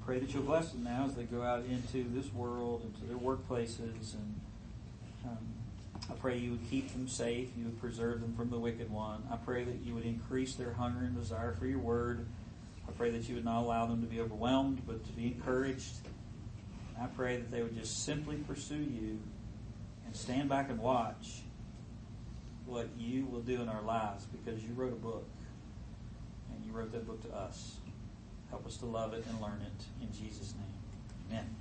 Pray 0.06 0.18
that 0.18 0.34
you'll 0.34 0.42
bless 0.42 0.70
them 0.70 0.84
now 0.84 1.06
as 1.06 1.14
they 1.14 1.22
go 1.22 1.42
out 1.42 1.64
into 1.64 2.04
this 2.12 2.30
world, 2.34 2.82
into 2.84 3.06
their 3.06 3.16
workplaces. 3.16 4.14
And 4.14 4.40
um, 5.24 5.38
I 6.10 6.14
pray 6.20 6.36
you 6.36 6.50
would 6.52 6.70
keep 6.70 6.92
them 6.92 7.08
safe. 7.08 7.48
You 7.56 7.64
would 7.64 7.80
preserve 7.80 8.20
them 8.20 8.34
from 8.34 8.50
the 8.50 8.58
wicked 8.58 8.90
one. 8.90 9.22
I 9.32 9.36
pray 9.36 9.64
that 9.64 9.80
you 9.82 9.94
would 9.94 10.04
increase 10.04 10.56
their 10.56 10.74
hunger 10.74 11.06
and 11.06 11.16
desire 11.16 11.54
for 11.54 11.66
your 11.66 11.78
word. 11.78 12.26
I 12.86 12.92
pray 12.92 13.10
that 13.12 13.26
you 13.28 13.36
would 13.36 13.46
not 13.46 13.62
allow 13.62 13.86
them 13.86 14.02
to 14.02 14.06
be 14.06 14.20
overwhelmed, 14.20 14.82
but 14.86 15.06
to 15.06 15.12
be 15.12 15.26
encouraged. 15.26 15.94
I 17.00 17.06
pray 17.06 17.38
that 17.38 17.50
they 17.50 17.62
would 17.62 17.74
just 17.74 18.04
simply 18.04 18.36
pursue 18.36 18.76
you 18.76 19.18
and 20.04 20.14
stand 20.14 20.50
back 20.50 20.68
and 20.68 20.78
watch 20.78 21.40
what 22.66 22.88
you 22.98 23.24
will 23.26 23.40
do 23.40 23.60
in 23.62 23.70
our 23.70 23.82
lives 23.82 24.26
because 24.26 24.62
you 24.62 24.74
wrote 24.74 24.92
a 24.92 24.96
book 24.96 25.26
and 26.50 26.64
you 26.64 26.72
wrote 26.72 26.92
that 26.92 27.06
book 27.06 27.22
to 27.22 27.34
us. 27.34 27.76
Help 28.54 28.66
us 28.68 28.76
to 28.76 28.86
love 28.86 29.12
it 29.14 29.24
and 29.28 29.40
learn 29.40 29.60
it 29.62 29.84
in 30.00 30.12
Jesus' 30.12 30.54
name. 30.54 31.40
Amen. 31.40 31.56